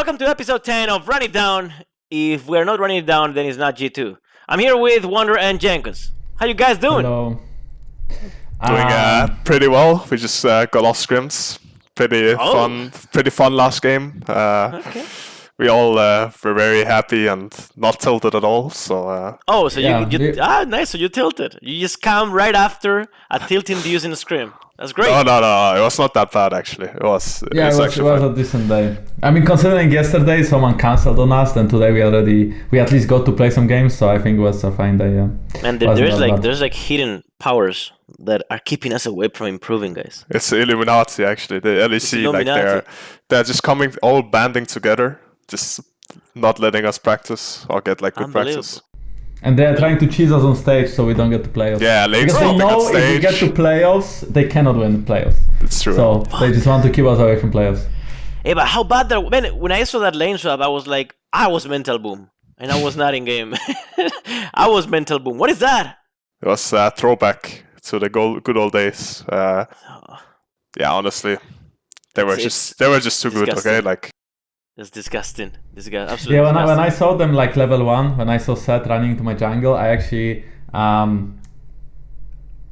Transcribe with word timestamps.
Welcome 0.00 0.16
to 0.16 0.28
episode 0.30 0.64
10 0.64 0.88
of 0.88 1.06
Run 1.08 1.20
It 1.20 1.30
Down. 1.30 1.74
If 2.10 2.46
we're 2.46 2.64
not 2.64 2.80
running 2.80 2.96
it 2.96 3.04
down, 3.04 3.34
then 3.34 3.44
it's 3.44 3.58
not 3.58 3.76
G2. 3.76 4.16
I'm 4.48 4.58
here 4.58 4.74
with 4.74 5.04
Wunder 5.04 5.36
and 5.36 5.60
Jankos. 5.60 6.12
How 6.36 6.46
you 6.46 6.54
guys 6.54 6.78
doing? 6.78 7.04
Hello. 7.04 7.38
Doing 8.08 8.80
uh, 8.80 9.26
Um, 9.28 9.36
pretty 9.44 9.68
well. 9.68 10.06
We 10.10 10.16
just 10.16 10.42
uh, 10.46 10.64
got 10.64 10.86
off 10.86 10.96
scrims. 10.96 11.58
Pretty 11.94 12.30
Oh. 12.32 12.52
fun. 12.54 12.90
Pretty 13.12 13.28
fun 13.28 13.52
last 13.54 13.82
game. 13.82 14.22
Uh, 14.26 14.80
Okay. 14.86 15.04
We 15.60 15.68
all 15.68 15.98
uh, 15.98 16.32
were 16.42 16.54
very 16.54 16.84
happy 16.84 17.26
and 17.26 17.54
not 17.76 18.00
tilted 18.00 18.34
at 18.34 18.44
all. 18.44 18.70
So 18.70 19.08
uh, 19.08 19.36
Oh, 19.46 19.68
so 19.68 19.78
Yeah, 19.80 20.08
you, 20.08 20.18
you 20.18 20.34
ah 20.40 20.64
nice. 20.66 20.90
So 20.90 20.98
you 20.98 21.08
tilted. 21.08 21.58
You 21.60 21.78
just 21.80 22.00
come 22.00 22.32
right 22.32 22.54
after 22.54 23.06
a 23.30 23.38
tilting 23.38 23.76
views 23.76 24.04
in 24.04 24.10
the 24.10 24.16
scrim. 24.16 24.52
That's 24.78 24.94
great. 24.94 25.10
no, 25.10 25.22
no, 25.22 25.40
no. 25.40 25.76
It 25.76 25.82
was 25.82 25.98
not 25.98 26.14
that 26.14 26.32
bad 26.32 26.54
actually. 26.54 26.88
It 26.88 27.02
was. 27.02 27.44
yeah, 27.52 27.66
it 27.66 27.68
it's 27.68 27.78
was, 27.78 27.98
it 27.98 28.02
was 28.02 28.22
a 28.22 28.34
decent 28.34 28.66
day. 28.66 28.96
I 29.22 29.30
mean, 29.30 29.44
considering 29.44 29.92
yesterday 29.92 30.42
someone 30.42 30.78
cancelled 30.78 31.18
on 31.18 31.30
us, 31.32 31.52
then 31.52 31.68
today 31.68 31.92
we 31.92 32.02
already 32.02 32.54
we 32.70 32.80
at 32.80 32.90
least 32.90 33.06
got 33.06 33.26
to 33.26 33.32
play 33.32 33.50
some 33.50 33.66
games, 33.66 33.92
so 33.94 34.08
I 34.08 34.18
think 34.18 34.38
it 34.38 34.40
was 34.40 34.64
a 34.64 34.72
fine 34.72 34.96
day. 34.96 35.12
Yeah. 35.16 35.28
and 35.62 35.78
there, 35.78 35.94
there's 35.94 36.18
like 36.18 36.36
bad. 36.36 36.42
there's 36.42 36.62
like 36.62 36.72
hidden 36.72 37.22
powers 37.38 37.92
that 38.20 38.42
are 38.50 38.58
keeping 38.58 38.94
us 38.94 39.04
away 39.04 39.28
from 39.34 39.48
improving, 39.48 39.92
guys. 39.92 40.24
It's 40.30 40.50
Illuminati 40.50 41.24
actually. 41.24 41.60
The 41.60 41.74
LEC 41.90 42.32
like 42.32 42.46
they're 42.46 42.84
they're 43.28 43.44
just 43.44 43.62
coming 43.62 43.94
all 44.02 44.22
banding 44.22 44.64
together, 44.64 45.20
just 45.50 45.80
not 46.34 46.58
letting 46.58 46.84
us 46.86 46.98
practice 46.98 47.66
or 47.68 47.80
get 47.80 48.00
like 48.00 48.14
good 48.14 48.32
practice. 48.32 48.80
And 49.42 49.58
they 49.58 49.64
are 49.64 49.76
trying 49.76 49.98
to 49.98 50.06
cheese 50.06 50.32
us 50.32 50.42
on 50.42 50.54
stage 50.54 50.90
so 50.90 51.06
we 51.06 51.14
don't 51.14 51.30
get 51.30 51.42
to 51.44 51.50
playoffs. 51.50 51.80
Yeah, 51.80 52.06
Lake's 52.06 52.32
Because 52.34 52.40
they 52.52 52.56
know 52.58 52.88
if 52.94 53.14
we 53.14 53.20
get 53.20 53.34
to 53.36 53.46
playoffs, 53.46 54.20
they 54.28 54.46
cannot 54.46 54.76
win 54.76 55.02
the 55.04 55.12
playoffs. 55.12 55.38
It's 55.62 55.82
true. 55.82 55.94
So 55.94 56.24
they 56.40 56.52
just 56.52 56.66
want 56.66 56.84
to 56.84 56.90
keep 56.90 57.06
us 57.06 57.18
away 57.18 57.38
from 57.40 57.50
playoffs. 57.50 57.86
Hey, 58.44 58.54
but 58.54 58.66
how 58.66 58.84
bad 58.84 59.08
that? 59.08 59.30
Man, 59.30 59.56
when 59.58 59.72
I 59.72 59.84
saw 59.84 59.98
that 60.00 60.14
lane 60.14 60.36
swap, 60.38 60.60
I 60.60 60.68
was 60.68 60.86
like, 60.86 61.14
I 61.32 61.48
was 61.48 61.66
mental 61.66 61.98
boom, 61.98 62.30
and 62.58 62.70
I 62.70 62.82
was 62.82 62.96
not 62.96 63.14
in 63.14 63.24
game. 63.24 63.54
I 64.54 64.68
was 64.68 64.86
mental 64.88 65.18
boom. 65.18 65.38
What 65.38 65.50
is 65.50 65.58
that? 65.60 65.96
It 66.42 66.48
was 66.48 66.72
a 66.72 66.90
throwback 66.90 67.64
to 67.84 67.98
the 67.98 68.08
good 68.08 68.56
old 68.56 68.72
days. 68.72 69.22
Uh, 69.28 69.64
yeah, 70.78 70.92
honestly, 70.92 71.36
they 72.14 72.24
were 72.24 72.32
It's- 72.32 72.44
just 72.44 72.78
they 72.78 72.88
were 72.88 73.00
just 73.00 73.22
too 73.22 73.30
good. 73.30 73.50
Okay, 73.50 73.80
like 73.80 74.10
That's 74.80 74.88
disgusting. 74.88 75.52
Disgusting. 75.74 76.10
Absolutely. 76.10 76.36
Yeah, 76.36 76.44
when 76.44 76.56
I, 76.56 76.64
when 76.64 76.78
I 76.78 76.88
saw 76.88 77.14
them 77.14 77.34
like 77.34 77.54
level 77.54 77.84
one, 77.84 78.16
when 78.16 78.30
I 78.30 78.38
saw 78.38 78.54
Seth 78.54 78.86
running 78.86 79.10
into 79.10 79.22
my 79.22 79.34
jungle, 79.34 79.74
I 79.74 79.88
actually 79.88 80.42
um 80.72 81.38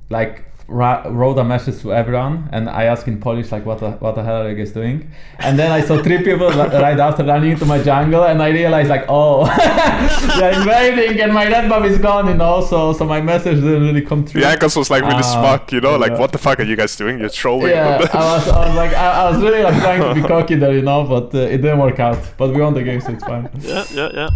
like 0.09 0.48
ra- 0.69 1.03
wrote 1.09 1.39
a 1.39 1.45
message 1.45 1.81
to 1.83 1.93
everyone 1.95 2.49
and 2.53 2.69
I 2.69 2.85
asked 2.85 3.09
in 3.09 3.19
Polish 3.21 3.51
like 3.51 3.65
what 3.67 3.79
the 3.81 3.93
what 3.93 4.15
the 4.15 4.23
hell 4.23 4.43
are 4.43 4.51
you 4.51 4.57
guys 4.57 4.73
doing? 4.73 5.11
And 5.39 5.59
then 5.59 5.73
I 5.73 5.81
saw 5.81 6.03
three 6.03 6.19
people 6.23 6.51
right 6.51 7.01
after 7.01 7.25
running 7.25 7.53
into 7.53 7.65
my 7.65 7.83
jungle 7.83 8.25
and 8.25 8.43
I 8.43 8.49
realized 8.51 8.89
like 8.91 9.05
oh 9.09 9.47
they're 10.39 10.53
invading 10.61 11.21
and 11.21 11.33
my 11.33 11.47
red 11.49 11.69
buff 11.69 11.85
is 11.85 11.99
gone, 11.99 12.29
you 12.29 12.35
know. 12.35 12.61
So 12.65 12.93
so 12.93 13.05
my 13.05 13.21
message 13.21 13.57
didn't 13.57 13.83
really 13.83 14.03
come 14.03 14.25
through. 14.27 14.43
Biancas 14.43 14.77
was 14.77 14.91
like 14.91 15.03
really 15.03 15.17
Uh, 15.17 15.23
smug, 15.23 15.73
you 15.73 15.81
know, 15.81 15.97
like 15.97 16.13
yeah. 16.13 16.19
what 16.19 16.33
the 16.33 16.39
fuck 16.39 16.61
are 16.61 16.65
you 16.65 16.77
guys 16.77 16.95
doing? 16.97 17.19
You're 17.19 17.31
trolling. 17.31 17.71
Yeah, 17.71 18.07
I 18.13 18.19
was, 18.37 18.49
I 18.49 18.67
was 18.69 18.77
like, 18.77 18.93
I, 18.93 19.07
I 19.23 19.31
was 19.31 19.41
really 19.43 19.63
like 19.63 19.81
trying 19.83 20.03
to 20.03 20.15
be 20.21 20.27
cocky 20.35 20.55
there, 20.57 20.73
you 20.75 20.83
know, 20.83 21.05
but 21.05 21.35
uh, 21.35 21.39
it 21.55 21.59
didn't 21.59 21.79
work 21.79 21.99
out. 21.99 22.19
But 22.37 22.55
we 22.55 22.61
won 22.61 22.75
the 22.75 22.83
game, 22.83 23.01
so 23.01 23.13
it's 23.13 23.25
fine. 23.25 23.49
Yeah, 23.61 23.85
yeah, 23.93 24.11
yeah. 24.15 24.29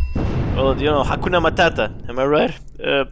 Well, 0.54 0.78
you 0.78 0.84
know, 0.90 1.02
Hakuna 1.02 1.40
Matata. 1.40 2.08
Am 2.08 2.18
I 2.18 2.26
right? 2.26 2.54
Uh, 2.82 3.04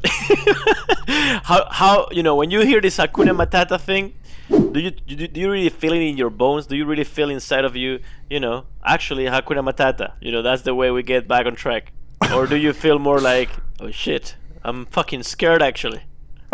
how, 1.42 1.66
how, 1.70 2.08
you 2.10 2.22
know, 2.22 2.36
when 2.36 2.50
you 2.50 2.60
hear 2.60 2.80
this 2.80 2.98
Hakuna 2.98 3.34
Matata 3.34 3.80
thing, 3.80 4.12
do 4.48 4.78
you, 4.80 4.91
do 4.91 5.14
you 5.14 5.28
do 5.28 5.41
you 5.41 5.50
really 5.50 5.69
feel 5.69 5.92
it 5.92 6.00
in 6.02 6.16
your 6.16 6.30
bones? 6.30 6.66
Do 6.66 6.77
you 6.77 6.84
really 6.84 7.05
feel 7.05 7.30
inside 7.30 7.64
of 7.64 7.77
you? 7.77 8.00
You 8.28 8.41
know, 8.41 8.66
actually 8.84 9.25
Hakuna 9.25 9.62
Matata. 9.65 10.12
You 10.20 10.32
know, 10.32 10.42
that's 10.42 10.62
the 10.62 10.75
way 10.75 10.91
we 10.91 11.03
get 11.03 11.26
back 11.28 11.47
on 11.47 11.54
track. 11.54 11.92
Or 12.34 12.47
do 12.47 12.56
you 12.56 12.72
feel 12.72 12.98
more 12.98 13.20
like, 13.20 13.48
oh 13.81 13.91
shit, 13.91 14.36
I'm 14.62 14.86
fucking 14.86 15.22
scared 15.22 15.62
actually? 15.62 16.03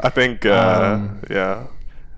I 0.02 0.10
think, 0.10 0.46
uh, 0.46 0.92
Um, 0.94 1.20
yeah. 1.30 1.66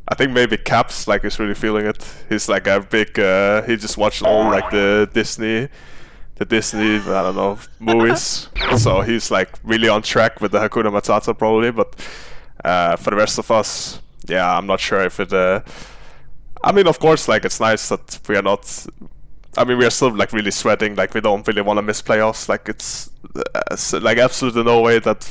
I 0.08 0.14
think 0.14 0.32
maybe 0.32 0.56
Caps 0.56 1.06
like 1.06 1.24
is 1.24 1.38
really 1.38 1.54
feeling 1.54 1.86
it. 1.86 2.04
He's 2.28 2.48
like 2.48 2.66
a 2.66 2.80
big. 2.80 3.18
Uh, 3.18 3.62
he 3.62 3.76
just 3.76 3.96
watched 3.96 4.22
all 4.22 4.44
like 4.50 4.70
the 4.70 5.08
Disney, 5.12 5.68
the 6.38 6.44
Disney 6.44 6.96
I 6.96 7.22
don't 7.22 7.36
know 7.36 7.58
movies. 7.80 8.48
so 8.78 9.00
he's 9.02 9.30
like 9.30 9.50
really 9.62 9.88
on 9.88 10.02
track 10.02 10.40
with 10.40 10.52
the 10.52 10.58
Hakuna 10.58 10.90
Matata 10.90 11.36
probably. 11.36 11.70
But 11.70 11.94
uh, 12.64 12.96
for 12.96 13.10
the 13.10 13.16
rest 13.16 13.38
of 13.38 13.50
us, 13.50 14.00
yeah, 14.26 14.56
I'm 14.56 14.66
not 14.66 14.80
sure 14.80 15.02
if 15.02 15.20
it. 15.20 15.32
Uh, 15.32 15.60
I 16.62 16.72
mean, 16.72 16.86
of 16.86 16.98
course, 16.98 17.28
like 17.28 17.44
it's 17.44 17.60
nice 17.60 17.88
that 17.88 18.20
we 18.28 18.36
are 18.36 18.42
not. 18.42 18.86
I 19.56 19.64
mean, 19.64 19.78
we 19.78 19.86
are 19.86 19.90
still 19.90 20.14
like 20.14 20.32
really 20.32 20.52
sweating. 20.52 20.94
Like 20.94 21.14
we 21.14 21.20
don't 21.20 21.46
really 21.46 21.62
want 21.62 21.78
to 21.78 21.82
miss 21.82 22.02
playoffs. 22.02 22.48
Like 22.48 22.68
it's, 22.68 23.10
uh, 23.34 23.42
it's 23.72 23.92
like 23.92 24.18
absolutely 24.18 24.62
no 24.62 24.80
way 24.80 25.00
that 25.00 25.28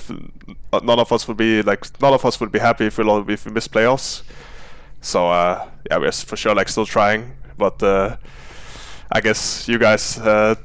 none 0.84 1.00
of 1.00 1.12
us 1.12 1.28
would 1.28 1.38
be 1.38 1.62
like 1.62 2.02
none 2.02 2.14
of 2.14 2.26
us 2.26 2.40
would 2.40 2.52
be 2.52 2.60
happy 2.60 2.88
if 2.88 2.98
we 2.98 3.04
lo- 3.06 3.26
if 3.28 3.46
we 3.46 3.52
miss 3.52 3.68
playoffs. 3.68 4.24
So 5.00 5.30
uh, 5.30 5.70
yeah, 5.90 5.98
we're 6.00 6.12
for 6.12 6.36
sure 6.36 6.54
like 6.54 6.68
still 6.68 6.86
trying, 6.86 7.38
but 7.58 7.82
uh, 7.82 8.18
I 9.12 9.22
guess 9.22 9.68
you 9.70 9.78
guys 9.78 10.18
uh, 10.18 10.56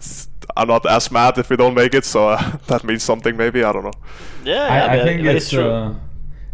t- 0.43 0.49
are 0.57 0.67
not 0.67 0.85
as 0.87 1.11
mad 1.11 1.39
if 1.39 1.51
we 1.51 1.57
don't 1.57 1.75
make 1.75 1.95
it. 1.95 2.05
So 2.05 2.29
uh, 2.31 2.57
that 2.67 2.85
means 2.85 3.03
something 3.03 3.37
maybe. 3.37 3.65
I 3.65 3.73
don't 3.73 3.85
know. 3.85 3.99
Yeah, 4.45 4.55
yeah 4.75 4.93
I, 4.93 5.01
I 5.01 5.05
think 5.05 5.23
that 5.25 5.37
it's 5.37 5.51
true. 5.51 5.71
uh, 5.71 5.95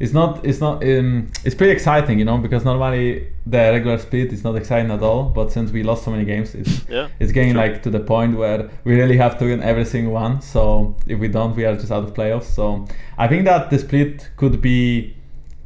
it's 0.01 0.13
not 0.13 0.45
it's 0.47 0.61
not 0.61 0.83
um, 0.85 1.31
it's 1.45 1.55
pretty 1.57 1.73
exciting, 1.73 2.19
you 2.21 2.25
know, 2.25 2.39
because 2.39 2.65
normally 2.65 3.33
the 3.47 3.59
regular 3.59 3.99
split 3.99 4.33
is 4.33 4.45
not 4.45 4.55
exciting 4.57 4.91
at 4.93 5.03
all. 5.03 5.25
But 5.25 5.51
since 5.53 5.73
we 5.73 5.83
lost 5.83 6.05
so 6.05 6.11
many 6.13 6.25
games, 6.25 6.55
it's 6.55 6.85
Yeah, 6.89 7.09
it's 7.19 7.33
getting 7.33 7.53
true. 7.53 7.61
like 7.63 7.83
to 7.83 7.91
the 7.91 8.01
point 8.01 8.37
where 8.37 8.71
we 8.85 8.95
really 8.95 9.17
have 9.17 9.39
to 9.39 9.47
win 9.47 9.63
every 9.63 9.85
single 9.85 10.13
one. 10.13 10.41
So 10.41 10.95
if 11.07 11.19
we 11.19 11.29
don't, 11.29 11.57
we 11.57 11.65
are 11.65 11.75
just 11.75 11.91
out 11.91 12.05
of 12.05 12.15
playoffs. 12.15 12.45
So 12.45 12.87
I 13.19 13.27
think 13.29 13.45
that 13.47 13.71
the 13.71 13.79
split 13.79 14.31
could 14.37 14.61
be 14.61 15.17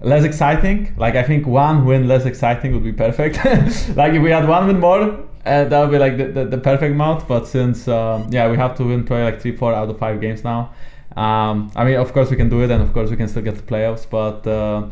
less 0.01 0.25
exciting. 0.25 0.95
Like 0.97 1.15
I 1.15 1.23
think 1.23 1.47
one 1.47 1.85
win 1.85 2.09
less 2.09 2.25
exciting 2.25 2.73
would 2.73 2.85
be 2.85 2.93
perfect. 2.93 3.37
like 3.97 4.15
if 4.15 4.23
we 4.23 4.31
had 4.31 4.49
one 4.49 4.67
win 4.67 4.81
more, 4.81 5.19
uh, 5.45 5.65
that 5.65 5.81
would 5.81 5.91
be 5.91 5.99
like 5.99 6.17
the, 6.17 6.27
the, 6.27 6.45
the 6.45 6.59
perfect 6.59 6.93
amount. 6.93 7.27
But 7.27 7.47
since 7.47 7.89
um, 7.89 8.29
yeah, 8.31 8.51
we 8.51 8.57
have 8.57 8.77
to 8.77 8.85
win 8.85 9.05
probably 9.05 9.25
like 9.25 9.41
three, 9.41 9.57
four 9.57 9.75
out 9.75 9.89
of 9.89 9.99
five 9.99 10.21
games 10.21 10.45
now. 10.45 10.73
Um, 11.17 11.71
I 11.77 11.85
mean, 11.85 11.97
of 11.97 12.13
course 12.13 12.31
we 12.31 12.37
can 12.37 12.49
do 12.49 12.63
it, 12.63 12.71
and 12.71 12.83
of 12.83 12.93
course 12.93 13.11
we 13.11 13.17
can 13.17 13.29
still 13.29 13.43
get 13.43 13.57
the 13.57 13.63
playoffs. 13.63 14.09
But 14.09 14.47
uh, 14.47 14.89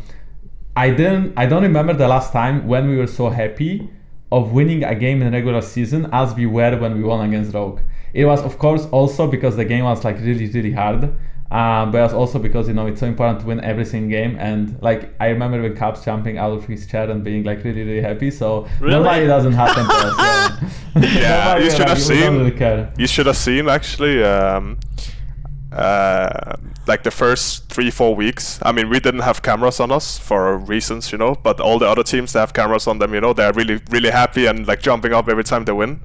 I 0.77 0.91
didn't. 0.91 1.35
I 1.37 1.47
don't 1.47 1.63
remember 1.63 1.93
the 1.93 2.09
last 2.09 2.33
time 2.33 2.67
when 2.67 2.89
we 2.89 2.97
were 2.97 3.07
so 3.07 3.31
happy 3.31 3.89
of 4.33 4.53
winning 4.53 4.85
a 4.85 4.95
game 4.95 5.23
in 5.23 5.33
regular 5.33 5.61
season 5.61 6.09
as 6.13 6.35
we 6.35 6.47
were 6.47 6.77
when 6.79 6.97
we 6.97 7.03
won 7.03 7.29
against 7.29 7.55
Rogue. 7.55 7.81
It 8.13 8.25
was 8.25 8.43
of 8.43 8.59
course 8.59 8.87
also 8.87 9.27
because 9.27 9.57
the 9.57 9.65
game 9.65 9.85
was 9.85 10.05
like 10.05 10.19
really 10.19 10.49
really 10.49 10.73
hard. 10.73 11.15
Um, 11.51 11.91
but 11.91 12.13
also 12.13 12.39
because 12.39 12.69
you 12.69 12.75
know 12.75 12.87
it's 12.87 13.01
so 13.01 13.07
important 13.09 13.41
to 13.41 13.47
win 13.47 13.61
every 13.65 13.85
single 13.85 14.09
game 14.09 14.37
and 14.39 14.81
like 14.81 15.13
I 15.19 15.31
remember 15.31 15.61
when 15.61 15.75
Caps 15.77 16.05
jumping 16.05 16.39
out 16.39 16.53
of 16.53 16.65
his 16.65 16.87
chair 16.87 17.11
and 17.11 17.25
being 17.25 17.43
like 17.43 17.65
really 17.65 17.83
really 17.83 18.01
happy. 18.03 18.31
So 18.31 18.69
Really? 18.79 18.95
normally 18.95 19.25
it 19.25 19.27
doesn't 19.27 19.55
happen 19.55 19.85
to 19.85 19.91
us. 19.93 20.73
Yeah, 20.95 21.03
Yeah, 21.21 21.59
you 21.65 21.71
should 21.71 21.79
like, 21.81 21.89
have 21.89 22.01
seen- 22.03 22.39
really 22.39 22.53
care. 22.53 22.93
You 22.97 23.09
should 23.09 23.27
have 23.27 23.37
seen 23.37 23.69
actually. 23.69 24.23
Um, 24.23 24.79
uh, 25.73 26.57
like 26.87 27.03
the 27.05 27.11
first 27.11 27.69
three 27.69 27.91
four 27.91 28.15
weeks. 28.15 28.59
I 28.63 28.73
mean, 28.73 28.89
we 28.89 28.99
didn't 29.01 29.21
have 29.21 29.43
cameras 29.43 29.79
on 29.81 29.93
us 29.93 30.19
for 30.19 30.57
reasons, 30.59 31.13
you 31.13 31.19
know. 31.19 31.35
But 31.35 31.61
all 31.61 31.79
the 31.79 31.87
other 31.89 32.03
teams 32.03 32.33
they 32.33 32.41
have 32.41 32.53
cameras 32.53 32.87
on 32.87 32.99
them, 32.99 33.15
you 33.15 33.21
know. 33.21 33.33
They're 33.33 33.53
really 33.53 33.81
really 33.91 34.11
happy 34.11 34.47
and 34.47 34.67
like 34.67 34.81
jumping 34.83 35.13
up 35.13 35.29
every 35.29 35.45
time 35.45 35.65
they 35.65 35.73
win. 35.73 36.01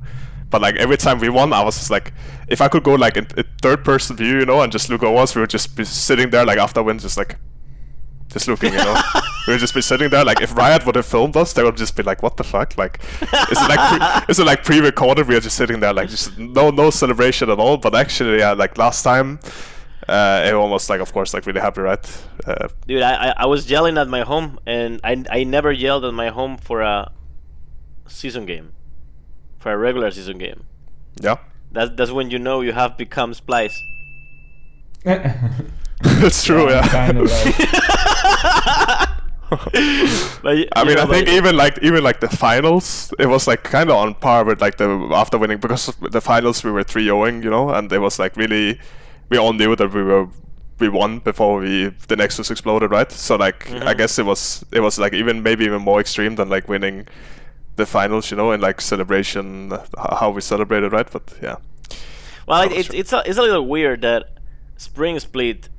But 0.49 0.61
like 0.61 0.75
every 0.75 0.97
time 0.97 1.19
we 1.19 1.29
won, 1.29 1.53
I 1.53 1.63
was 1.63 1.77
just 1.77 1.89
like, 1.89 2.13
if 2.47 2.61
I 2.61 2.67
could 2.67 2.83
go 2.83 2.95
like 2.95 3.17
in, 3.17 3.27
in 3.37 3.43
third 3.61 3.83
person 3.83 4.15
view, 4.15 4.39
you 4.39 4.45
know, 4.45 4.61
and 4.61 4.71
just 4.71 4.89
look 4.89 5.03
at 5.03 5.13
us, 5.13 5.35
we 5.35 5.41
would 5.41 5.49
just 5.49 5.75
be 5.75 5.83
sitting 5.83 6.29
there 6.29 6.45
like 6.45 6.57
after 6.59 6.83
win, 6.83 6.99
just 6.99 7.17
like, 7.17 7.37
just 8.29 8.47
looking, 8.47 8.73
you 8.73 8.79
know. 8.79 9.01
we 9.47 9.53
would 9.53 9.59
just 9.59 9.73
be 9.73 9.81
sitting 9.81 10.09
there 10.09 10.23
like 10.23 10.41
if 10.41 10.55
Riot 10.55 10.85
would 10.85 10.95
have 10.95 11.05
filmed 11.05 11.35
us, 11.37 11.53
they 11.53 11.63
would 11.63 11.77
just 11.77 11.95
be 11.95 12.03
like, 12.03 12.21
what 12.23 12.37
the 12.37 12.43
fuck? 12.43 12.77
Like, 12.77 12.99
is 13.21 13.29
it 13.31 13.69
like 13.69 13.79
pre- 13.79 14.25
is 14.29 14.39
it 14.39 14.45
like 14.45 14.63
pre-recorded? 14.63 15.27
We 15.27 15.35
are 15.35 15.39
just 15.39 15.57
sitting 15.57 15.79
there 15.79 15.93
like 15.93 16.09
just 16.09 16.37
no 16.37 16.69
no 16.69 16.89
celebration 16.89 17.49
at 17.49 17.59
all. 17.59 17.77
But 17.77 17.95
actually, 17.95 18.39
yeah, 18.39 18.51
like 18.53 18.77
last 18.77 19.03
time, 19.03 19.39
uh, 20.07 20.43
it 20.45 20.53
was 20.53 20.61
almost 20.61 20.89
like 20.89 21.01
of 21.01 21.11
course 21.13 21.33
like 21.33 21.45
really 21.45 21.61
happy, 21.61 21.81
right? 21.81 22.23
Uh, 22.45 22.67
Dude, 22.87 23.01
I, 23.01 23.29
I 23.29 23.33
I 23.37 23.45
was 23.45 23.69
yelling 23.69 23.97
at 23.97 24.07
my 24.07 24.21
home, 24.21 24.59
and 24.65 24.99
I 25.03 25.23
I 25.29 25.43
never 25.43 25.71
yelled 25.71 26.05
at 26.05 26.13
my 26.13 26.29
home 26.29 26.57
for 26.57 26.81
a 26.81 27.11
season 28.07 28.45
game, 28.45 28.73
for 29.65 29.73
a 29.73 29.77
regular 29.77 30.11
season 30.11 30.37
game. 30.37 30.61
yeah, 31.19 31.37
That's 31.71 31.89
that's 31.97 32.11
when 32.11 32.29
you 32.29 32.37
know 32.37 32.61
you 32.61 32.71
have 32.73 32.97
become 32.97 33.33
Splice. 33.33 33.73
That's 35.03 36.43
true. 36.43 36.69
Yeah. 36.69 36.87
kind 36.87 37.17
of 37.17 37.25
right. 37.31 39.09
But, 39.49 39.63
y- 40.57 40.67
I 40.75 40.81
you 40.81 40.85
mean, 40.87 40.95
know, 40.95 41.03
I 41.03 41.05
think 41.07 41.25
but- 41.27 41.33
even 41.33 41.55
like 41.57 41.79
even 41.81 42.03
like 42.03 42.19
the 42.19 42.27
finals, 42.29 43.13
it 43.19 43.27
was 43.27 43.47
like 43.47 43.63
kind 43.63 43.89
of 43.89 43.95
on 43.97 44.13
par 44.15 44.43
with 44.43 44.61
like 44.61 44.77
the 44.77 44.87
after 45.13 45.37
winning 45.37 45.57
because 45.59 45.87
the 46.11 46.21
finals 46.21 46.63
we 46.63 46.71
were 46.71 46.83
3-0ing, 46.83 47.43
you 47.43 47.49
know, 47.49 47.69
and 47.69 47.91
it 47.91 47.99
was 47.99 48.19
like 48.19 48.35
really 48.37 48.79
we 49.29 49.37
all 49.37 49.53
knew 49.53 49.75
that 49.75 49.93
we 49.93 50.03
were 50.03 50.27
we 50.79 50.89
won 50.89 51.19
before 51.19 51.59
we 51.59 51.91
the 52.07 52.15
Nexus 52.15 52.51
exploded, 52.51 52.91
right? 52.91 53.11
So 53.11 53.35
like 53.35 53.71
I 53.71 53.93
Mhm. 53.93 53.97
guess 53.97 54.19
it 54.19 54.25
was 54.25 54.63
it 54.71 54.81
was 54.81 54.99
like 54.99 55.13
even 55.13 55.41
maybe 55.43 55.65
even 55.65 55.81
more 55.81 55.99
extreme 55.99 56.35
than 56.35 56.49
like 56.49 56.67
winning 56.67 57.07
the 57.75 57.85
finals, 57.85 58.31
you 58.31 58.37
know, 58.37 58.51
and 58.51 58.61
like 58.61 58.81
celebration 58.81 59.73
how 59.97 60.31
we 60.31 60.41
celebrated, 60.41 60.91
right? 60.93 61.09
But 61.11 61.33
yeah. 61.41 61.57
Well, 62.47 62.61
it, 62.63 62.71
it's 62.71 62.87
sure. 62.87 62.95
it's 62.95 63.13
a, 63.13 63.23
it's 63.25 63.37
a 63.37 63.41
little 63.41 63.65
weird 63.65 64.01
that 64.01 64.37
Spring 64.77 65.19
Split. 65.19 65.69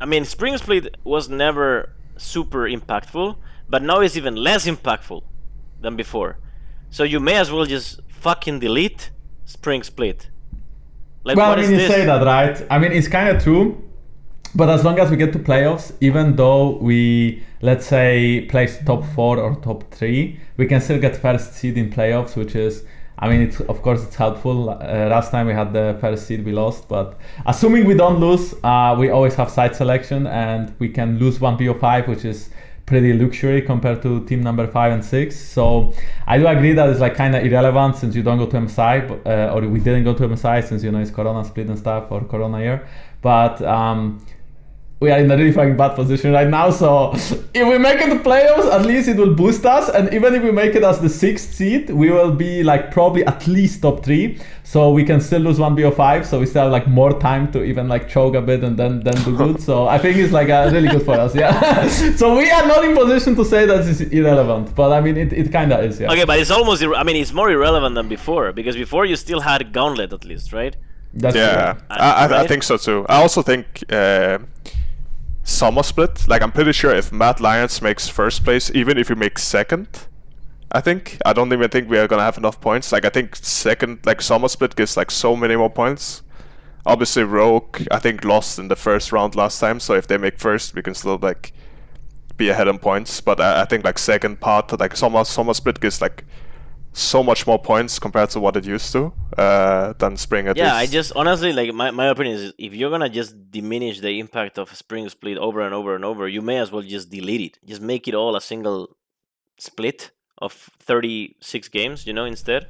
I 0.00 0.06
mean, 0.06 0.24
Spring 0.24 0.56
Split 0.58 0.96
was 1.04 1.28
never 1.28 1.92
super 2.16 2.68
impactful, 2.68 3.36
but 3.68 3.82
now 3.82 4.00
it's 4.00 4.16
even 4.16 4.36
less 4.36 4.66
impactful 4.66 5.22
than 5.80 5.96
before. 5.96 6.38
So 6.90 7.02
you 7.02 7.20
may 7.20 7.36
as 7.36 7.50
well 7.50 7.64
just 7.64 8.00
fucking 8.08 8.60
delete 8.60 9.10
Spring 9.44 9.82
Split. 9.82 10.30
Like, 11.24 11.36
well, 11.36 11.50
what 11.50 11.58
I 11.58 11.62
is 11.62 11.70
mean, 11.70 11.80
you 11.80 11.86
this? 11.86 11.94
say 11.94 12.06
that, 12.06 12.24
right? 12.24 12.66
I 12.70 12.78
mean, 12.78 12.92
it's 12.92 13.08
kind 13.08 13.28
of 13.28 13.42
true. 13.42 13.82
But 14.56 14.70
as 14.70 14.84
long 14.84 14.98
as 14.98 15.10
we 15.10 15.18
get 15.18 15.34
to 15.34 15.38
playoffs, 15.38 15.92
even 16.00 16.34
though 16.34 16.78
we, 16.78 17.42
let's 17.60 17.86
say, 17.86 18.46
place 18.46 18.78
top 18.86 19.04
four 19.14 19.38
or 19.38 19.54
top 19.56 19.90
three, 19.90 20.40
we 20.56 20.66
can 20.66 20.80
still 20.80 20.98
get 20.98 21.14
first 21.14 21.52
seed 21.52 21.76
in 21.76 21.90
playoffs, 21.90 22.36
which 22.36 22.56
is, 22.56 22.84
I 23.18 23.28
mean, 23.28 23.42
it's 23.42 23.60
of 23.60 23.82
course 23.82 24.02
it's 24.02 24.16
helpful. 24.16 24.70
Uh, 24.70 25.08
last 25.10 25.30
time 25.30 25.46
we 25.46 25.52
had 25.52 25.74
the 25.74 25.98
first 26.00 26.26
seed, 26.26 26.42
we 26.42 26.52
lost. 26.52 26.88
But 26.88 27.18
assuming 27.44 27.84
we 27.84 27.92
don't 27.92 28.18
lose, 28.18 28.54
uh, 28.64 28.96
we 28.98 29.10
always 29.10 29.34
have 29.34 29.50
side 29.50 29.76
selection, 29.76 30.26
and 30.26 30.74
we 30.78 30.88
can 30.88 31.18
lose 31.18 31.38
one 31.38 31.58
PO5, 31.58 32.08
which 32.08 32.24
is 32.24 32.48
pretty 32.86 33.12
luxury 33.12 33.60
compared 33.60 34.00
to 34.00 34.24
team 34.24 34.40
number 34.40 34.66
five 34.66 34.92
and 34.92 35.04
six. 35.04 35.38
So 35.38 35.92
I 36.26 36.38
do 36.38 36.46
agree 36.46 36.72
that 36.72 36.88
it's 36.88 37.00
like 37.00 37.14
kind 37.14 37.36
of 37.36 37.44
irrelevant 37.44 37.96
since 37.96 38.14
you 38.14 38.22
don't 38.22 38.38
go 38.38 38.46
to 38.46 38.56
MSI, 38.56 39.26
uh, 39.26 39.54
or 39.54 39.68
we 39.68 39.80
didn't 39.80 40.04
go 40.04 40.14
to 40.14 40.26
MSI 40.28 40.66
since 40.66 40.82
you 40.82 40.92
know 40.92 41.00
it's 41.00 41.10
Corona 41.10 41.44
split 41.44 41.66
and 41.68 41.78
stuff 41.78 42.10
or 42.10 42.24
Corona 42.24 42.60
year. 42.60 42.88
But 43.20 43.60
um, 43.62 44.24
we 45.06 45.12
are 45.12 45.20
in 45.20 45.30
a 45.30 45.36
really 45.36 45.52
fucking 45.52 45.76
bad 45.76 45.94
position 45.94 46.32
right 46.32 46.48
now. 46.48 46.68
So 46.70 47.12
if 47.14 47.66
we 47.72 47.78
make 47.78 48.00
it 48.00 48.08
to 48.10 48.18
playoffs, 48.28 48.68
at 48.72 48.84
least 48.84 49.08
it 49.08 49.16
will 49.16 49.34
boost 49.34 49.64
us. 49.64 49.88
And 49.88 50.12
even 50.12 50.34
if 50.34 50.42
we 50.42 50.50
make 50.50 50.74
it 50.74 50.82
as 50.82 50.98
the 51.00 51.08
sixth 51.08 51.54
seed, 51.54 51.90
we 51.90 52.10
will 52.10 52.32
be 52.32 52.64
like 52.64 52.90
probably 52.90 53.24
at 53.24 53.46
least 53.46 53.82
top 53.82 54.04
three. 54.04 54.40
So 54.64 54.90
we 54.90 55.04
can 55.04 55.20
still 55.20 55.42
lose 55.42 55.60
one 55.60 55.76
BO5. 55.76 56.26
So 56.26 56.40
we 56.40 56.46
still 56.46 56.64
have 56.64 56.72
like 56.72 56.88
more 56.88 57.12
time 57.20 57.52
to 57.52 57.62
even 57.62 57.86
like 57.86 58.08
choke 58.08 58.34
a 58.34 58.42
bit 58.42 58.64
and 58.64 58.76
then 58.76 59.00
then 59.04 59.14
do 59.22 59.36
good. 59.36 59.62
So 59.62 59.86
I 59.86 59.98
think 59.98 60.16
it's 60.16 60.32
like 60.32 60.48
uh, 60.48 60.68
really 60.72 60.88
good 60.88 61.04
for 61.04 61.14
us. 61.14 61.32
Yeah. 61.36 61.86
so 62.20 62.36
we 62.36 62.50
are 62.50 62.66
not 62.66 62.84
in 62.84 62.96
position 62.96 63.36
to 63.36 63.44
say 63.44 63.64
that 63.66 63.86
it's 63.86 64.00
irrelevant, 64.00 64.74
but 64.74 64.90
I 64.92 65.00
mean 65.00 65.16
it, 65.16 65.32
it 65.32 65.52
kind 65.52 65.72
of 65.72 65.84
is. 65.84 66.00
Yeah. 66.00 66.12
Okay, 66.12 66.24
but 66.24 66.40
it's 66.40 66.50
almost. 66.50 66.82
Irre- 66.82 66.98
I 66.98 67.04
mean, 67.04 67.16
it's 67.16 67.32
more 67.32 67.50
irrelevant 67.50 67.94
than 67.94 68.08
before 68.08 68.52
because 68.52 68.74
before 68.74 69.04
you 69.06 69.14
still 69.14 69.40
had 69.40 69.72
Gauntlet 69.72 70.12
at 70.12 70.24
least, 70.24 70.52
right? 70.52 70.74
That's 71.14 71.36
Yeah, 71.36 71.72
true. 71.72 71.82
I, 71.90 72.26
I, 72.26 72.40
I 72.42 72.46
think 72.46 72.62
so 72.62 72.76
too. 72.76 73.06
I 73.08 73.22
also 73.22 73.40
think 73.42 73.66
uh, 73.90 74.38
summer 75.46 75.82
split. 75.82 76.28
Like 76.28 76.42
I'm 76.42 76.52
pretty 76.52 76.72
sure 76.72 76.94
if 76.94 77.12
MAD 77.12 77.40
Lions 77.40 77.80
makes 77.80 78.08
first 78.08 78.44
place, 78.44 78.70
even 78.74 78.98
if 78.98 79.08
he 79.08 79.14
makes 79.14 79.42
second, 79.44 79.88
I 80.72 80.80
think 80.80 81.18
I 81.24 81.32
don't 81.32 81.52
even 81.52 81.70
think 81.70 81.88
we 81.88 81.98
are 81.98 82.08
gonna 82.08 82.22
have 82.22 82.36
enough 82.36 82.60
points. 82.60 82.92
Like 82.92 83.04
I 83.04 83.10
think 83.10 83.36
second, 83.36 84.00
like 84.04 84.20
summer 84.20 84.48
split 84.48 84.76
gives 84.76 84.96
like 84.96 85.10
so 85.10 85.36
many 85.36 85.56
more 85.56 85.70
points. 85.70 86.22
Obviously, 86.84 87.24
Rogue 87.24 87.86
I 87.90 87.98
think 87.98 88.24
lost 88.24 88.58
in 88.58 88.68
the 88.68 88.76
first 88.76 89.12
round 89.12 89.34
last 89.34 89.58
time, 89.60 89.80
so 89.80 89.94
if 89.94 90.06
they 90.06 90.18
make 90.18 90.38
first, 90.38 90.74
we 90.74 90.82
can 90.82 90.94
still 90.94 91.18
like 91.18 91.52
be 92.36 92.48
ahead 92.48 92.68
in 92.68 92.78
points. 92.78 93.20
But 93.20 93.40
I, 93.40 93.62
I 93.62 93.64
think 93.64 93.84
like 93.84 93.98
second 93.98 94.40
part, 94.40 94.78
like 94.78 94.96
summer 94.96 95.24
summer 95.24 95.54
split 95.54 95.80
gives 95.80 96.00
like 96.00 96.24
so 96.98 97.22
much 97.22 97.46
more 97.46 97.58
points 97.58 97.98
compared 97.98 98.30
to 98.30 98.40
what 98.40 98.56
it 98.56 98.64
used 98.64 98.90
to 98.90 99.12
uh, 99.36 99.92
than 99.98 100.16
spring 100.16 100.48
at 100.48 100.56
Yeah, 100.56 100.74
I 100.74 100.86
just 100.86 101.12
honestly 101.14 101.52
like 101.52 101.74
my, 101.74 101.90
my 101.90 102.06
opinion 102.06 102.36
is 102.36 102.54
if 102.58 102.72
you're 102.72 102.88
gonna 102.90 103.10
just 103.10 103.50
diminish 103.50 104.00
the 104.00 104.18
impact 104.18 104.58
of 104.58 104.74
Spring 104.74 105.06
Split 105.10 105.36
over 105.36 105.60
and 105.60 105.74
over 105.74 105.94
and 105.94 106.04
over, 106.06 106.26
you 106.26 106.40
may 106.40 106.56
as 106.58 106.72
well 106.72 106.80
just 106.80 107.10
delete 107.10 107.42
it. 107.42 107.58
Just 107.66 107.82
make 107.82 108.08
it 108.08 108.14
all 108.14 108.34
a 108.34 108.40
single 108.40 108.96
split 109.58 110.10
of 110.38 110.52
36 110.52 111.68
games, 111.68 112.06
you 112.06 112.14
know, 112.14 112.24
instead. 112.24 112.66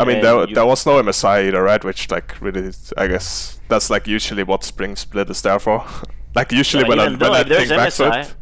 I 0.00 0.04
mean, 0.04 0.20
there, 0.20 0.48
you- 0.48 0.54
there 0.54 0.66
was 0.66 0.84
no 0.84 1.00
MSI 1.00 1.46
either, 1.46 1.62
right? 1.62 1.82
Which, 1.84 2.10
like, 2.10 2.40
really, 2.40 2.72
I 2.96 3.06
guess 3.06 3.60
that's 3.68 3.88
like 3.88 4.08
usually 4.08 4.42
what 4.42 4.64
Spring 4.64 4.96
Split 4.96 5.30
is 5.30 5.42
there 5.42 5.60
for. 5.60 5.84
like, 6.34 6.50
usually 6.50 6.82
Yeah, 6.82 6.88
when 6.88 6.98
I, 7.00 7.08
when 7.10 7.32
I 7.32 7.44
think 7.44 7.68
back 7.68 7.92
to 7.94 8.20
it, 8.20 8.34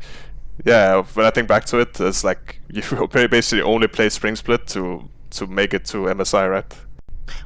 yeah, 0.64 1.02
when 1.14 1.26
I 1.26 1.30
think 1.30 1.48
back 1.48 1.64
to 1.66 1.78
it, 1.78 1.98
it's 2.00 2.24
like 2.24 2.60
you 2.68 2.82
basically 3.28 3.62
only 3.62 3.88
play 3.88 4.08
Spring 4.08 4.36
Split 4.36 4.66
to 4.68 5.08
to 5.30 5.46
make 5.46 5.74
it 5.74 5.84
to 5.86 5.98
MSI, 6.06 6.50
right? 6.50 6.74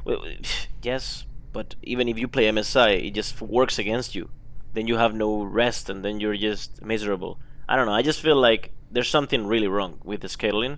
Well, 0.05 0.23
yes, 0.83 1.25
but 1.53 1.75
even 1.83 2.07
if 2.07 2.17
you 2.19 2.27
play 2.27 2.45
MSI, 2.49 3.07
it 3.07 3.11
just 3.11 3.41
works 3.41 3.79
against 3.79 4.15
you. 4.15 4.29
Then 4.73 4.87
you 4.87 4.97
have 4.97 5.15
no 5.15 5.43
rest, 5.43 5.89
and 5.89 6.03
then 6.05 6.19
you're 6.19 6.35
just 6.35 6.81
miserable. 6.83 7.39
I 7.67 7.75
don't 7.75 7.85
know. 7.87 7.93
I 7.93 8.01
just 8.03 8.21
feel 8.21 8.35
like 8.35 8.71
there's 8.91 9.09
something 9.09 9.47
really 9.47 9.67
wrong 9.67 9.99
with 10.03 10.21
the 10.21 10.27
scheduling, 10.27 10.77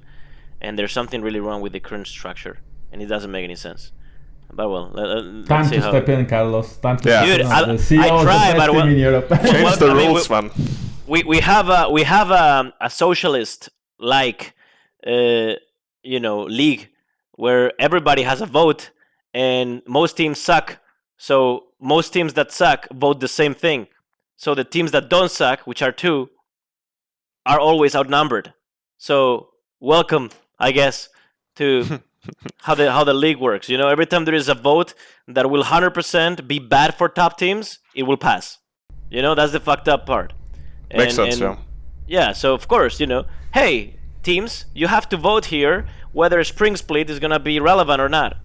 and 0.62 0.78
there's 0.80 0.94
something 0.94 1.22
really 1.22 1.40
wrong 1.40 1.62
with 1.62 1.74
the 1.74 1.80
current 1.80 2.08
structure, 2.08 2.60
and 2.92 3.02
it 3.02 3.08
doesn't 3.08 3.32
make 3.32 3.44
any 3.44 3.56
sense. 3.56 3.92
But 4.52 4.70
well, 4.70 4.90
let, 4.94 5.06
let- 5.08 5.46
Time 5.48 5.66
see 5.66 5.76
to 5.76 5.82
how. 5.82 5.90
step 5.92 6.10
in, 6.10 6.26
Carlos. 6.26 6.78
Time 6.78 6.98
to 6.98 7.10
Yeah. 7.10 7.24
step 7.24 7.38
Dude, 7.38 7.46
in. 7.46 7.52
I- 7.52 7.66
the 7.66 7.74
CEO 7.74 8.00
I 8.02 8.08
of 8.10 8.20
the 8.20 8.24
try, 8.24 8.38
best 8.54 8.58
but 8.58 8.66
team 8.68 8.76
what- 8.76 8.90
in 8.90 8.98
Europe. 8.98 9.30
Change 9.30 9.64
Well, 9.64 9.78
the 9.78 9.88
I 9.90 9.94
mean, 9.94 10.08
rules, 10.08 10.30
we- 10.30 10.36
man. 10.36 10.52
We 11.10 11.24
we 11.24 11.40
have 11.40 11.70
a 11.70 11.90
we 11.90 12.04
have 12.04 12.30
a 12.30 12.74
a 12.80 12.90
socialist 12.90 13.70
like 13.98 14.54
uh, 15.06 15.54
you 16.04 16.20
know 16.20 16.44
league 16.44 16.90
where 17.34 17.74
everybody 17.82 18.24
has 18.24 18.42
a 18.42 18.46
vote 18.46 18.92
and 19.34 19.82
most 19.88 20.18
teams 20.18 20.40
suck. 20.40 20.78
So 21.18 21.66
most 21.82 22.14
teams 22.14 22.34
that 22.34 22.52
suck 22.52 22.88
vote 22.94 23.20
the 23.20 23.28
same 23.28 23.54
thing. 23.54 23.88
So 24.38 24.56
the 24.56 24.64
teams 24.64 24.92
that 24.92 25.10
don't 25.10 25.32
suck 25.32 25.62
which 25.62 25.82
are 25.82 25.92
two 25.92 26.30
are 27.46 27.60
always 27.60 27.96
outnumbered. 27.96 28.54
So 28.98 29.50
welcome 29.82 30.30
i 30.60 30.74
guess 30.74 31.08
to 31.56 32.02
how 32.66 32.76
the 32.76 32.92
how 32.92 33.04
the 33.04 33.14
league 33.14 33.40
works. 33.40 33.68
You 33.68 33.78
know 33.80 33.90
every 33.90 34.06
time 34.06 34.26
there 34.26 34.36
is 34.36 34.48
a 34.48 34.56
vote 34.56 34.94
that 35.28 35.50
will 35.50 35.64
100% 35.64 36.48
be 36.48 36.60
bad 36.60 36.94
for 36.96 37.10
top 37.10 37.38
teams 37.40 37.80
it 37.96 38.04
will 38.04 38.18
pass. 38.18 38.60
You 39.10 39.24
know 39.24 39.34
that's 39.34 39.54
the 39.54 39.60
fucked 39.60 39.88
up 39.88 40.06
part 40.06 40.34
Makes 40.94 41.18
And- 41.18 41.32
sense, 41.32 41.42
and- 41.42 41.58
yeah. 42.08 42.28
yeah, 42.28 42.32
so 42.34 42.54
of 42.54 42.68
course, 42.68 43.00
you 43.00 43.06
know, 43.08 43.26
hey, 43.54 43.96
teams, 44.24 44.66
you 44.74 44.88
have 44.88 45.08
to 45.10 45.18
vote 45.18 45.46
here 45.46 45.86
whether 46.12 46.44
Spring 46.44 46.76
Split 46.76 47.10
is 47.10 47.20
gonna 47.20 47.40
be 47.40 47.60
relevant 47.60 48.02
or 48.02 48.10
not. 48.10 48.38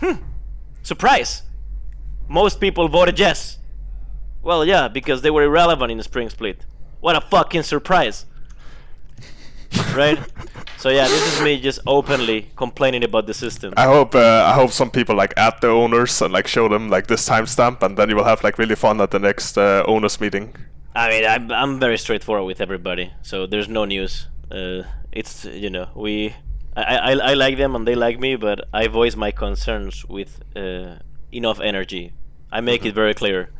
Hmm. 0.00 0.18
Surprise! 0.82 1.42
Most 2.28 2.60
people 2.60 2.88
voted 2.88 3.18
yes. 3.18 3.58
Well, 4.42 4.64
yeah, 4.64 4.88
because 4.88 5.22
they 5.22 5.30
were 5.30 5.42
irrelevant 5.42 5.90
in 5.90 5.98
the 5.98 6.04
Spring 6.04 6.28
Split. 6.30 6.64
What 7.00 7.16
a 7.16 7.20
fucking 7.20 7.62
surprise! 7.64 8.26
right? 9.96 10.18
So 10.78 10.88
yeah, 10.90 11.08
this 11.08 11.34
is 11.34 11.42
me 11.42 11.60
just 11.60 11.80
openly 11.86 12.50
complaining 12.56 13.02
about 13.04 13.26
the 13.26 13.34
system. 13.34 13.72
I 13.76 13.84
hope 13.86 14.14
uh, 14.14 14.44
I 14.46 14.52
hope 14.52 14.70
some 14.70 14.90
people 14.90 15.16
like 15.16 15.32
add 15.36 15.54
the 15.60 15.68
owners 15.68 16.20
and 16.22 16.32
like 16.32 16.46
show 16.46 16.68
them 16.68 16.90
like 16.90 17.06
this 17.06 17.28
timestamp, 17.28 17.82
and 17.82 17.96
then 17.96 18.08
you 18.10 18.16
will 18.16 18.24
have 18.24 18.44
like 18.44 18.58
really 18.58 18.76
fun 18.76 19.00
at 19.00 19.10
the 19.10 19.18
next 19.18 19.58
uh, 19.58 19.82
owners 19.86 20.20
meeting. 20.20 20.54
I 20.94 21.08
mean, 21.10 21.26
I'm, 21.26 21.50
I'm 21.50 21.80
very 21.80 21.98
straightforward 21.98 22.46
with 22.46 22.60
everybody, 22.60 23.12
so 23.22 23.46
there's 23.46 23.68
no 23.68 23.84
news. 23.84 24.28
Uh, 24.50 24.82
it's 25.10 25.44
you 25.44 25.70
know 25.70 25.88
we, 25.94 26.34
I, 26.76 26.96
I 26.96 27.12
I 27.12 27.34
like 27.34 27.56
them 27.56 27.74
and 27.74 27.86
they 27.86 27.96
like 27.96 28.20
me, 28.20 28.36
but 28.36 28.68
I 28.72 28.86
voice 28.86 29.16
my 29.16 29.32
concerns 29.32 30.04
with 30.04 30.40
uh, 30.54 30.96
enough 31.32 31.60
energy. 31.60 32.12
I 32.52 32.60
make 32.60 32.84
it 32.84 32.94
very 32.94 33.14
clear. 33.14 33.50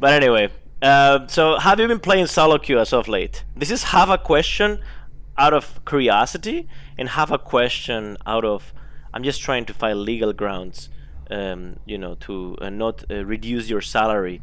But 0.00 0.14
anyway, 0.14 0.48
uh, 0.82 1.28
so 1.28 1.58
have 1.58 1.78
you 1.78 1.86
been 1.86 2.00
playing 2.00 2.26
solo 2.26 2.58
queue 2.58 2.80
as 2.80 2.92
of 2.92 3.06
late? 3.06 3.44
This 3.54 3.70
is 3.70 3.84
half 3.84 4.08
a 4.08 4.18
question 4.18 4.80
out 5.38 5.54
of 5.54 5.84
curiosity 5.84 6.68
and 6.98 7.10
half 7.10 7.30
a 7.30 7.38
question 7.38 8.16
out 8.26 8.44
of 8.44 8.74
I'm 9.14 9.22
just 9.22 9.40
trying 9.40 9.66
to 9.66 9.74
find 9.74 10.00
legal 10.00 10.32
grounds, 10.32 10.88
um, 11.30 11.76
you 11.84 11.98
know, 11.98 12.14
to 12.26 12.56
uh, 12.60 12.70
not 12.70 13.04
uh, 13.08 13.24
reduce 13.24 13.68
your 13.68 13.80
salary 13.80 14.42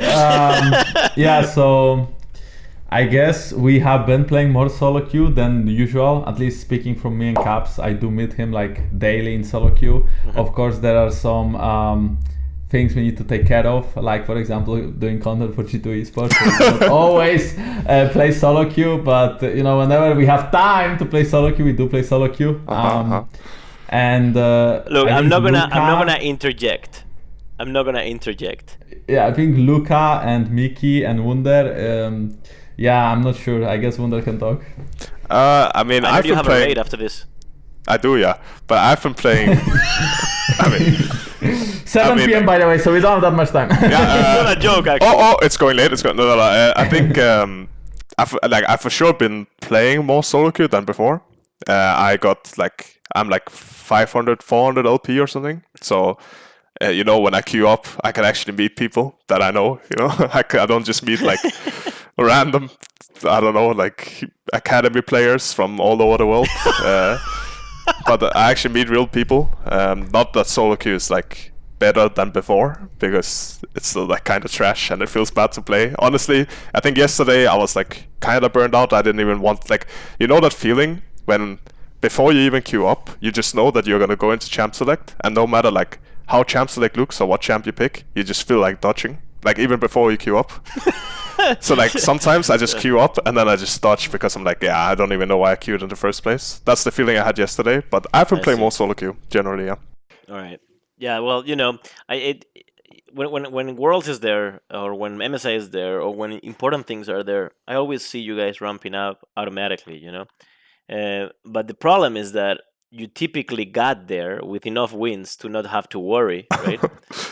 um, 0.00 0.72
yeah, 1.16 1.42
so 1.44 2.08
I 2.90 3.04
guess 3.04 3.52
we 3.52 3.78
have 3.80 4.06
been 4.06 4.24
playing 4.24 4.50
more 4.50 4.68
solo 4.68 5.04
queue 5.04 5.28
than 5.30 5.66
usual. 5.66 6.24
At 6.26 6.38
least 6.38 6.60
speaking 6.60 6.94
from 6.94 7.18
me 7.18 7.28
and 7.28 7.36
Caps, 7.36 7.78
I 7.78 7.92
do 7.92 8.10
meet 8.10 8.32
him 8.34 8.52
like 8.52 8.98
daily 8.98 9.34
in 9.34 9.44
solo 9.44 9.70
queue. 9.70 10.06
Of 10.34 10.52
course, 10.52 10.78
there 10.78 10.96
are 10.96 11.10
some 11.10 11.56
um, 11.56 12.18
things 12.68 12.94
we 12.94 13.02
need 13.02 13.16
to 13.16 13.24
take 13.24 13.46
care 13.46 13.66
of, 13.66 13.94
like 13.96 14.26
for 14.26 14.36
example, 14.36 14.76
doing 14.90 15.20
content 15.20 15.54
for 15.54 15.64
G2 15.64 16.02
Esports. 16.02 16.34
So 16.80 16.92
always 16.92 17.56
uh, 17.58 18.08
play 18.12 18.32
solo 18.32 18.68
queue, 18.68 18.98
but 18.98 19.42
you 19.42 19.62
know, 19.62 19.78
whenever 19.78 20.14
we 20.14 20.26
have 20.26 20.50
time 20.50 20.98
to 20.98 21.04
play 21.04 21.24
solo 21.24 21.52
queue, 21.52 21.64
we 21.64 21.72
do 21.72 21.88
play 21.88 22.02
solo 22.02 22.28
queue. 22.28 22.62
Uh-huh, 22.68 22.98
Um, 22.98 23.12
uh-huh. 23.12 23.24
And 23.88 24.36
uh, 24.36 24.82
Look, 24.90 25.08
I 25.08 25.16
I'm 25.18 25.28
not 25.28 25.40
gonna. 25.44 25.68
I'm 25.70 25.86
not 25.86 25.98
gonna 26.06 26.18
interject. 26.20 27.04
I'm 27.58 27.72
not 27.72 27.84
gonna 27.84 28.02
interject. 28.02 28.78
yeah, 29.08 29.26
I 29.26 29.32
think 29.32 29.56
Luca 29.56 30.20
and 30.24 30.50
Miki 30.50 31.04
and 31.04 31.24
Wunder. 31.24 32.04
Um, 32.06 32.38
yeah, 32.76 33.10
I'm 33.10 33.22
not 33.22 33.36
sure. 33.36 33.66
I 33.66 33.78
guess 33.78 33.98
Wunder 33.98 34.20
can 34.22 34.38
talk. 34.38 34.62
Uh, 35.30 35.70
I 35.74 35.82
mean, 35.84 36.04
I 36.04 36.08
I've 36.08 36.14
heard 36.16 36.26
you 36.26 36.32
been 36.32 36.44
have 36.44 36.46
a 36.48 36.50
raid 36.66 36.78
after 36.78 36.96
this. 36.96 37.24
I 37.88 37.96
do, 37.96 38.16
yeah, 38.16 38.38
but 38.66 38.78
I've 38.78 39.02
been 39.02 39.14
playing. 39.14 39.50
I 40.58 40.68
mean, 40.68 40.92
7 41.86 42.12
I 42.12 42.14
mean- 42.16 42.26
p.m. 42.28 42.44
by 42.46 42.58
the 42.58 42.66
way, 42.66 42.78
so 42.78 42.92
we 42.92 43.00
don't 43.00 43.12
have 43.12 43.22
that 43.22 43.32
much 43.34 43.50
time. 43.50 43.70
Yeah, 43.70 43.98
uh, 44.00 44.16
it's 44.18 44.42
not 44.44 44.56
a 44.56 44.60
joke, 44.60 44.86
actually. 44.88 45.08
oh, 45.08 45.36
oh, 45.40 45.44
it's 45.44 45.56
going 45.56 45.76
late. 45.76 45.92
It's 45.92 46.02
going. 46.02 46.16
No, 46.16 46.24
no, 46.26 46.36
no. 46.36 46.42
Uh, 46.42 46.72
I 46.76 46.88
think 46.88 47.16
um, 47.30 47.68
I've 48.18 48.36
like 48.48 48.64
I've 48.68 48.80
for 48.80 48.90
sure 48.90 49.12
been 49.14 49.46
playing 49.60 50.04
more 50.04 50.22
solo 50.22 50.50
queue 50.50 50.68
than 50.68 50.84
before. 50.84 51.22
uh, 51.68 51.94
I 51.96 52.16
got 52.18 52.52
like 52.58 53.00
I'm 53.14 53.28
like 53.28 53.48
500, 53.48 54.42
400 54.42 54.86
LP 54.86 55.18
or 55.18 55.26
something. 55.26 55.62
So. 55.80 56.18
Uh, 56.82 56.88
you 56.88 57.04
know, 57.04 57.18
when 57.20 57.34
I 57.34 57.42
queue 57.42 57.68
up, 57.68 57.86
I 58.04 58.12
can 58.12 58.24
actually 58.24 58.54
meet 58.56 58.76
people 58.76 59.18
that 59.28 59.42
I 59.42 59.50
know. 59.50 59.80
You 59.90 59.96
know, 59.98 60.08
I, 60.32 60.44
c- 60.50 60.58
I 60.58 60.66
don't 60.66 60.84
just 60.84 61.04
meet 61.04 61.20
like 61.20 61.40
random, 62.18 62.70
I 63.24 63.40
don't 63.40 63.54
know, 63.54 63.68
like 63.68 64.24
academy 64.52 65.00
players 65.02 65.52
from 65.52 65.80
all 65.80 66.02
over 66.02 66.18
the 66.18 66.26
world. 66.26 66.48
Uh, 66.66 67.18
but 68.06 68.36
I 68.36 68.50
actually 68.50 68.74
meet 68.74 68.88
real 68.88 69.06
people. 69.06 69.50
Um, 69.64 70.08
not 70.12 70.32
that 70.34 70.46
solo 70.46 70.76
queue 70.76 70.94
is 70.94 71.10
like 71.10 71.52
better 71.78 72.08
than 72.08 72.30
before 72.30 72.88
because 72.98 73.60
it's 73.74 73.88
still 73.88 74.06
like 74.06 74.24
kind 74.24 74.44
of 74.44 74.50
trash 74.50 74.90
and 74.90 75.02
it 75.02 75.08
feels 75.08 75.30
bad 75.30 75.52
to 75.52 75.62
play. 75.62 75.94
Honestly, 75.98 76.46
I 76.74 76.80
think 76.80 76.96
yesterday 76.96 77.46
I 77.46 77.56
was 77.56 77.76
like 77.76 78.08
kind 78.20 78.44
of 78.44 78.52
burned 78.52 78.74
out. 78.74 78.92
I 78.92 79.02
didn't 79.02 79.20
even 79.20 79.40
want 79.40 79.68
like 79.70 79.86
you 80.18 80.26
know 80.26 80.40
that 80.40 80.52
feeling 80.52 81.02
when 81.26 81.58
before 82.00 82.32
you 82.32 82.40
even 82.40 82.62
queue 82.62 82.86
up, 82.86 83.10
you 83.20 83.30
just 83.32 83.54
know 83.54 83.70
that 83.70 83.86
you're 83.86 83.98
gonna 83.98 84.16
go 84.16 84.30
into 84.32 84.48
champ 84.48 84.74
select, 84.74 85.14
and 85.24 85.34
no 85.34 85.46
matter 85.46 85.70
like 85.70 85.98
how 86.26 86.42
champ 86.42 86.70
select 86.70 86.96
looks 86.96 87.20
or 87.20 87.28
what 87.28 87.40
champ 87.40 87.66
you 87.66 87.72
pick, 87.72 88.04
you 88.14 88.24
just 88.24 88.46
feel 88.46 88.58
like 88.58 88.80
dodging. 88.80 89.18
Like 89.44 89.58
even 89.58 89.78
before 89.78 90.10
you 90.10 90.16
queue 90.16 90.38
up. 90.38 90.50
so 91.60 91.74
like 91.74 91.90
sometimes 91.92 92.50
I 92.50 92.56
just 92.56 92.78
queue 92.78 92.98
up 92.98 93.18
and 93.26 93.36
then 93.36 93.48
I 93.48 93.56
just 93.56 93.80
dodge 93.80 94.10
because 94.10 94.34
I'm 94.34 94.44
like, 94.44 94.62
yeah, 94.62 94.78
I 94.90 94.94
don't 94.94 95.12
even 95.12 95.28
know 95.28 95.36
why 95.38 95.52
I 95.52 95.56
queued 95.56 95.82
in 95.82 95.88
the 95.88 95.96
first 95.96 96.22
place. 96.22 96.60
That's 96.64 96.82
the 96.82 96.90
feeling 96.90 97.16
I 97.16 97.24
had 97.24 97.38
yesterday. 97.38 97.82
But 97.88 98.06
I've 98.12 98.28
been 98.28 98.40
I 98.40 98.42
playing 98.42 98.56
see. 98.56 98.62
more 98.62 98.72
solo 98.72 98.94
queue 98.94 99.16
generally. 99.30 99.66
Yeah. 99.66 99.76
All 100.28 100.36
right. 100.36 100.60
Yeah. 100.98 101.20
Well, 101.20 101.46
you 101.46 101.54
know, 101.54 101.78
I 102.08 102.14
it 102.16 102.44
when 103.12 103.30
when 103.30 103.52
when 103.52 103.76
Worlds 103.76 104.08
is 104.08 104.20
there 104.20 104.60
or 104.70 104.94
when 104.94 105.18
MSI 105.18 105.56
is 105.56 105.70
there 105.70 106.00
or 106.00 106.14
when 106.14 106.32
important 106.32 106.86
things 106.86 107.08
are 107.08 107.22
there, 107.22 107.52
I 107.68 107.74
always 107.74 108.04
see 108.04 108.20
you 108.20 108.36
guys 108.36 108.60
ramping 108.60 108.94
up 108.94 109.26
automatically. 109.36 109.98
You 109.98 110.12
know, 110.12 110.26
uh, 110.90 111.30
but 111.44 111.68
the 111.68 111.74
problem 111.74 112.16
is 112.16 112.32
that 112.32 112.60
you 112.90 113.06
typically 113.08 113.64
got 113.64 114.06
there 114.08 114.40
with 114.42 114.64
enough 114.66 114.92
wins 114.92 115.36
to 115.36 115.48
not 115.48 115.66
have 115.66 115.88
to 115.90 115.98
worry, 115.98 116.46
right? 116.64 116.80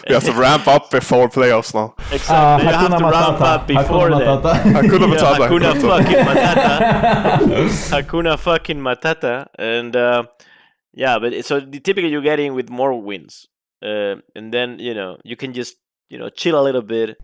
You 0.08 0.14
have 0.14 0.25
to 0.25 0.32
ramp 0.32 0.66
up 0.68 0.90
before 0.90 1.28
playoffs 1.28 1.73
now. 1.75 1.94
exactly. 2.12 2.66
you 2.66 2.73
have 2.73 2.90
Hakuna 2.90 2.99
to 2.99 3.04
ramp 3.04 3.38
Matata. 3.38 3.54
up 3.54 3.66
before 3.66 4.11
Hakuna 4.11 4.18
then. 4.18 4.42
Matata. 4.42 4.62
Hakuna 4.75 5.06
Yeah, 5.14 5.34
Matata. 5.34 5.49
Hakuna 5.49 5.68
Hakuna 5.70 5.80
fucking 5.80 6.16
Matata. 6.26 7.68
Hakuna 7.90 8.38
fucking 8.38 8.78
Matata. 8.78 9.46
And 9.58 9.96
uh, 9.96 10.25
yeah, 10.92 11.18
but 11.18 11.44
so 11.44 11.61
typically 11.61 12.08
you're 12.11 12.23
getting 12.23 12.54
with 12.54 12.68
more 12.68 13.00
wins. 13.00 13.46
Uh, 13.82 14.16
and 14.34 14.52
then, 14.52 14.78
you 14.78 14.94
know, 14.94 15.18
you 15.25 15.37
can 15.37 15.52
just, 15.52 15.76
you 16.08 16.18
know, 16.18 16.28
chill 16.28 16.58
a 16.61 16.62
little 16.62 16.82
bit 16.82 17.18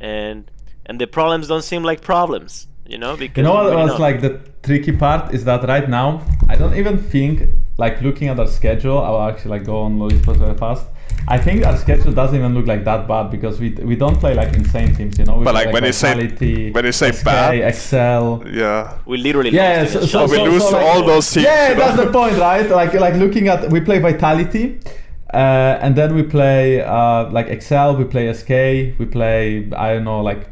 and 0.00 0.50
and 0.86 1.00
the 1.00 1.06
problems 1.06 1.48
don't 1.48 1.62
seem 1.64 1.82
like 1.82 2.00
problems, 2.02 2.66
you 2.86 2.98
know, 2.98 3.16
because 3.16 3.36
You 3.36 3.42
know 3.44 3.54
what 3.54 3.74
was 3.74 3.90
enough. 3.90 3.98
like 3.98 4.20
the 4.20 4.40
tricky 4.62 4.92
part 4.92 5.34
is 5.34 5.44
that 5.44 5.66
right 5.68 5.88
now 5.88 6.22
I 6.48 6.56
don't 6.56 6.74
even 6.74 6.98
think 6.98 7.42
like 7.78 8.00
looking 8.02 8.28
at 8.28 8.38
our 8.38 8.46
schedule. 8.46 8.98
I 8.98 9.10
will 9.10 9.22
actually 9.22 9.52
like 9.52 9.64
go 9.64 9.80
on 9.82 9.98
Louis 9.98 10.18
very 10.18 10.56
fast. 10.56 10.84
I 11.26 11.38
think 11.38 11.64
our 11.66 11.76
schedule 11.76 12.12
doesn't 12.12 12.36
even 12.36 12.54
look 12.54 12.66
like 12.66 12.84
that 12.84 13.06
bad 13.08 13.30
because 13.30 13.60
we 13.60 13.70
we 13.90 13.96
don't 13.96 14.18
play 14.18 14.34
like 14.34 14.54
insane 14.54 14.94
teams, 14.94 15.18
you 15.18 15.24
know. 15.24 15.36
We 15.38 15.44
But, 15.44 15.52
play, 15.54 15.64
like, 15.66 15.74
when 15.74 15.84
you 15.84 15.92
say- 15.92 16.14
Vitality, 16.14 16.70
when 16.72 16.84
you 16.84 16.92
say 16.92 17.12
SK, 17.12 17.24
bad- 17.24 17.54
Excel. 17.70 18.42
Yeah. 18.50 18.94
we 19.06 19.16
literally 19.18 19.50
Yeah, 19.50 19.82
lost 19.82 19.92
so, 19.92 19.98
against 19.98 20.12
so, 20.12 20.26
we 20.26 20.38
lose 20.50 20.62
so, 20.62 20.70
to 20.70 20.76
like- 20.76 20.86
all 20.86 21.02
those 21.06 21.30
teams. 21.30 21.44
Yeah, 21.46 21.74
that's 21.74 21.96
the 22.02 22.10
point, 22.18 22.36
right? 22.38 22.68
Like 22.70 22.94
like 22.94 23.14
looking 23.14 23.48
at 23.48 23.70
we 23.70 23.80
play 23.80 23.98
Vitality, 24.00 24.64
uh, 25.34 25.84
and 25.84 25.94
then 25.96 26.14
we 26.14 26.22
play 26.22 26.80
uh, 26.82 27.30
like 27.30 27.46
Excel, 27.48 27.96
we 27.96 28.04
play 28.04 28.24
SK, 28.32 28.52
we 28.98 29.06
play 29.06 29.68
I 29.76 29.94
don't 29.94 30.04
know 30.04 30.20
like. 30.22 30.42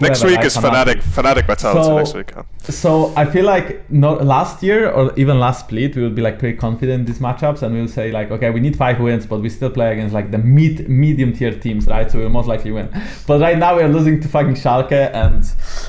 Next 0.00 0.24
week 0.24 0.36
like 0.36 0.46
is 0.46 0.56
Fnatic. 0.56 1.02
Fnatic 1.02 1.46
Vitality 1.46 1.82
So- 1.84 1.96
next 1.98 2.14
week. 2.14 2.32
Yeah. 2.34 2.42
So 2.70 3.12
I 3.16 3.26
feel 3.26 3.44
like 3.44 3.90
not 3.90 4.24
last 4.24 4.62
year 4.62 4.88
or 4.90 5.12
even 5.16 5.38
last 5.38 5.60
split 5.66 5.94
we 5.96 6.02
will 6.02 6.10
be 6.10 6.22
like 6.22 6.38
pretty 6.38 6.56
confident 6.56 7.00
in 7.00 7.04
these 7.04 7.18
matchups 7.18 7.60
and 7.62 7.74
we'll 7.74 7.88
say 7.88 8.10
like 8.10 8.30
okay 8.30 8.48
we 8.50 8.60
need 8.60 8.74
five 8.76 8.98
wins 8.98 9.26
but 9.26 9.40
we 9.40 9.50
still 9.50 9.68
play 9.68 9.92
against 9.92 10.14
like 10.14 10.30
the 10.30 10.38
mid 10.38 10.88
medium 10.88 11.32
tier 11.34 11.52
teams 11.52 11.86
right 11.86 12.10
so 12.10 12.18
we'll 12.18 12.30
most 12.30 12.48
likely 12.48 12.70
win. 12.70 12.88
But 13.26 13.40
right 13.40 13.58
now 13.58 13.76
we 13.76 13.82
are 13.82 13.88
losing 13.88 14.20
to 14.22 14.28
fucking 14.28 14.54
Schalke 14.54 15.12
and 15.14 15.44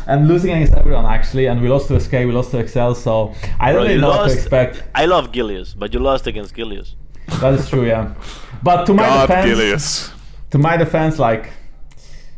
and 0.07 0.27
losing 0.27 0.51
against 0.51 0.73
everyone 0.73 1.05
actually 1.05 1.45
and 1.45 1.61
we 1.61 1.69
lost 1.69 1.87
to 1.87 1.99
SK 1.99 2.11
we 2.11 2.33
lost 2.33 2.51
to 2.51 2.57
Excel 2.59 2.93
so 2.95 3.33
I 3.59 3.71
don't 3.71 3.75
Bro, 3.75 3.81
really 3.83 3.93
you 3.95 4.01
know 4.01 4.09
what 4.09 4.27
to 4.27 4.33
expect. 4.33 4.83
I 4.93 5.05
love 5.05 5.31
Gilius, 5.31 5.73
but 5.77 5.93
you 5.93 5.99
lost 5.99 6.27
against 6.27 6.53
Gilius. 6.55 6.95
That 7.39 7.53
is 7.53 7.69
true 7.69 7.85
yeah. 7.87 8.13
But 8.61 8.85
to 8.87 8.93
my 8.93 9.03
God, 9.03 9.27
defense, 9.27 9.45
Gilius. 9.49 10.11
to 10.51 10.57
my 10.57 10.75
defense 10.77 11.19
like. 11.19 11.51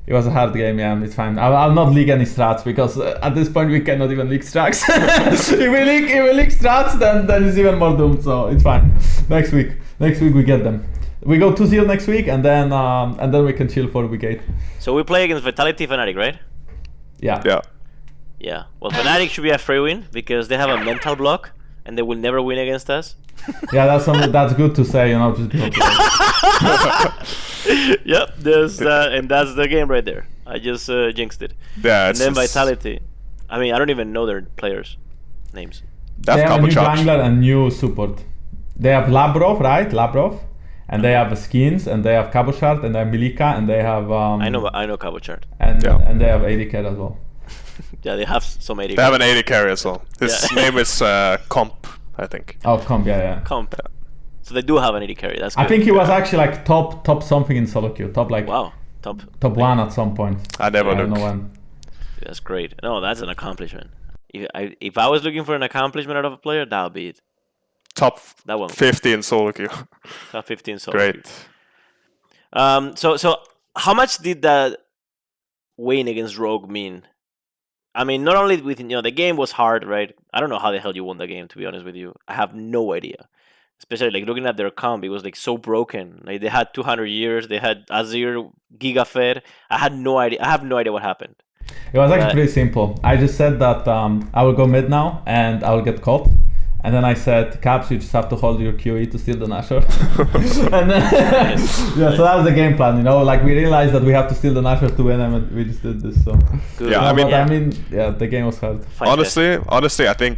It 0.07 0.13
was 0.13 0.25
a 0.25 0.31
hard 0.31 0.53
game, 0.53 0.79
yeah. 0.79 1.03
It's 1.03 1.15
fine. 1.15 1.37
I'll, 1.37 1.53
I'll 1.53 1.73
not 1.73 1.91
leak 1.91 2.07
any 2.07 2.23
strats 2.23 2.63
because 2.63 2.97
uh, 2.97 3.19
at 3.21 3.35
this 3.35 3.49
point 3.49 3.69
we 3.69 3.81
cannot 3.81 4.09
even 4.09 4.29
leak 4.29 4.41
strats. 4.41 4.81
if 4.87 5.51
we 5.51 5.83
leak, 5.83 6.09
if 6.09 6.23
we 6.23 6.31
leak 6.31 6.49
strats, 6.49 6.97
then 6.97 7.27
then 7.27 7.43
it's 7.43 7.57
even 7.57 7.77
more 7.77 7.95
doomed. 7.95 8.23
So 8.23 8.47
it's 8.47 8.63
fine. 8.63 8.93
Next 9.27 9.51
week, 9.51 9.73
next 9.99 10.21
week 10.21 10.33
we 10.33 10.43
get 10.43 10.63
them. 10.63 10.87
We 11.23 11.37
go 11.37 11.51
2-0 11.51 11.85
next 11.85 12.07
week, 12.07 12.27
and 12.29 12.45
then 12.45 12.71
um, 12.71 13.17
and 13.19 13.33
then 13.33 13.43
we 13.43 13.51
can 13.51 13.67
chill 13.67 13.89
for 13.89 14.07
week 14.07 14.23
eight. 14.23 14.41
So 14.79 14.93
we 14.93 15.03
play 15.03 15.25
against 15.25 15.43
Vitality 15.43 15.85
Fnatic, 15.85 16.15
right? 16.15 16.39
Yeah. 17.19 17.41
Yeah. 17.43 17.61
Yeah. 18.39 18.63
Well, 18.79 18.91
Fnatic 18.91 19.29
should 19.29 19.43
be 19.43 19.49
a 19.49 19.57
free 19.57 19.79
win 19.79 20.05
because 20.13 20.47
they 20.47 20.55
have 20.55 20.69
a 20.69 20.85
mental 20.85 21.17
block 21.17 21.51
and 21.87 21.97
they 21.97 22.01
will 22.03 22.17
never 22.17 22.41
win 22.41 22.59
against 22.59 22.89
us. 22.89 23.15
Yeah, 23.73 23.85
that's 23.87 24.05
something 24.05 24.31
that's 24.31 24.53
good 24.53 24.75
to 24.75 24.83
say. 24.83 25.09
You 25.11 25.17
know, 25.19 25.33
just 25.35 25.53
yep, 28.05 28.35
there's 28.37 28.81
uh, 28.81 29.09
and 29.11 29.29
that's 29.29 29.55
the 29.55 29.67
game 29.67 29.87
right 29.89 30.03
there. 30.03 30.27
I 30.45 30.59
just 30.59 30.89
uh, 30.89 31.11
jinxed 31.11 31.41
it. 31.41 31.53
Yeah. 31.81 32.09
And 32.09 32.17
then 32.17 32.33
just- 32.33 32.53
Vitality. 32.53 32.99
I 33.49 33.59
mean, 33.59 33.73
I 33.73 33.77
don't 33.79 33.89
even 33.89 34.11
know 34.11 34.25
their 34.25 34.41
players' 34.61 34.97
names. 35.53 35.81
They 36.17 36.35
they 36.35 36.41
have 36.41 36.41
have 36.41 36.49
a 36.49 36.53
couple 36.55 36.67
new 36.67 36.73
charge. 36.73 36.99
jungler 36.99 37.23
and 37.25 37.39
new 37.39 37.69
support. 37.71 38.23
They 38.75 38.89
have 38.89 39.05
Labrov, 39.05 39.59
right? 39.61 39.89
Labrov, 39.89 40.39
and 40.89 41.03
they 41.03 41.13
have 41.13 41.37
skins, 41.37 41.87
and 41.87 42.03
they 42.03 42.13
have 42.13 42.31
Cabochard, 42.31 42.83
and 42.83 42.93
they 42.93 42.99
have 42.99 43.07
Milica, 43.07 43.57
and 43.57 43.69
they 43.69 43.81
have. 43.81 44.11
Um, 44.11 44.41
I 44.41 44.49
know, 44.49 44.69
I 44.73 44.85
know 44.85 44.97
Cabochard. 44.97 45.45
And 45.59 45.81
Yeah. 45.83 45.97
and 46.07 46.19
they 46.19 46.25
have 46.25 46.43
AD 46.43 46.69
carry 46.71 46.87
as 46.87 46.97
well. 46.97 47.17
Yeah, 48.03 48.15
they 48.15 48.25
have 48.25 48.43
s- 48.43 48.57
some 48.61 48.79
80. 48.79 48.95
They 48.95 49.01
have 49.01 49.13
an 49.13 49.21
80 49.21 49.43
carry 49.43 49.71
as 49.71 49.83
well. 49.85 50.01
His 50.19 50.47
Yeah. 50.51 50.61
name 50.63 50.77
is 50.77 51.01
uh, 51.01 51.37
Comp, 51.49 51.87
I 52.17 52.27
think. 52.27 52.57
Oh, 52.63 52.77
comp, 52.77 53.05
yeah, 53.07 53.17
yeah. 53.17 53.39
comp. 53.41 53.75
So 54.43 54.53
they 54.53 54.61
do 54.61 54.77
have 54.77 54.95
an 54.95 55.03
80 55.03 55.15
carry. 55.15 55.39
That's 55.39 55.55
good. 55.55 55.65
I 55.65 55.67
think 55.67 55.83
he 55.83 55.91
was 55.91 56.09
actually 56.09 56.37
like 56.39 56.63
top 56.63 57.03
top 57.03 57.21
something 57.23 57.57
in 57.57 57.67
solo 57.67 57.89
queue, 57.89 58.09
top 58.11 58.31
like 58.31 58.47
Wow, 58.47 58.71
top. 59.01 59.21
top 59.41 59.53
one 59.57 59.79
at 59.79 59.91
some 59.91 60.15
point. 60.15 60.37
I 60.59 60.69
never 60.69 60.91
I 60.91 60.95
don't 60.95 61.09
look. 61.09 61.19
know 61.19 61.25
when. 61.25 61.51
That's 62.21 62.39
great. 62.39 62.73
No, 62.81 63.01
that's 63.01 63.21
an 63.21 63.29
accomplishment. 63.29 63.89
If 64.33 64.47
I 64.55 64.75
if 64.79 64.97
I 64.97 65.07
was 65.09 65.23
looking 65.23 65.43
for 65.43 65.55
an 65.55 65.63
accomplishment 65.63 66.17
out 66.17 66.25
of 66.25 66.33
a 66.33 66.37
player, 66.37 66.65
that 66.65 66.83
would 66.83 66.93
be 66.93 67.07
it. 67.09 67.21
Top 67.95 68.19
That 68.45 68.59
one. 68.59 68.69
50 68.69 69.11
in 69.13 69.23
solo 69.23 69.51
queue. 69.51 69.69
Top 70.31 70.45
15 70.45 70.79
solo 70.79 70.97
Great. 70.97 71.23
queue. 71.23 72.61
Um. 72.61 72.95
So 72.95 73.17
so 73.17 73.37
how 73.75 73.93
much 73.93 74.19
did 74.19 74.41
that 74.43 74.77
win 75.77 76.07
against 76.07 76.37
Rogue 76.37 76.69
mean? 76.69 77.03
I 77.97 78.03
mean, 78.03 78.23
not 78.23 78.35
only 78.35 78.61
with 78.61 78.79
you 78.79 78.85
know 78.85 79.01
the 79.01 79.09
game 79.09 79.37
was 79.37 79.51
hard, 79.51 79.83
right? 79.83 80.15
I 80.31 80.39
don't 80.39 80.51
know 80.51 80.59
how 80.59 80.71
the 80.71 80.79
hell 80.79 80.95
you 80.95 81.03
won 81.03 81.17
the 81.17 81.25
game. 81.25 81.47
To 81.47 81.57
be 81.57 81.65
honest 81.65 81.83
with 81.83 81.95
you, 81.95 82.13
I 82.27 82.35
have 82.35 82.53
no 82.53 82.93
idea. 82.93 83.27
Especially 83.79 84.11
like 84.11 84.25
looking 84.25 84.45
at 84.45 84.55
their 84.55 84.69
comp, 84.69 85.03
it 85.03 85.09
was 85.09 85.23
like 85.23 85.35
so 85.35 85.57
broken. 85.57 86.21
Like 86.23 86.41
they 86.41 86.47
had 86.47 86.73
200 86.75 87.05
years, 87.05 87.47
they 87.47 87.57
had 87.57 87.87
Azir, 87.87 88.51
Gigafed. 88.77 89.41
I 89.71 89.77
had 89.79 89.97
no 89.97 90.19
idea. 90.19 90.39
I 90.41 90.49
have 90.49 90.63
no 90.63 90.77
idea 90.77 90.93
what 90.93 91.01
happened. 91.01 91.35
It 91.91 91.97
was 91.97 92.11
actually 92.11 92.33
pretty 92.33 92.51
simple. 92.51 92.99
I 93.03 93.17
just 93.17 93.35
said 93.35 93.59
that 93.59 93.87
um, 93.87 94.29
I 94.33 94.43
will 94.43 94.53
go 94.53 94.67
mid 94.67 94.89
now 94.89 95.23
and 95.25 95.63
I 95.63 95.73
will 95.73 95.81
get 95.81 96.01
caught. 96.01 96.29
And 96.83 96.93
then 96.93 97.03
I 97.03 97.15
said, 97.15 97.61
Caps, 97.61 97.89
you 97.89 97.97
just 97.97 98.11
have 98.11 98.29
to 98.29 98.35
hold 98.35 98.61
your 98.61 98.71
QE 98.73 99.09
to 99.11 99.17
steal 99.17 99.37
the 99.37 99.47
Nashor. 99.47 99.81
and 100.73 100.89
then, 100.89 101.01
yeah, 101.97 102.15
so 102.15 102.23
that 102.23 102.35
was 102.35 102.45
the 102.45 102.53
game 102.53 102.75
plan, 102.75 102.97
you 102.97 103.03
know. 103.03 103.23
Like 103.23 103.43
we 103.43 103.53
realized 103.53 103.93
that 103.93 104.03
we 104.03 104.11
have 104.11 104.27
to 104.29 104.35
steal 104.35 104.53
the 104.53 104.61
Nashor 104.61 104.95
to 104.95 105.03
win, 105.03 105.19
and 105.19 105.51
we 105.51 105.65
just 105.65 105.81
did 105.81 106.01
this. 106.01 106.23
So, 106.23 106.37
Good. 106.77 106.91
Yeah, 106.91 106.99
I 106.99 107.13
mean- 107.13 107.27
but 107.27 107.33
I 107.33 107.45
mean, 107.49 107.85
yeah, 107.91 108.11
the 108.11 108.27
game 108.27 108.45
was 108.45 108.59
hard. 108.59 108.85
Fight 108.85 109.09
honestly, 109.09 109.57
honestly, 109.67 110.07
I 110.07 110.13
think, 110.13 110.37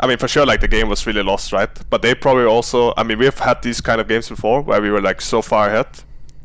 I 0.00 0.08
mean, 0.08 0.18
for 0.18 0.26
sure, 0.26 0.44
like 0.44 0.60
the 0.60 0.68
game 0.68 0.88
was 0.88 1.06
really 1.06 1.22
lost, 1.22 1.52
right? 1.52 1.70
But 1.90 2.02
they 2.02 2.14
probably 2.14 2.44
also, 2.44 2.92
I 2.96 3.04
mean, 3.04 3.18
we've 3.18 3.38
had 3.38 3.62
these 3.62 3.80
kind 3.80 4.00
of 4.00 4.08
games 4.08 4.28
before 4.28 4.62
where 4.62 4.82
we 4.82 4.90
were 4.90 5.00
like 5.00 5.20
so 5.20 5.42
far 5.42 5.68
ahead 5.68 5.86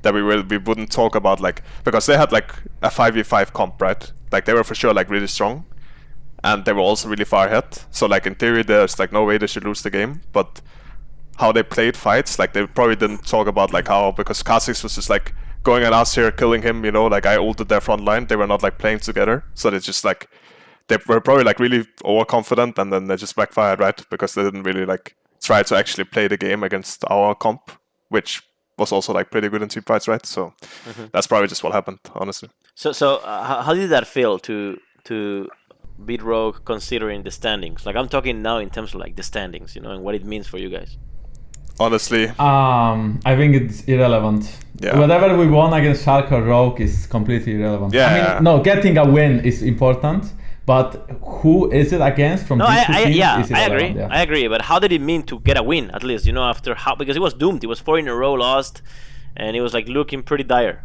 that 0.04 0.14
we 0.14 0.22
will 0.22 0.44
we 0.44 0.58
wouldn't 0.60 0.92
talk 0.92 1.16
about 1.16 1.40
like 1.40 1.64
because 1.84 2.06
they 2.06 2.16
had 2.16 2.32
like 2.32 2.54
a 2.84 2.90
five 2.92 3.16
v 3.16 3.24
five 3.24 3.52
comp, 3.54 3.82
right? 3.82 4.12
Like 4.32 4.46
they 4.46 4.54
were 4.54 4.64
for 4.64 4.76
sure 4.76 4.94
like 4.94 5.10
really 5.10 5.28
strong, 5.28 5.66
and 6.44 6.66
they 6.66 6.74
were 6.74 6.82
also 6.82 7.10
really 7.10 7.26
far 7.26 7.48
ahead. 7.48 7.66
So 7.92 8.06
like 8.06 8.26
in 8.26 8.36
theory, 8.36 8.64
there's 8.64 9.00
like 9.00 9.12
no 9.12 9.26
way 9.26 9.38
they 9.38 9.48
should 9.48 9.64
lose 9.66 9.82
the 9.82 9.90
game, 9.90 10.22
but 10.32 10.62
how 11.38 11.52
they 11.52 11.64
played 11.64 11.96
fights, 11.96 12.40
like 12.40 12.54
they 12.54 12.66
probably 12.66 12.96
didn't 12.96 13.26
talk 13.26 13.48
about 13.48 13.74
like 13.74 13.88
how 13.88 14.12
because 14.12 14.44
Kha'Zix 14.44 14.84
was 14.84 14.96
just 14.96 15.10
like 15.10 15.34
going 15.64 15.84
at 15.84 15.94
us 15.94 16.16
here, 16.16 16.32
killing 16.32 16.62
him, 16.62 16.84
you 16.86 16.92
know, 16.92 17.06
like 17.08 17.26
I 17.26 17.36
ulted 17.36 17.70
their 17.70 17.82
front 17.82 18.04
line. 18.04 18.28
They 18.28 18.36
were 18.36 18.48
not 18.48 18.64
like 18.64 18.78
playing 18.78 19.00
together, 19.00 19.44
so 19.54 19.70
they 19.70 19.80
just 19.80 20.04
like 20.04 20.30
they 20.88 20.98
were 21.08 21.22
probably 21.22 21.44
like 21.44 21.60
really 21.60 21.86
overconfident, 22.04 22.80
and 22.80 22.92
then 22.92 23.08
they 23.08 23.18
just 23.18 23.36
backfired, 23.36 23.80
right? 23.80 24.02
Because 24.10 24.34
they 24.34 24.44
didn't 24.44 24.64
really 24.64 24.86
like 24.86 25.16
try 25.44 25.64
to 25.64 25.76
actually 25.76 26.06
play 26.06 26.28
the 26.28 26.38
game 26.38 26.64
against 26.64 27.04
our 27.10 27.36
comp, 27.36 27.72
which 28.10 28.42
was 28.78 28.92
also 28.92 29.14
like 29.14 29.32
pretty 29.32 29.50
good 29.50 29.62
in 29.62 29.70
team 29.70 29.84
fights, 29.84 30.08
right? 30.08 30.26
So 30.26 30.54
that's 31.12 31.28
probably 31.28 31.48
just 31.48 31.64
what 31.64 31.74
happened, 31.74 32.00
honestly. 32.16 32.50
So 32.76 32.92
so 32.92 33.18
uh, 33.18 33.44
how, 33.44 33.62
how 33.62 33.74
did 33.74 33.90
that 33.90 34.08
feel 34.08 34.40
to 34.40 34.80
to 35.06 35.50
beat 36.06 36.22
Rogue 36.22 36.58
considering 36.66 37.24
the 37.24 37.32
standings? 37.32 37.86
Like 37.86 37.96
I'm 37.96 38.08
talking 38.10 38.42
now 38.42 38.58
in 38.58 38.70
terms 38.70 38.94
of 38.94 39.00
like 39.00 39.16
the 39.16 39.24
standings, 39.24 39.76
you 39.76 39.82
know, 39.82 39.92
and 39.92 40.04
what 40.04 40.16
it 40.16 40.26
means 40.26 40.48
for 40.48 40.58
you 40.58 40.70
guys. 40.70 40.98
Honestly, 41.80 42.28
Um, 42.40 43.20
I 43.24 43.36
think 43.36 43.56
it's 43.56 43.84
irrelevant. 43.84 44.44
Yeah. 44.80 44.98
Whatever 45.00 45.38
we 45.38 45.48
won 45.48 45.74
against 45.74 46.04
Schalke 46.06 46.32
or 46.32 46.42
Rogue 46.42 46.82
is 46.82 47.06
completely 47.06 47.54
irrelevant. 47.54 47.94
Yeah. 47.94 48.08
I 48.08 48.34
mean, 48.36 48.44
no, 48.44 48.62
getting 48.64 48.98
a 48.98 49.06
win 49.06 49.42
is 49.46 49.62
important, 49.62 50.26
but 50.66 51.08
who 51.22 51.72
is 51.72 51.94
it 51.94 52.02
against 52.02 52.48
from 52.48 52.58
No, 52.60 52.68
these 52.68 52.80
I, 52.80 52.86
two 52.86 52.94
I 52.94 53.04
teams 53.04 53.16
yeah, 53.16 53.42
is 53.42 53.52
I 53.52 53.60
agree. 53.62 53.84
irrelevant, 53.90 54.12
I 54.12 54.22
agree. 54.24 54.48
But 54.48 54.62
how 54.64 54.80
did 54.80 54.92
it 54.92 55.02
mean 55.02 55.22
to 55.24 55.40
get 55.40 55.56
a 55.58 55.62
win 55.64 55.92
at 55.92 56.04
least? 56.04 56.26
You 56.26 56.34
know, 56.34 56.44
after 56.46 56.74
how 56.74 56.96
because 56.96 57.16
it 57.16 57.22
was 57.22 57.36
doomed. 57.36 57.64
It 57.64 57.68
was 57.68 57.80
four 57.80 58.00
in 58.00 58.08
a 58.08 58.16
row 58.16 58.34
lost, 58.34 58.82
and 59.36 59.56
it 59.56 59.62
was 59.62 59.74
like 59.76 59.88
looking 59.88 60.24
pretty 60.24 60.44
dire. 60.46 60.84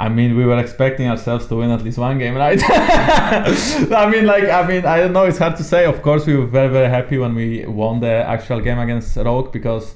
I 0.00 0.08
mean, 0.08 0.34
we 0.34 0.46
were 0.46 0.58
expecting 0.58 1.08
ourselves 1.08 1.46
to 1.48 1.56
win 1.56 1.70
at 1.70 1.82
least 1.82 1.98
one 1.98 2.18
game, 2.18 2.34
right? 2.34 2.58
I 2.70 4.10
mean, 4.10 4.24
like, 4.24 4.44
I 4.44 4.66
mean, 4.66 4.86
I 4.86 4.96
don't 4.96 5.12
know. 5.12 5.24
It's 5.24 5.36
hard 5.36 5.56
to 5.56 5.62
say. 5.62 5.84
Of 5.84 6.00
course, 6.00 6.26
we 6.26 6.34
were 6.36 6.46
very, 6.46 6.68
very 6.68 6.88
happy 6.88 7.18
when 7.18 7.34
we 7.34 7.66
won 7.66 8.00
the 8.00 8.14
actual 8.34 8.60
game 8.62 8.78
against 8.78 9.14
Rogue 9.16 9.52
because 9.52 9.94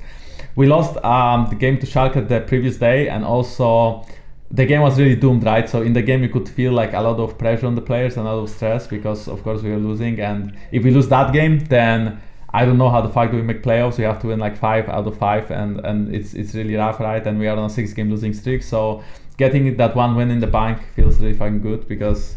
we 0.57 0.67
lost 0.67 1.03
um, 1.03 1.47
the 1.49 1.57
game 1.57 1.79
to 1.79 1.87
Schalke 1.87 2.29
the 2.29 2.41
previous 2.43 2.77
day, 2.77 3.09
and 3.09 3.25
also 3.25 4.05
the 4.51 4.67
game 4.67 4.83
was 4.83 4.99
really 4.99 5.17
doomed, 5.17 5.43
right? 5.45 5.67
So 5.71 5.81
in 5.81 5.95
the 5.95 6.03
game, 6.03 6.23
you 6.23 6.29
could 6.29 6.51
feel 6.51 6.73
like 6.73 6.93
a 6.93 7.01
lot 7.01 7.19
of 7.19 7.39
pressure 7.39 7.67
on 7.67 7.75
the 7.75 7.81
players 7.81 8.19
and 8.19 8.27
a 8.29 8.31
lot 8.35 8.43
of 8.43 8.51
stress 8.51 8.87
because, 8.87 9.27
of 9.27 9.43
course, 9.43 9.63
we 9.63 9.71
were 9.71 9.79
losing. 9.79 10.21
And 10.21 10.55
if 10.71 10.85
we 10.85 10.91
lose 10.91 11.09
that 11.09 11.33
game, 11.33 11.61
then 11.61 12.21
I 12.53 12.67
don't 12.67 12.77
know 12.77 12.91
how 12.91 13.01
the 13.01 13.09
fuck 13.09 13.31
do 13.31 13.37
we 13.37 13.43
make 13.43 13.63
playoffs. 13.63 13.97
We 13.97 14.05
have 14.05 14.21
to 14.21 14.27
win 14.27 14.39
like 14.39 14.57
five 14.57 14.87
out 14.91 15.07
of 15.07 15.17
five, 15.17 15.51
and 15.51 15.81
and 15.81 16.15
it's 16.15 16.35
it's 16.35 16.55
really 16.55 16.77
rough, 16.77 17.01
right? 17.01 17.27
And 17.27 17.39
we 17.39 17.49
are 17.49 17.57
on 17.57 17.65
a 17.65 17.71
six 17.71 17.95
game 17.95 18.11
losing 18.11 18.35
streak, 18.35 18.63
so 18.63 19.03
getting 19.37 19.77
that 19.77 19.95
one 19.97 20.15
win 20.17 20.31
in 20.31 20.41
the 20.41 20.47
bank 20.47 20.79
feels 20.95 21.19
really 21.21 21.35
fucking 21.37 21.61
good 21.63 21.87
because. 21.89 22.37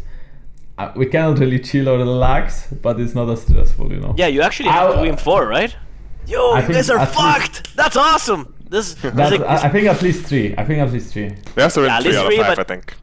uh, 0.78 0.92
We 0.96 1.06
cannot 1.06 1.38
really 1.40 1.58
chill 1.68 1.88
or 1.88 1.96
relax, 1.98 2.68
but 2.84 2.94
it's 3.00 3.14
not 3.14 3.28
as 3.34 3.42
stressful, 3.42 3.86
you 3.94 4.00
know. 4.04 4.14
Yeah, 4.16 4.28
you 4.34 4.42
actually 4.42 4.68
have 4.70 4.92
to 4.92 4.98
I- 4.98 5.02
win 5.02 5.16
four, 5.16 5.40
right? 5.48 5.72
Yo, 6.26 6.52
I 6.52 6.60
you 6.66 6.74
guys 6.74 6.88
are 6.90 6.98
at 6.98 7.08
least- 7.08 7.18
fucked. 7.20 7.56
That's 7.76 7.96
awesome. 7.96 8.42
This, 8.70 8.94
this 8.94 9.12
That's, 9.14 9.32
like, 9.32 9.40
I, 9.40 9.66
I 9.66 9.68
think 9.74 9.86
at 9.88 10.00
least 10.02 10.26
three. 10.26 10.54
I 10.60 10.62
think 10.66 10.78
at 10.86 10.92
least 10.92 11.12
three. 11.12 11.30
we 11.56 11.62
have 11.62 11.72
to 11.72 11.80
win 11.80 11.88
Yeah, 11.90 11.96
at 11.96 12.02
three 12.02 12.10
least 12.12 12.18
out 12.20 12.26
of 12.26 12.30
three, 12.32 12.38
five, 12.44 12.56
but- 12.56 12.60
I 12.60 12.74
think. 12.74 12.94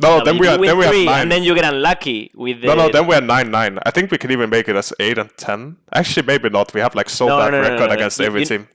No, 0.00 0.18
no, 0.18 0.24
then 0.24 0.38
we 0.38 0.48
are 0.48 0.58
win 0.58 0.66
then 0.68 0.78
we 0.78 0.84
have 0.84 0.92
three, 0.92 1.04
nine. 1.06 1.22
and 1.22 1.32
then 1.32 1.42
you 1.44 1.54
get 1.54 1.64
unlucky 1.72 2.30
with 2.34 2.60
the. 2.60 2.66
no, 2.66 2.74
no, 2.74 2.88
then 2.90 3.06
we 3.06 3.14
are 3.14 3.20
nine 3.20 3.50
nine. 3.50 3.78
I 3.86 3.90
think 3.92 4.10
we 4.10 4.18
can 4.18 4.30
even 4.32 4.50
make 4.50 4.68
it 4.68 4.74
as 4.76 4.92
eight 4.98 5.18
and 5.18 5.30
ten. 5.36 5.76
Actually, 5.92 6.26
maybe 6.26 6.48
not. 6.50 6.74
We 6.74 6.80
have 6.80 6.94
like 6.96 7.08
so 7.08 7.28
No, 7.28 7.38
bad 7.38 7.52
no, 7.52 7.60
no, 7.62 7.68
no, 7.68 7.74
record 7.74 7.88
no, 7.90 7.94
against 7.94 8.18
you- 8.18 8.26
every 8.26 8.40
you- 8.40 8.46
team. 8.46 8.68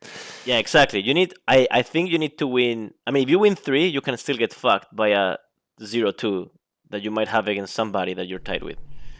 Yeah, 0.45 0.57
exactly. 0.57 1.01
You 1.01 1.13
need. 1.13 1.33
I 1.47 1.67
I 1.71 1.81
think 1.81 2.09
you 2.09 2.17
need 2.17 2.37
to 2.37 2.47
win. 2.47 2.93
I 3.05 3.11
mean, 3.11 3.23
if 3.23 3.29
you 3.29 3.39
win 3.39 3.55
three, 3.55 3.85
you 3.87 4.01
can 4.01 4.15
still 4.17 4.37
get 4.37 4.53
fucked 4.53 4.95
by 4.95 5.09
a 5.09 5.35
zero-two 5.83 6.49
that 6.89 7.01
you 7.03 7.11
might 7.11 7.27
have 7.27 7.47
against 7.47 7.73
somebody 7.75 8.13
that 8.13 8.27
you're 8.27 8.39
tied 8.39 8.63
with. 8.63 8.77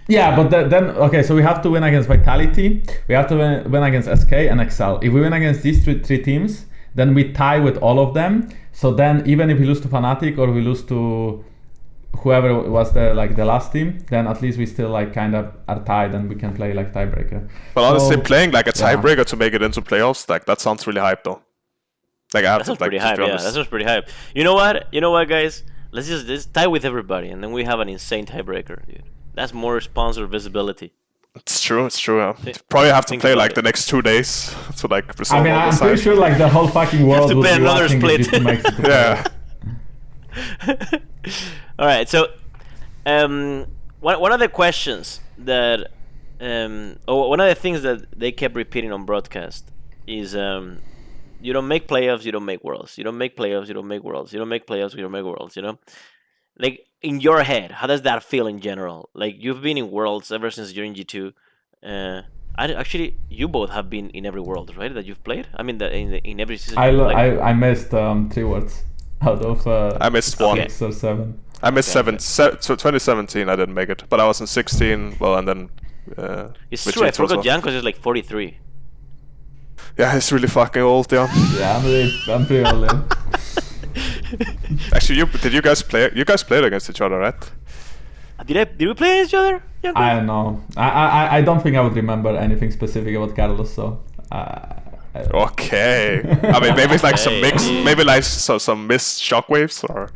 Yeah, 0.08 0.36
but 0.36 0.50
th- 0.50 0.70
then 0.70 0.86
okay, 1.08 1.22
so 1.22 1.36
we 1.36 1.44
have 1.44 1.62
to 1.62 1.70
win 1.70 1.84
against 1.84 2.08
Vitality. 2.10 2.82
We 3.08 3.14
have 3.14 3.28
to 3.28 3.36
win, 3.36 3.70
win 3.72 3.84
against 3.84 4.08
SK 4.10 4.34
and 4.50 4.60
Excel. 4.60 5.00
If 5.04 5.14
we 5.14 5.22
win 5.22 5.34
against 5.34 5.62
these 5.62 5.84
three, 5.84 6.00
three 6.00 6.24
teams, 6.24 6.66
then 6.96 7.14
we 7.14 7.32
tie 7.32 7.60
with 7.60 7.78
all 7.78 8.00
of 8.00 8.14
them. 8.16 8.50
So 8.72 8.92
then, 8.92 9.22
even 9.28 9.50
if 9.52 9.60
we 9.60 9.66
lose 9.66 9.82
to 9.82 9.88
Fnatic 9.88 10.38
or 10.40 10.50
we 10.52 10.62
lose 10.62 10.84
to 10.86 11.44
whoever 12.18 12.54
was 12.70 12.92
the 12.94 13.14
like 13.14 13.36
the 13.36 13.46
last 13.46 13.72
team, 13.72 14.00
then 14.10 14.28
at 14.28 14.42
least 14.42 14.58
we 14.58 14.66
still 14.66 14.90
like 14.90 15.14
kind 15.14 15.36
of 15.36 15.54
are 15.68 15.84
tied 15.84 16.14
and 16.14 16.30
we 16.30 16.36
can 16.36 16.54
play 16.54 16.74
like 16.74 16.94
tiebreaker. 16.94 17.48
But 17.74 17.84
honestly, 17.84 18.16
So- 18.16 18.22
playing 18.22 18.52
like 18.52 18.68
a 18.68 18.74
yeah. 18.76 18.96
tiebreaker 18.96 19.26
to 19.26 19.36
make 19.36 19.54
it 19.54 19.62
into 19.62 19.82
playoffs, 19.82 20.30
like 20.30 20.46
that 20.46 20.60
sounds 20.62 20.86
really 20.88 21.02
hype 21.02 21.24
though. 21.24 21.42
Like 22.34 22.46
I 22.46 22.52
have 22.52 22.60
That 22.60 22.60
to 22.60 22.66
sounds 22.66 22.82
like 22.82 22.90
pretty 22.90 22.98
hype. 23.04 23.18
Yeah, 23.20 23.38
that 23.38 23.54
sounds 23.54 23.68
pretty 23.68 23.86
hype. 23.86 24.08
You 24.36 24.44
know 24.44 24.54
what? 24.54 24.88
You 24.94 25.02
know 25.02 25.12
what, 25.12 25.28
guys? 25.28 25.64
Let's 25.92 26.08
just 26.08 26.28
let's 26.28 26.46
tie 26.46 26.68
with 26.68 26.86
everybody, 26.86 27.30
and 27.30 27.44
then 27.44 27.52
we 27.52 27.64
have 27.64 27.80
an 27.80 27.90
insane 27.90 28.26
tiebreaker, 28.28 28.86
dude. 28.86 29.04
That's 29.34 29.54
more 29.54 29.82
sponsor 29.82 30.28
visibility. 30.28 30.94
It's 31.36 31.62
true. 31.64 31.86
It's 31.86 32.00
true. 32.00 32.20
Yeah. 32.20 32.34
Probably 32.70 32.90
have 32.90 33.06
to 33.08 33.18
play 33.18 33.34
like 33.34 33.52
it. 33.52 33.56
the 33.56 33.62
next 33.62 33.88
two 33.88 34.02
days 34.02 34.54
to 34.78 34.88
like 34.88 35.18
resolve 35.18 35.42
I 35.42 35.44
mean, 35.44 35.54
I'm 35.54 35.76
pretty 35.78 36.02
sure 36.02 36.16
like 36.16 36.38
the 36.38 36.50
whole 36.50 36.68
fucking 36.68 37.08
world 37.08 37.30
to 37.30 37.36
play 37.36 37.56
be 37.58 37.62
another 37.64 37.84
watching 37.84 38.00
split. 38.02 38.20
if 38.22 38.28
G2 38.32 38.44
makes 38.44 38.66
it 38.66 38.74
Yeah. 38.88 39.24
All 41.80 41.86
right. 41.86 42.10
So, 42.10 42.28
um, 43.06 43.66
one 44.02 44.20
one 44.20 44.34
of 44.34 44.42
the 44.42 44.50
questions 44.50 45.22
that, 45.38 45.92
um, 46.42 46.98
or 47.08 47.30
one 47.30 47.40
of 47.40 47.48
the 47.48 47.56
things 47.56 47.84
that 47.84 48.20
they 48.20 48.34
kept 48.34 48.54
repeating 48.54 48.92
on 48.92 49.06
broadcast 49.06 49.72
is, 50.06 50.36
um, 50.36 50.80
you 51.40 51.54
don't 51.54 51.70
make 51.70 51.88
playoffs, 51.88 52.26
you 52.26 52.34
don't 52.34 52.44
make 52.44 52.66
worlds. 52.66 52.98
You 52.98 53.06
don't 53.06 53.18
make 53.18 53.38
playoffs, 53.38 53.70
you 53.70 53.74
don't 53.74 53.88
make 53.88 54.04
worlds. 54.04 54.34
You 54.34 54.40
don't 54.40 54.50
make 54.50 54.68
playoffs, 54.68 54.94
you 54.94 55.02
don't 55.02 55.14
make 55.14 55.24
worlds. 55.24 55.56
You 55.56 55.62
know, 55.62 55.80
like 56.58 56.86
in 57.02 57.22
your 57.22 57.44
head, 57.44 57.72
how 57.72 57.88
does 57.88 58.02
that 58.02 58.24
feel 58.24 58.46
in 58.46 58.60
general? 58.60 59.08
Like 59.14 59.36
you've 59.40 59.62
been 59.62 59.78
in 59.78 59.90
worlds 59.90 60.34
ever 60.34 60.52
since 60.52 60.74
you're 60.74 60.84
in 60.84 60.96
G 60.96 61.06
two. 61.06 61.32
Uh, 61.82 62.24
I, 62.58 62.74
actually, 62.74 63.16
you 63.30 63.48
both 63.48 63.70
have 63.70 63.90
been 63.90 64.10
in 64.10 64.26
every 64.26 64.42
world, 64.42 64.76
right? 64.76 64.94
That 64.94 65.06
you've 65.06 65.24
played. 65.24 65.48
I 65.56 65.64
mean, 65.64 65.78
the, 65.78 65.96
in 65.96 66.12
the, 66.12 66.18
in 66.30 66.42
every 66.42 66.58
season. 66.58 66.78
I, 66.78 66.90
lo- 66.90 67.08
I 67.08 67.52
I 67.52 67.54
missed 67.54 67.94
um, 67.94 68.30
three 68.30 68.44
words 68.44 68.84
out 69.22 69.42
of 69.46 69.66
uh, 69.66 69.98
I 70.02 70.10
missed 70.10 70.38
one. 70.42 70.60
Okay. 70.60 70.68
six 70.68 70.82
or 70.82 70.92
seven. 70.92 71.40
I 71.62 71.72
missed 71.72 71.90
seven. 71.92 72.20
Se- 72.20 72.58
so 72.62 72.76
2017, 72.76 73.50
I 73.50 73.56
didn't 73.56 73.74
make 73.76 73.90
it, 73.90 74.04
but 74.10 74.20
I 74.20 74.26
was 74.28 74.40
in 74.42 74.48
16. 74.48 75.18
Well, 75.20 75.36
and 75.38 75.48
then. 75.48 75.70
Uh, 76.18 76.50
It's 76.72 76.86
with 76.86 76.96
true. 76.96 77.04
I 77.06 77.10
G2 77.10 77.12
as 77.12 77.18
forgot 77.18 77.46
well. 77.46 77.62
Jankos 77.62 77.74
is 77.76 77.84
like 77.84 77.98
forty 77.98 78.22
three. 78.22 78.58
Yeah, 79.98 80.14
he's 80.14 80.32
really 80.32 80.48
fucking 80.48 80.82
old, 80.82 81.12
yeah. 81.12 81.28
Yeah, 81.60 81.78
I'm 81.78 81.84
really, 81.86 82.12
I'm 82.30 82.46
pretty 82.46 82.66
old. 82.66 82.84
in. 82.90 83.04
Actually, 84.94 85.18
you 85.20 85.26
did 85.26 85.54
you 85.54 85.62
guys 85.62 85.82
play? 85.84 86.10
You 86.16 86.26
guys 86.26 86.44
played 86.44 86.64
against 86.64 86.90
each 86.90 87.02
other, 87.02 87.18
right? 87.20 87.52
Did 88.46 88.58
I? 88.58 88.64
Did 88.64 88.88
we 88.88 88.94
play 88.94 89.12
against 89.12 89.34
each 89.34 89.38
other? 89.40 89.62
Jankos? 89.84 89.96
I 89.98 90.16
don't 90.16 90.26
know. 90.26 90.64
I, 90.78 90.90
I 90.90 91.38
I 91.38 91.42
don't 91.42 91.62
think 91.62 91.76
I 91.76 91.82
would 91.82 91.96
remember 91.96 92.30
anything 92.36 92.72
specific 92.72 93.16
about 93.16 93.36
Carlos. 93.36 93.74
So. 93.74 94.00
Uh, 94.32 94.36
I- 94.36 95.28
Okay. 95.34 96.22
I 96.44 96.60
mean, 96.60 96.76
maybe 96.76 96.94
it's 96.94 97.04
like 97.04 97.18
some 97.18 97.42
mix, 97.42 97.68
maybe 97.68 98.04
like 98.04 98.24
so, 98.24 98.58
some 98.60 98.86
missed 98.88 99.22
shockwaves, 99.22 99.84
or 99.90 100.12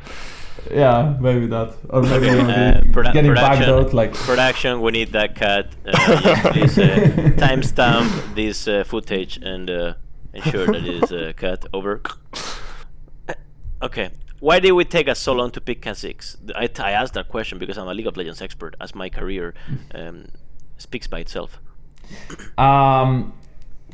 Yeah, 0.71 1.17
maybe 1.19 1.47
that, 1.47 1.73
or 1.89 2.01
maybe 2.03 2.29
Okay, 2.29 2.39
uh, 2.77 2.81
produ- 2.91 3.13
getting 3.13 3.33
backed 3.33 3.59
production, 3.59 3.69
out 3.69 3.93
like. 3.93 4.13
production. 4.13 4.81
We 4.81 4.91
need 4.91 5.11
that 5.11 5.35
cut. 5.35 5.67
Uh, 5.85 5.91
yes, 6.23 6.51
please 6.51 6.77
uh, 6.79 6.85
timestamp 7.37 8.35
this 8.35 8.67
uh, 8.67 8.83
footage 8.85 9.37
and 9.37 9.69
uh, 9.69 9.93
ensure 10.33 10.65
that 10.67 10.75
it 10.75 11.03
is 11.03 11.11
uh, 11.11 11.33
cut 11.37 11.65
over. 11.73 12.01
Okay. 13.81 14.11
Why 14.39 14.59
did 14.59 14.71
we 14.73 14.83
take 14.83 15.07
us 15.07 15.19
so 15.19 15.33
long 15.33 15.51
to 15.51 15.61
pick 15.61 15.81
Kha'Zix? 15.81 16.35
I, 16.55 16.69
I 16.83 16.91
asked 16.91 17.13
that 17.13 17.29
question 17.29 17.59
because 17.59 17.77
I'm 17.77 17.87
a 17.87 17.93
League 17.93 18.07
of 18.07 18.17
Legends 18.17 18.41
expert, 18.41 18.75
as 18.81 18.93
my 18.93 19.07
career 19.09 19.53
um, 19.93 20.27
speaks 20.77 21.07
by 21.07 21.19
itself. 21.19 21.59
Um, 22.57 23.33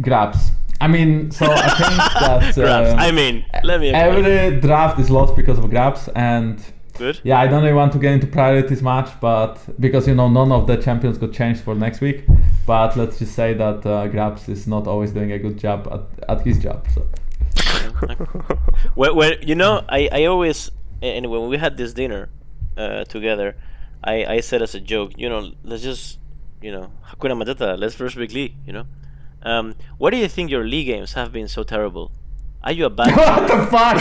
GrabbZ. 0.01 0.51
I 0.81 0.87
mean, 0.87 1.31
so 1.31 1.45
I 1.45 1.69
think 1.69 1.77
that 1.79 2.53
GrabbZ. 2.55 2.91
um, 2.93 2.99
I 2.99 3.11
mean, 3.11 3.45
let 3.63 3.79
me. 3.81 3.89
explain. 3.89 4.25
every 4.25 4.61
draft 4.61 4.99
is 4.99 5.09
lost 5.09 5.35
because 5.35 5.57
of 5.57 5.65
GrabbZ, 5.65 6.09
and 6.15 6.63
Good. 6.97 7.19
yeah, 7.23 7.39
I 7.39 7.47
don't 7.47 7.63
really 7.63 7.73
want 7.73 7.91
to 7.93 7.99
get 7.99 8.13
into 8.13 8.27
priorities 8.27 8.81
much, 8.81 9.09
but 9.19 9.59
because 9.79 10.07
you 10.07 10.15
know 10.15 10.29
none 10.29 10.51
of 10.51 10.67
the 10.67 10.77
champions 10.77 11.17
got 11.17 11.33
changed 11.33 11.61
for 11.61 11.75
next 11.75 12.01
week. 12.01 12.25
But 12.65 12.95
let's 12.95 13.19
just 13.19 13.35
say 13.35 13.53
that 13.53 13.85
uh, 13.85 14.07
GrabbZ 14.07 14.49
is 14.49 14.67
not 14.67 14.87
always 14.87 15.11
doing 15.11 15.31
a 15.31 15.39
good 15.39 15.57
job 15.57 15.87
at, 15.91 16.29
at 16.29 16.45
his 16.45 16.59
job. 16.59 16.85
So. 16.93 17.07
Well, 18.95 19.15
well, 19.15 19.33
you 19.41 19.55
know, 19.55 19.83
I, 19.89 20.09
I 20.11 20.25
always 20.25 20.71
and 21.01 21.29
when 21.29 21.47
we 21.49 21.57
had 21.57 21.77
this 21.77 21.93
dinner 21.93 22.29
uh, 22.77 23.03
together, 23.05 23.55
I, 24.03 24.25
I 24.25 24.39
said 24.39 24.61
as 24.61 24.75
a 24.75 24.79
joke, 24.79 25.13
you 25.17 25.29
know, 25.29 25.51
let's 25.63 25.83
just 25.83 26.19
you 26.61 26.71
know 26.71 26.91
Hakuna 27.07 27.41
Matata, 27.41 27.77
let's 27.77 27.95
first 27.95 28.15
big 28.15 28.31
league, 28.31 28.55
you 28.65 28.73
know. 28.73 28.85
Um, 29.41 29.75
why 29.97 30.09
do 30.09 30.17
you 30.17 30.27
think 30.27 30.51
your 30.51 30.63
league 30.65 30.87
games 30.87 31.13
have 31.13 31.31
been 31.31 31.47
so 31.47 31.63
terrible? 31.63 32.11
Are 32.63 32.71
you 32.73 32.85
a 32.85 32.89
bad? 32.89 33.15
what 33.17 33.47
the 33.47 33.67
fuck? 33.67 33.95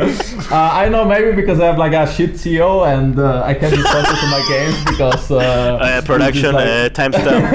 uh, 0.52 0.70
I 0.72 0.88
know 0.88 1.04
maybe 1.04 1.32
because 1.36 1.60
I 1.60 1.66
have 1.66 1.78
like 1.78 1.92
a 1.92 2.06
shit 2.12 2.32
CEO 2.32 2.86
and 2.86 3.18
uh, 3.18 3.42
I 3.44 3.54
can't 3.54 3.74
be 3.74 3.80
focused 3.82 4.24
on 4.24 4.30
my 4.30 4.44
games 4.48 4.84
because 4.84 5.30
uh, 5.30 5.36
uh, 5.80 6.02
production 6.02 6.52
like- 6.54 6.66
uh, 6.66 6.88
timestamp. 6.90 7.46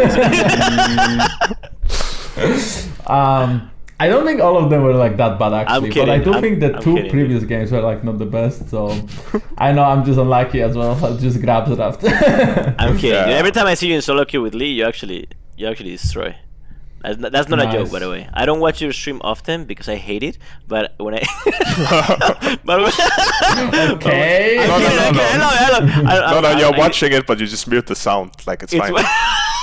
Um, 3.10 3.70
I 4.04 4.08
don't 4.12 4.26
think 4.26 4.42
all 4.42 4.58
of 4.62 4.70
them 4.72 4.82
were 4.84 4.94
like 5.06 5.16
that 5.18 5.38
bad 5.40 5.54
actually, 5.54 5.90
but 5.92 6.10
I 6.10 6.18
do 6.28 6.32
I'm- 6.34 6.42
think 6.44 6.60
the 6.60 6.76
I'm 6.76 6.82
two 6.86 6.96
kidding. 6.96 7.12
previous 7.12 7.44
games 7.44 7.72
were 7.72 7.82
like 7.82 8.04
not 8.04 8.18
the 8.24 8.26
best. 8.38 8.70
So 8.70 8.80
I 9.58 9.72
know 9.72 9.84
I'm 9.84 10.04
just 10.04 10.20
unlucky 10.20 10.62
as 10.68 10.76
well. 10.76 10.94
I 11.06 11.16
just 11.18 11.40
grabs 11.42 11.70
it 11.72 11.80
after. 11.80 12.08
I'm 12.84 12.98
kidding. 13.02 13.12
Yeah. 13.30 13.40
Every 13.42 13.52
time 13.52 13.68
I 13.68 13.76
see 13.76 13.88
you 13.90 13.96
in 13.96 14.02
solo 14.02 14.26
queue 14.26 14.42
with 14.42 14.56
Lee, 14.56 14.72
you 14.80 14.86
actually 14.86 15.28
you 15.58 15.68
actually 15.68 15.92
destroy. 15.92 16.36
That's 17.04 17.18
not, 17.18 17.32
that's 17.32 17.50
not 17.50 17.60
a 17.60 17.66
joke, 17.76 17.92
by 17.92 17.98
the 17.98 18.10
way. 18.12 18.30
I 18.32 18.46
don't 18.46 18.60
watch 18.60 18.80
your 18.80 18.94
stream 18.94 19.22
often 19.24 19.66
because 19.66 19.90
I 19.90 19.96
hate 19.96 20.22
it. 20.30 20.38
But 20.68 20.94
when 21.00 21.16
I, 21.16 21.24
but 22.64 22.78
when, 22.84 22.92
Okay. 23.96 24.60
I'm 24.60 24.68
No, 24.68 24.78
no, 24.78 24.88
kidding, 24.88 24.98
no, 24.98 25.08
I'm 25.08 25.14
no. 25.16 25.20
kidding. 25.20 25.42
Hello, 25.42 25.50
hello. 25.66 25.80
I, 25.80 26.04
no, 26.04 26.26
I'm- 26.26 26.44
no, 26.44 26.50
I'm- 26.50 26.60
you're 26.60 26.76
I- 26.76 26.78
watching 26.78 27.12
it, 27.14 27.26
but 27.26 27.40
you 27.40 27.48
just 27.48 27.68
mute 27.68 27.88
the 27.88 27.96
sound. 27.96 28.32
Like 28.46 28.62
it's, 28.64 28.74
It's 28.74 28.82
fine. 28.88 29.04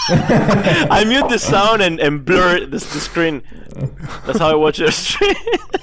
I 0.91 1.05
mute 1.07 1.29
the 1.29 1.39
sound 1.39 1.83
and, 1.83 2.01
and 2.01 2.25
blur 2.25 2.61
the, 2.61 2.79
the 2.79 2.81
screen. 2.81 3.43
That's 4.27 4.39
how 4.39 4.49
I 4.51 4.55
watch 4.55 4.79
your 4.79 4.91
stream. 4.91 5.35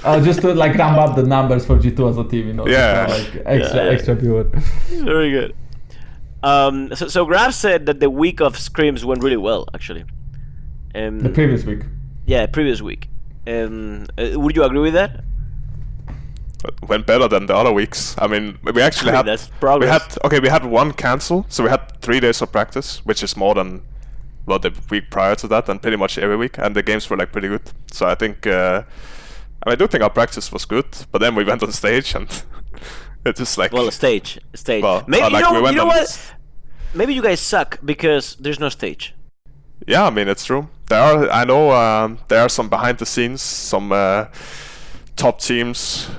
uh, 0.03 0.19
just 0.23 0.41
to 0.41 0.53
like 0.53 0.75
ramp 0.75 0.97
up 0.97 1.15
the 1.15 1.23
numbers 1.23 1.65
for 1.65 1.77
G2 1.77 2.09
as 2.09 2.17
a 2.17 2.23
team, 2.23 2.47
you 2.47 2.53
know. 2.53 2.67
Yeah. 2.67 3.07
so, 3.07 3.13
like 3.13 3.43
extra 3.45 3.77
Yeah, 3.77 3.83
yeah. 3.85 3.91
extra 3.91 4.15
viewer. 4.15 4.43
Very 4.89 5.31
good. 5.31 5.55
Um, 6.43 6.93
so, 6.95 7.07
so 7.07 7.25
Graf 7.25 7.53
said 7.53 7.85
that 7.87 7.99
the 7.99 8.09
week 8.09 8.39
of 8.41 8.57
screams 8.57 9.03
went 9.05 9.23
really 9.23 9.37
well, 9.37 9.67
actually. 9.73 10.05
Um, 10.93 11.19
The 11.19 11.29
previous 11.29 11.63
week. 11.65 11.81
yeah, 12.25 12.45
previous 12.47 12.81
week. 12.81 13.09
Um, 13.47 14.07
uh, 14.17 14.39
would 14.39 14.55
you 14.55 14.63
agree 14.63 14.79
with 14.79 14.93
that? 14.93 15.23
went 16.87 17.05
better 17.05 17.27
than 17.27 17.45
the 17.45 17.55
other 17.55 17.71
weeks. 17.71 18.15
I 18.17 18.27
mean, 18.27 18.57
we 18.63 18.81
actually 18.81 19.11
I 19.11 19.13
mean, 19.13 19.17
had 19.17 19.25
that's 19.25 19.79
we 19.79 19.85
had 19.87 20.01
okay, 20.25 20.39
we 20.39 20.49
had 20.49 20.65
one 20.65 20.93
cancel, 20.93 21.45
so 21.49 21.63
we 21.63 21.69
had 21.69 22.01
three 22.01 22.19
days 22.19 22.41
of 22.41 22.51
practice, 22.51 23.05
which 23.05 23.23
is 23.23 23.37
more 23.37 23.53
than 23.53 23.81
well 24.45 24.59
the 24.59 24.71
week 24.89 25.09
prior 25.09 25.35
to 25.35 25.47
that, 25.47 25.69
and 25.69 25.81
pretty 25.81 25.97
much 25.97 26.17
every 26.17 26.37
week, 26.37 26.57
and 26.57 26.75
the 26.75 26.83
games 26.83 27.09
were 27.09 27.17
like 27.17 27.31
pretty 27.31 27.47
good. 27.47 27.61
So 27.91 28.05
I 28.07 28.15
think 28.15 28.45
uh, 28.47 28.83
I, 29.63 29.69
mean, 29.69 29.73
I 29.73 29.75
do 29.75 29.87
think 29.87 30.03
our 30.03 30.09
practice 30.09 30.51
was 30.51 30.65
good, 30.65 30.85
but 31.11 31.19
then 31.19 31.35
we 31.35 31.43
went 31.43 31.63
on 31.63 31.71
stage 31.71 32.15
and 32.15 32.27
it's 33.25 33.39
just 33.39 33.57
like 33.57 33.71
Well, 33.73 33.89
stage, 33.91 34.39
stage. 34.53 34.83
Well, 34.83 35.03
Maybe 35.07 35.23
uh, 35.23 35.29
like 35.31 35.45
you 35.45 35.51
we 35.51 35.57
know, 35.57 35.63
went 35.63 35.75
you 35.75 35.81
know 35.81 35.87
what? 35.87 36.01
s- 36.03 36.31
Maybe 36.93 37.13
you 37.13 37.21
guys 37.21 37.39
suck 37.41 37.79
because 37.83 38.35
there's 38.39 38.59
no 38.59 38.69
stage. 38.69 39.13
Yeah, 39.87 40.05
I 40.05 40.09
mean 40.09 40.27
it's 40.29 40.45
true. 40.45 40.67
There 40.87 41.01
are 41.01 41.29
I 41.29 41.43
know 41.45 41.71
um, 41.71 42.19
there 42.29 42.39
are 42.41 42.49
some 42.49 42.69
behind 42.69 42.97
the 42.99 43.05
scenes, 43.05 43.41
some 43.41 43.91
uh, 43.91 44.25
top 45.15 45.39
teams 45.41 46.09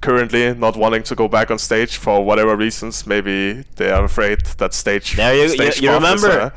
currently 0.00 0.54
not 0.54 0.76
wanting 0.76 1.02
to 1.04 1.14
go 1.14 1.28
back 1.28 1.50
on 1.50 1.58
stage 1.58 1.96
for 1.98 2.24
whatever 2.24 2.56
reasons. 2.56 3.06
Maybe 3.06 3.64
they 3.76 3.90
are 3.90 4.04
afraid 4.04 4.40
that 4.58 4.74
stage. 4.74 5.14
There 5.16 5.34
you- 5.34 5.42
you- 5.42 5.48
stage 5.50 5.80
you 5.80 5.90
is, 5.90 5.94
remember. 5.94 6.30
uh, 6.40 6.50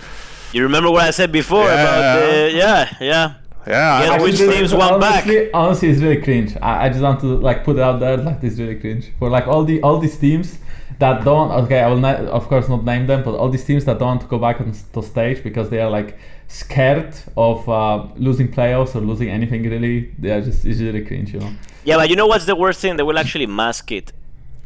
You 0.53 0.63
remember 0.63 0.89
what 0.89 1.03
I 1.03 1.11
said 1.11 1.31
before 1.31 1.65
Yeah. 1.65 1.81
about 1.83 2.19
the 2.19 2.51
yeah, 2.53 2.95
yeah. 3.01 3.33
yeah, 3.67 4.03
Yeah, 4.03 4.21
which 4.21 4.39
it's- 4.39 4.55
teams 4.55 4.73
want 4.73 5.01
back? 5.01 5.25
honestly, 5.25 5.51
honestly, 5.53 5.89
it's 5.89 6.01
really 6.01 6.21
cringe. 6.21 6.55
I, 6.61 6.85
I 6.85 6.89
just 6.89 7.01
want 7.01 7.19
to 7.21 7.27
like 7.37 7.63
put 7.65 7.75
it 7.77 7.81
out 7.81 7.99
there. 7.99 8.15
Like 8.17 8.39
this 8.41 8.53
is 8.53 8.59
really 8.59 8.75
cringe 8.79 9.11
for 9.19 9.29
like 9.29 9.47
all 9.47 9.63
the 9.65 9.81
all 9.81 9.99
these 9.99 10.17
teams 10.17 10.57
that 10.99 11.23
don't. 11.25 11.51
Okay, 11.63 11.79
I 11.81 11.87
will 11.89 11.97
not, 12.07 12.15
of 12.39 12.47
course 12.47 12.69
not 12.69 12.83
name 12.85 13.07
them, 13.07 13.23
but 13.23 13.35
all 13.35 13.49
these 13.49 13.65
teams 13.65 13.83
that 13.85 13.99
don't 13.99 14.07
want 14.07 14.21
to 14.21 14.27
go 14.27 14.39
back 14.39 14.61
on 14.61 14.71
to 14.93 15.03
stage 15.03 15.43
because 15.43 15.69
they 15.69 15.81
are 15.81 15.89
like 15.89 16.17
scared 16.47 17.13
of 17.35 17.67
uh, 17.67 18.05
losing 18.15 18.47
playoffs 18.47 18.95
or 18.95 19.01
losing 19.01 19.29
anything 19.29 19.63
really. 19.69 20.11
They 20.17 20.31
are 20.31 20.41
just 20.41 20.65
it's 20.65 20.79
really 20.79 21.03
cringe, 21.03 21.33
you 21.33 21.41
know. 21.41 21.51
Yeah, 21.83 21.97
but 21.97 22.09
you 22.09 22.15
know 22.15 22.27
what's 22.27 22.45
the 22.45 22.55
worst 22.55 22.79
thing? 22.79 22.95
They 22.95 23.03
will 23.03 23.19
actually 23.19 23.47
mask 23.47 23.91
it 23.91 24.13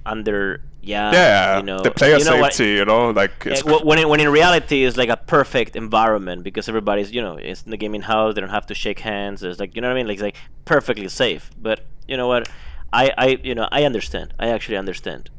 under 0.06 0.62
yeah. 0.82 1.12
yeah, 1.12 1.58
you 1.58 1.64
know 1.64 1.80
the 1.82 1.92
player 1.92 2.18
you 2.18 2.26
know 2.26 2.38
what- 2.38 2.54
safety, 2.54 2.74
you 2.80 2.86
know, 2.86 3.12
like 3.12 3.46
it's 3.46 3.64
Yeah, 3.64 3.72
wh- 3.72 3.86
when 3.86 4.00
in, 4.00 4.08
when 4.10 4.20
in 4.20 4.30
reality 4.30 4.84
it's 4.86 4.98
like 4.98 5.10
a 5.10 5.18
perfect 5.18 5.76
environment 5.76 6.44
because 6.44 6.68
everybody's 6.68 7.12
you 7.12 7.22
know 7.22 7.36
it's 7.38 7.62
in 7.64 7.72
the 7.72 7.78
gaming 7.78 8.02
house 8.02 8.34
they 8.36 8.42
don't 8.42 8.50
have 8.60 8.66
to 8.68 8.76
shake 8.76 9.00
hands 9.00 9.44
It's 9.44 9.60
like 9.60 9.76
you 9.76 9.82
know 9.82 9.88
what 9.90 9.94
I 9.94 10.00
mean? 10.00 10.08
Like 10.08 10.16
it's 10.16 10.24
like 10.24 10.38
perfectly 10.66 11.08
safe. 11.08 11.52
But 11.62 11.78
you 12.08 12.18
know 12.18 12.28
what? 12.28 12.50
I 12.92 13.12
I 13.26 13.28
you 13.44 13.54
know 13.56 13.68
I 13.72 13.84
understand. 13.84 14.34
I 14.40 14.48
actually 14.50 14.78
understand. 14.78 15.30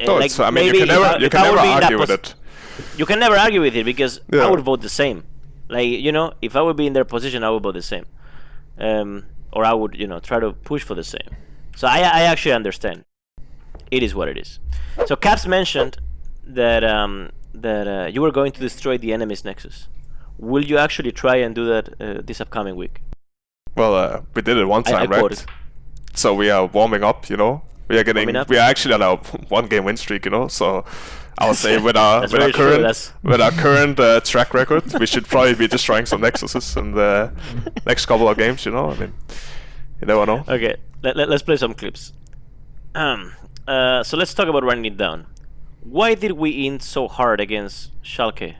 And, 0.00 0.08
no, 0.08 0.14
like, 0.16 0.26
it's, 0.26 0.40
I 0.40 0.50
mean, 0.50 0.66
you 0.66 0.72
can 0.80 0.88
never 0.88 1.04
I- 1.04 1.16
you 1.18 1.30
can 1.30 1.42
never 1.42 1.56
be 1.62 1.70
in 1.70 1.80
that 1.80 1.84
argue 1.84 1.98
with 2.00 2.10
it. 2.10 2.34
you 2.96 3.06
can 3.06 3.18
never 3.20 3.36
argue 3.36 3.60
with 3.60 3.76
it 3.76 3.84
because 3.84 4.20
I 4.32 4.50
would 4.50 4.60
vote 4.60 4.80
the 4.82 4.88
same. 5.02 5.18
Like 5.68 5.88
you 6.06 6.12
know 6.12 6.32
if 6.42 6.56
I 6.56 6.62
would 6.66 6.76
be 6.76 6.86
in 6.86 6.92
their 6.92 7.04
position 7.04 7.44
I 7.44 7.50
would 7.50 7.62
vote 7.62 7.76
the 7.82 7.82
same. 7.94 8.06
Um 8.78 9.26
or 9.52 9.64
I 9.64 9.72
would 9.74 9.94
you 9.94 10.06
know 10.06 10.18
try 10.18 10.40
to 10.40 10.52
push 10.52 10.82
for 10.82 10.94
the 10.94 11.04
same. 11.04 11.30
So 11.76 11.86
I 11.86 11.98
I 12.20 12.22
actually 12.32 12.52
understand 12.60 13.04
it 13.92 14.02
is 14.02 14.14
what 14.14 14.28
it 14.28 14.38
is. 14.38 14.58
So 15.06 15.14
Caps 15.14 15.46
mentioned 15.46 15.98
that 16.44 16.82
um, 16.82 17.30
that 17.54 17.86
uh, 17.86 18.06
you 18.06 18.22
were 18.22 18.32
going 18.32 18.50
to 18.52 18.60
destroy 18.60 18.98
the 18.98 19.12
enemy's 19.12 19.44
nexus. 19.44 19.86
Will 20.38 20.64
you 20.64 20.78
actually 20.78 21.12
try 21.12 21.36
and 21.36 21.54
do 21.54 21.64
that 21.66 21.84
uh, 22.00 22.22
this 22.24 22.40
upcoming 22.40 22.74
week? 22.74 23.02
Well, 23.76 23.94
uh, 23.94 24.22
we 24.34 24.42
did 24.42 24.56
it 24.56 24.64
one 24.64 24.82
time, 24.82 24.96
I- 24.96 25.02
I 25.02 25.04
right? 25.04 25.18
quoted. 25.20 25.44
So 26.14 26.34
we 26.34 26.50
are 26.50 26.66
warming 26.66 27.04
up, 27.04 27.30
you 27.30 27.36
know. 27.36 27.62
We 27.88 27.98
are 27.98 28.04
getting 28.04 28.28
we 28.48 28.56
are 28.56 28.68
actually 28.72 28.94
on 28.94 29.02
a 29.02 29.16
one 29.48 29.66
game 29.66 29.84
win 29.84 29.96
streak, 29.96 30.24
you 30.24 30.30
know. 30.30 30.48
So 30.48 30.84
I 31.38 31.48
would 31.48 31.56
say 31.56 31.78
with 31.78 31.96
our 31.96 32.22
with 32.32 32.34
our 32.34 32.50
current 32.50 33.12
with 33.22 33.40
our 33.40 33.50
current 33.52 34.00
uh, 34.00 34.20
track 34.20 34.54
record, 34.54 34.84
we 34.98 35.06
should 35.06 35.26
probably 35.26 35.54
be 35.54 35.68
destroying 35.68 36.06
some 36.06 36.22
nexuses 36.22 36.76
in 36.76 36.92
the 36.92 37.32
next 37.86 38.06
couple 38.06 38.28
of 38.28 38.36
games, 38.38 38.64
you 38.64 38.72
know. 38.72 38.90
I 38.90 38.96
mean, 38.98 39.12
you 40.00 40.06
never 40.06 40.24
know. 40.26 40.44
Okay, 40.48 40.76
let, 41.02 41.16
let, 41.16 41.28
us 41.30 41.42
play 41.42 41.56
some 41.56 41.74
clips. 41.74 42.12
Um, 42.94 43.34
uh, 43.66 44.02
so 44.02 44.16
let's 44.16 44.34
talk 44.34 44.48
about 44.48 44.64
running 44.64 44.84
it 44.84 44.96
down. 44.96 45.26
Why 45.82 46.14
did 46.14 46.32
we 46.32 46.66
in 46.66 46.80
so 46.80 47.08
hard 47.08 47.40
against 47.40 47.90
Schalke? 48.02 48.54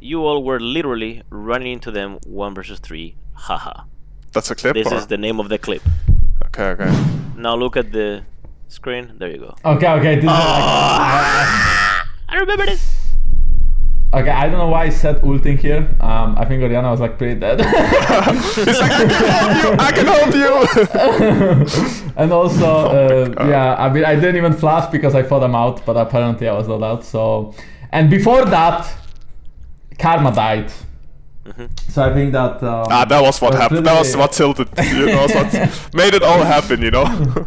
You 0.00 0.24
all 0.24 0.42
were 0.42 0.60
literally 0.60 1.22
running 1.30 1.72
into 1.72 1.90
them 1.90 2.18
one 2.26 2.54
versus 2.54 2.78
three. 2.78 3.16
Haha. 3.34 3.84
That's 4.32 4.50
a 4.50 4.54
clip. 4.54 4.74
This 4.74 4.90
or? 4.90 4.94
is 4.94 5.06
the 5.06 5.18
name 5.18 5.38
of 5.40 5.48
the 5.48 5.58
clip. 5.58 5.82
Okay, 6.46 6.64
okay. 6.70 6.90
Now 7.36 7.54
look 7.54 7.76
at 7.76 7.92
the 7.92 8.24
screen. 8.68 9.14
There 9.18 9.30
you 9.30 9.38
go. 9.38 9.56
Okay, 9.64 9.88
okay. 9.88 10.14
This 10.16 10.24
is 10.24 10.30
Ah! 10.30 12.06
I 12.28 12.36
remember 12.36 12.66
this. 12.66 13.01
Okay, 14.14 14.28
I 14.28 14.46
don't 14.46 14.58
know 14.58 14.68
why 14.68 14.84
I 14.84 14.88
said 14.90 15.24
ulting 15.24 15.56
here. 15.56 15.88
Um, 16.00 16.36
I 16.36 16.44
think 16.44 16.62
Orianna 16.62 16.90
was 16.90 17.00
like 17.00 17.16
pretty 17.16 17.40
dead. 17.40 17.60
He's 17.64 18.78
like, 18.78 18.92
I 19.80 19.90
can 19.90 20.06
help 20.06 20.34
you. 20.34 20.54
I 20.54 20.72
can 20.76 21.32
help 21.32 21.72
you. 21.72 22.12
and 22.16 22.30
also, 22.30 22.66
Oh 22.66 23.34
uh, 23.38 23.46
yeah, 23.48 23.74
I 23.76 23.90
mean, 23.90 24.04
I 24.04 24.14
didn't 24.14 24.36
even 24.36 24.52
flash 24.52 24.90
because 24.92 25.14
I 25.14 25.22
thought 25.22 25.42
I'm 25.42 25.54
out, 25.54 25.86
but 25.86 25.96
apparently 25.96 26.46
I 26.46 26.52
was 26.52 26.68
not 26.68 26.82
out. 26.82 27.04
So, 27.04 27.54
and 27.90 28.10
before 28.10 28.44
that, 28.44 28.86
Karma 29.98 30.30
died. 30.34 30.70
Mm-hmm. 31.46 31.66
So 31.88 32.02
I 32.02 32.12
think 32.12 32.32
that. 32.32 32.62
Um, 32.62 32.86
ah, 32.90 33.06
that 33.06 33.22
was 33.22 33.40
what 33.40 33.54
happened. 33.54 33.86
That 33.86 33.98
was 33.98 34.14
what 34.14 34.32
tilted. 34.32 34.68
You 34.92 35.06
know, 35.06 35.26
what 35.26 35.90
made 35.94 36.12
it 36.12 36.22
all 36.22 36.44
happen. 36.44 36.82
You 36.82 36.90
know. 36.90 37.46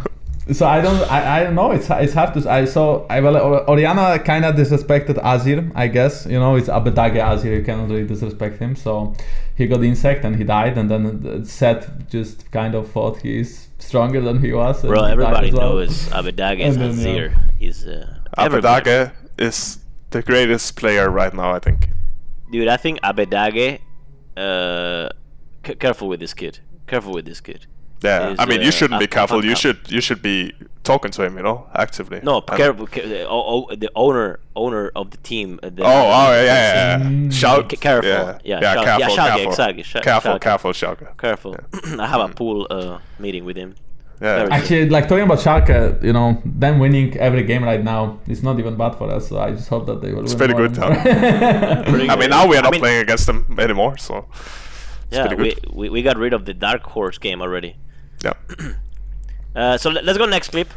So 0.51 0.67
I 0.67 0.79
don't, 0.79 1.01
I, 1.11 1.39
I 1.39 1.43
don't 1.43 1.55
know. 1.55 1.71
It's 1.71 1.89
it's 1.89 2.13
hard 2.13 2.33
to. 2.35 2.49
I 2.49 2.65
saw. 2.65 3.05
I 3.07 3.19
well, 3.19 3.35
Or- 3.37 3.67
Orianna 3.67 4.19
kind 4.23 4.45
of 4.45 4.55
disrespected 4.55 5.15
Azir. 5.23 5.71
I 5.73 5.87
guess 5.87 6.27
you 6.27 6.37
know 6.37 6.55
it's 6.55 6.67
Abbedagge 6.69 7.15
Azir. 7.15 7.57
You 7.57 7.63
cannot 7.63 7.89
really 7.89 8.05
disrespect 8.05 8.59
him. 8.59 8.75
So 8.75 9.15
he 9.55 9.65
got 9.65 9.83
insect 9.83 10.23
and 10.23 10.35
he 10.35 10.43
died. 10.43 10.77
And 10.77 10.91
then 10.91 11.45
Seth 11.45 11.89
just 12.09 12.51
kind 12.51 12.75
of 12.75 12.91
thought 12.91 13.17
he's 13.21 13.69
stronger 13.79 14.21
than 14.21 14.39
he 14.39 14.53
was. 14.53 14.83
and 14.83 14.89
Bro, 14.93 15.05
he 15.05 15.11
everybody 15.13 15.51
well. 15.51 15.69
knows 15.77 16.09
Abbedagge 16.09 16.59
is 16.59 16.75
And 16.75 16.93
then, 16.93 16.99
yeah. 16.99 17.21
Azir. 17.21 17.51
He's 17.57 17.87
uh, 17.87 18.15
everybody. 18.37 18.89
Abbedagge 18.91 19.11
is 19.39 19.79
the 20.11 20.21
greatest 20.21 20.75
player 20.75 21.09
right 21.09 21.33
now. 21.33 21.53
I 21.53 21.59
think. 21.59 21.89
Dude, 22.51 22.67
I 22.67 22.77
think 22.77 22.99
Abbedagge. 23.01 23.79
Uh, 24.37 25.09
c- 25.65 25.75
careful 25.75 26.07
with 26.07 26.19
this 26.19 26.33
kid. 26.35 26.59
Careful 26.85 27.13
with 27.13 27.25
this 27.25 27.41
kid. 27.41 27.65
Yeah, 28.01 28.29
is, 28.31 28.39
I 28.39 28.45
mean, 28.45 28.59
uh, 28.61 28.65
you 28.65 28.71
shouldn't 28.71 28.99
be 28.99 29.07
careful. 29.07 29.43
You 29.43 29.55
should 29.55 29.79
you 29.89 30.01
should 30.01 30.21
be 30.21 30.53
talking 30.83 31.11
to 31.11 31.23
him, 31.23 31.37
you 31.37 31.43
know, 31.43 31.65
actively. 31.73 32.19
No, 32.21 32.37
And- 32.47 32.57
careful. 32.57 32.85
ca- 32.87 33.01
the- 33.07 33.27
oh, 33.27 33.65
oh, 33.69 33.75
the 33.75 33.89
owner, 33.95 34.39
owner 34.55 34.91
of 34.95 35.09
the 35.09 35.17
team. 35.17 35.59
uh, 35.63 35.69
The, 35.73 35.83
Oh, 35.83 35.87
oh, 35.87 36.31
yeah, 36.31 36.43
yeah, 36.43 36.97
yeah. 36.99 37.05
Mm. 37.05 37.33
Shout, 37.33 37.71
C- 37.71 37.77
careful. 37.77 38.09
Yeah, 38.09 38.37
Yeah, 38.43 38.59
yeah, 38.61 38.75
Schalke- 38.75 38.83
careful, 38.85 38.99
yeah, 38.99 39.07
Schalke, 39.09 39.27
careful, 39.29 39.51
exactly, 39.51 39.83
Sch- 39.83 39.93
careful, 40.03 40.31
Schalke. 40.33 40.41
careful, 40.41 40.71
Schalke. 40.73 41.07
Careful. 41.17 41.55
I 41.99 42.05
have 42.07 42.21
a 42.21 42.27
pool 42.33 42.67
uh, 42.69 42.99
meeting 43.17 43.45
with 43.45 43.57
him. 43.57 43.73
Yeah, 44.21 44.47
Actually, 44.51 44.87
like 44.89 45.07
talking 45.09 45.25
about 45.25 45.39
Schalke, 45.39 46.01
you 46.03 46.13
know, 46.13 46.41
them 46.45 46.77
winning 46.79 47.17
every 47.17 47.43
game 47.43 47.63
right 47.63 47.83
now 47.83 48.19
is 48.27 48.43
not 48.43 48.59
even 48.59 48.75
bad 48.77 48.93
for 48.95 49.09
us. 49.11 49.27
So 49.29 49.39
I 49.39 49.51
just 49.51 49.67
hope 49.69 49.87
that 49.87 50.01
they 50.01 50.13
will. 50.13 50.23
It's 50.23 50.33
win 50.35 50.39
pretty 50.39 50.53
good, 50.53 50.77
and 50.77 50.79
more. 51.83 51.83
Pretty 51.91 52.09
I 52.09 52.15
mean, 52.15 52.29
now 52.29 52.47
we 52.47 52.55
are 52.55 52.59
I 52.59 52.61
not 52.61 52.71
mean- 52.71 52.81
playing 52.81 53.01
against 53.01 53.25
them 53.25 53.39
anymore, 53.59 53.97
so 53.97 54.27
Yeah, 55.11 55.27
pretty 55.27 55.55
we, 55.73 55.79
we, 55.79 55.89
we 55.89 56.01
got 56.03 56.17
rid 56.17 56.33
of 56.33 56.45
the 56.45 56.53
dark 56.53 56.83
horse 56.83 57.17
game 57.17 57.41
already. 57.41 57.75
Yeah. 58.23 58.33
Uh, 59.55 59.77
so 59.77 59.89
let, 59.89 60.03
let's 60.03 60.17
go 60.17 60.25
next 60.25 60.49
clip. 60.49 60.67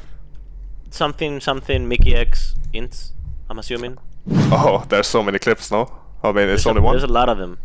Something, 0.90 1.40
something, 1.40 1.88
Mikyx 1.90 2.54
ints. 2.72 3.10
I'm 3.50 3.58
assuming. 3.58 3.98
Oh, 4.30 4.84
there's 4.88 5.08
so 5.08 5.20
many 5.20 5.40
clips 5.40 5.72
now. 5.72 5.90
I 6.22 6.28
mean, 6.30 6.44
it's 6.48 6.62
There's 6.62 6.66
a- 6.66 6.68
only 6.68 6.82
one. 6.82 6.92
There's 6.92 7.02
a 7.02 7.08
lot 7.12 7.28
of 7.28 7.38
them. 7.38 7.58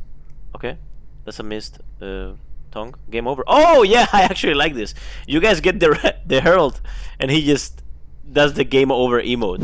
Okay, 0.56 0.76
that's 1.24 1.38
a 1.40 1.44
missed 1.44 1.78
uh, 2.02 2.32
tongue. 2.72 2.96
Game 3.12 3.28
over. 3.28 3.44
Oh 3.46 3.84
yeah, 3.96 4.08
I 4.12 4.24
actually 4.24 4.56
like 4.56 4.74
this. 4.74 4.96
You 5.28 5.40
guys 5.40 5.62
get 5.62 5.80
the 5.80 5.92
re- 5.92 6.18
the 6.26 6.42
herald, 6.42 6.82
and 7.20 7.30
he 7.30 7.46
just 7.46 7.84
does 8.32 8.54
the 8.56 8.64
game 8.64 8.92
over 8.92 9.22
emote. 9.22 9.62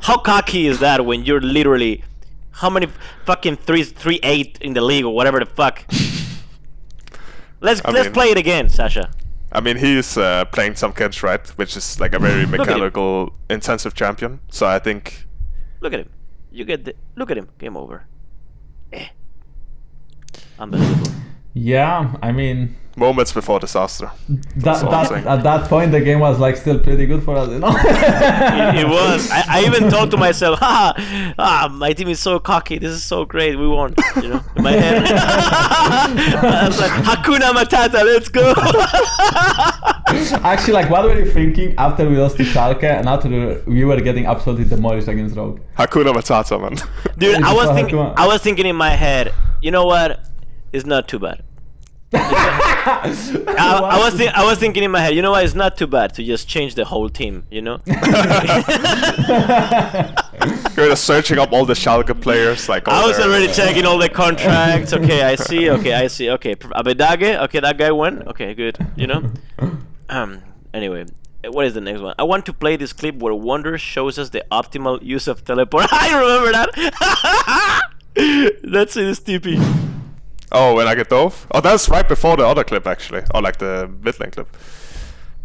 how 0.02 0.18
cocky 0.18 0.66
is 0.66 0.80
that 0.80 1.06
when 1.06 1.24
you're 1.24 1.40
literally 1.40 2.04
how 2.50 2.68
many 2.68 2.88
fucking 3.24 3.56
three 3.56 3.82
three 3.84 4.20
eight 4.22 4.58
in 4.60 4.74
the 4.74 4.82
league 4.82 5.06
or 5.06 5.14
whatever 5.14 5.38
the 5.40 5.46
fuck? 5.46 5.84
Let's 7.62 7.80
I 7.84 7.92
let's 7.92 8.06
mean- 8.08 8.12
play 8.14 8.30
it 8.30 8.36
again, 8.36 8.68
Sasha. 8.68 9.10
I 9.54 9.60
mean, 9.60 9.76
he's 9.76 10.16
uh, 10.16 10.44
playing 10.46 10.76
some 10.76 10.92
kids, 10.92 11.22
right? 11.22 11.46
Which 11.58 11.76
is 11.76 12.00
like 12.00 12.14
a 12.14 12.18
very 12.18 12.46
mechanical, 12.46 13.34
intensive 13.50 13.94
champion. 13.94 14.40
So 14.48 14.66
I 14.66 14.78
think 14.78 15.26
Look 15.80 15.92
at 15.92 16.00
him. 16.00 16.10
You 16.50 16.64
get 16.64 16.84
the 16.84 16.94
look 17.16 17.30
at 17.30 17.36
him. 17.36 17.48
Game 17.58 17.76
over. 17.76 18.06
Eh. 18.92 19.08
Unbelievable. 20.58 21.10
Yeah, 21.54 22.14
I 22.22 22.32
mean, 22.32 22.76
moments 22.96 23.32
before 23.32 23.58
disaster. 23.58 24.10
That, 24.56 24.80
that, 24.90 25.26
at 25.26 25.42
that 25.42 25.68
point, 25.68 25.92
the 25.92 26.00
game 26.00 26.20
was 26.20 26.38
like 26.38 26.56
still 26.56 26.78
pretty 26.78 27.06
good 27.06 27.22
for 27.22 27.36
us, 27.36 27.48
you 27.48 27.58
know. 27.58 27.68
it, 27.74 28.80
it 28.80 28.88
was. 28.88 29.30
I, 29.30 29.44
I 29.48 29.64
even 29.64 29.90
thought 29.90 30.10
to 30.10 30.16
myself, 30.16 30.58
ha, 30.58 30.94
ah, 31.38 31.68
my 31.72 31.92
team 31.92 32.08
is 32.08 32.20
so 32.20 32.38
cocky. 32.38 32.78
This 32.78 32.92
is 32.92 33.02
so 33.02 33.24
great. 33.24 33.56
We 33.58 33.66
won. 33.66 33.94
You 34.16 34.28
know, 34.28 34.44
in 34.56 34.62
my 34.62 34.72
head. 34.72 35.02
I 35.06 36.66
was 36.68 36.80
like, 36.80 36.90
Hakuna 36.90 37.52
Matata, 37.52 38.04
let's 38.04 38.28
go. 38.28 38.54
Actually, 40.44 40.74
like, 40.74 40.90
what 40.90 41.04
were 41.04 41.18
you 41.18 41.30
thinking 41.30 41.74
after 41.78 42.08
we 42.08 42.16
lost 42.16 42.36
to 42.36 42.44
Schalke 42.44 42.84
and 42.84 43.08
after 43.08 43.62
we 43.66 43.84
were 43.84 44.00
getting 44.00 44.26
absolutely 44.26 44.64
demolished 44.64 45.08
against 45.08 45.36
Rogue? 45.36 45.60
Hakuna 45.78 46.12
Matata, 46.12 46.60
man. 46.60 46.76
Dude, 47.16 47.42
I 47.42 47.54
was 47.54 47.68
Hakuna. 47.68 47.74
thinking. 47.74 47.98
I 47.98 48.26
was 48.26 48.42
thinking 48.42 48.66
in 48.66 48.76
my 48.76 48.90
head. 48.90 49.32
You 49.60 49.70
know 49.70 49.86
what? 49.86 50.20
It's 50.72 50.84
not 50.86 51.08
too 51.08 51.18
bad. 51.18 51.42
I, 52.84 53.80
I 53.96 53.98
was 53.98 54.14
thi- 54.14 54.28
I 54.28 54.44
was 54.44 54.58
thinking 54.58 54.82
in 54.82 54.90
my 54.90 55.00
head. 55.00 55.14
You 55.14 55.22
know 55.22 55.30
what? 55.32 55.44
It's 55.44 55.54
not 55.54 55.76
too 55.76 55.86
bad 55.86 56.14
to 56.14 56.22
just 56.24 56.48
change 56.48 56.74
the 56.74 56.84
whole 56.84 57.08
team. 57.08 57.44
You 57.50 57.62
know. 57.62 57.80
You're 60.76 60.88
just 60.88 61.04
searching 61.04 61.38
up 61.38 61.52
all 61.52 61.64
the 61.64 61.74
Schalke 61.74 62.18
players, 62.20 62.68
like. 62.68 62.88
I 62.88 63.06
was 63.06 63.16
their- 63.16 63.26
already 63.28 63.52
checking 63.52 63.84
all 63.86 63.98
the 63.98 64.08
contracts. 64.08 64.92
Okay, 64.92 65.22
I 65.22 65.34
see. 65.36 65.70
Okay, 65.70 65.92
I 65.94 66.06
see. 66.08 66.30
Okay, 66.30 66.54
Pr- 66.54 66.72
Abbedagge. 66.72 67.40
Okay, 67.44 67.60
that 67.60 67.78
guy 67.78 67.92
won. 67.92 68.22
Okay, 68.28 68.54
good. 68.54 68.76
You 68.96 69.06
know. 69.06 69.30
Um. 70.08 70.42
Anyway, 70.74 71.04
uh, 71.44 71.52
what 71.52 71.66
is 71.66 71.74
the 71.74 71.80
next 71.80 72.00
one? 72.00 72.14
I 72.18 72.24
want 72.24 72.46
to 72.46 72.52
play 72.52 72.76
this 72.76 72.92
clip 72.92 73.16
where 73.16 73.34
Wunder 73.34 73.76
shows 73.78 74.18
us 74.18 74.30
the 74.30 74.44
optimal 74.50 75.02
use 75.02 75.28
of 75.28 75.44
teleport. 75.44 75.86
I 75.92 76.18
remember 76.18 76.52
that. 76.52 76.70
That's 78.64 78.96
in 78.96 79.12
Stippy. 79.12 79.58
Oh, 80.52 80.74
when 80.74 80.86
I 80.86 80.94
get 80.94 81.08
dove? 81.08 81.46
Oh, 81.50 81.60
that's 81.60 81.88
right 81.88 82.06
before 82.06 82.36
the 82.36 82.46
other 82.46 82.62
clip, 82.62 82.86
actually. 82.86 83.22
Or 83.34 83.40
like 83.40 83.58
the 83.58 83.90
mid 84.02 84.20
lane 84.20 84.30
clip. 84.30 84.54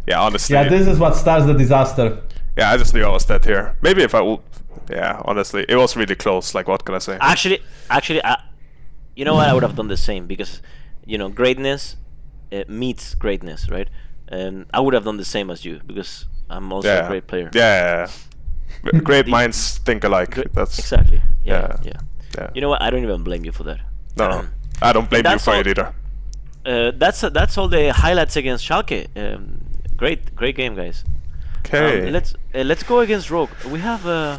Yeah, 0.06 0.20
honestly. 0.20 0.54
yeah, 0.54 0.68
this 0.68 0.86
is 0.86 0.98
what 0.98 1.16
starts 1.16 1.46
the 1.46 1.54
disaster. 1.54 2.22
Yeah, 2.56 2.70
I 2.72 2.76
just 2.76 2.94
knew 2.94 3.04
I 3.04 3.10
was 3.10 3.24
dead 3.24 3.44
here. 3.44 3.76
Maybe 3.82 4.02
if 4.02 4.14
I 4.14 4.20
will. 4.20 4.42
Yeah, 4.90 5.20
honestly, 5.24 5.66
it 5.68 5.76
was 5.76 5.96
really 5.96 6.14
close. 6.14 6.54
Like, 6.54 6.66
what 6.66 6.84
can 6.84 6.94
I 6.94 6.98
say? 6.98 7.18
Actually, 7.20 7.60
actually, 7.90 8.24
I, 8.24 8.40
you 9.16 9.24
know 9.24 9.34
what? 9.34 9.48
I 9.48 9.54
would 9.54 9.62
have 9.62 9.76
done 9.76 9.88
the 9.88 9.96
same 9.96 10.26
because, 10.26 10.62
you 11.04 11.18
know, 11.18 11.28
greatness 11.28 11.96
uh, 12.52 12.64
meets 12.68 13.14
greatness, 13.14 13.68
right? 13.68 13.88
And 14.28 14.66
I 14.72 14.80
would 14.80 14.94
have 14.94 15.04
done 15.04 15.16
the 15.16 15.24
same 15.24 15.50
as 15.50 15.64
you 15.64 15.80
because 15.86 16.26
I'm 16.48 16.72
also 16.72 16.88
yeah. 16.88 17.04
a 17.04 17.08
great 17.08 17.26
player. 17.26 17.50
Yeah. 17.52 17.62
yeah, 17.62 18.10
yeah. 18.92 19.00
Great 19.02 19.26
minds 19.26 19.78
think 19.78 20.04
alike. 20.04 20.30
Gre- 20.30 20.42
That's 20.52 20.78
exactly. 20.78 21.20
Yeah, 21.44 21.76
yeah. 21.82 21.92
yeah. 21.92 22.00
Yeah. 22.38 22.50
You 22.54 22.60
know 22.60 22.68
what? 22.68 22.82
I 22.82 22.90
don't 22.90 23.02
even 23.02 23.24
blame 23.24 23.44
you 23.44 23.52
for 23.52 23.64
that. 23.64 23.80
no, 24.16 24.28
no. 24.28 24.48
I 24.82 24.92
don't 24.92 25.08
blame 25.10 25.20
you 25.20 25.22
that's 25.24 25.44
for 25.44 25.54
all- 25.54 25.60
it 25.60 25.66
either. 25.66 25.94
Uh, 26.66 26.92
that's 26.96 27.20
that's 27.20 27.56
all 27.56 27.68
the 27.68 27.92
highlights 27.92 28.36
against 28.36 28.66
Schalke. 28.68 29.06
Um, 29.16 29.60
great, 29.96 30.34
great 30.36 30.54
game, 30.56 30.74
guys. 30.74 31.04
Okay. 31.60 32.06
Um, 32.08 32.12
let's 32.12 32.34
uh, 32.54 32.58
let's 32.62 32.82
go 32.82 33.00
against 33.00 33.30
Rogue. 33.30 33.50
We 33.70 33.78
have 33.80 34.06
uh, 34.06 34.38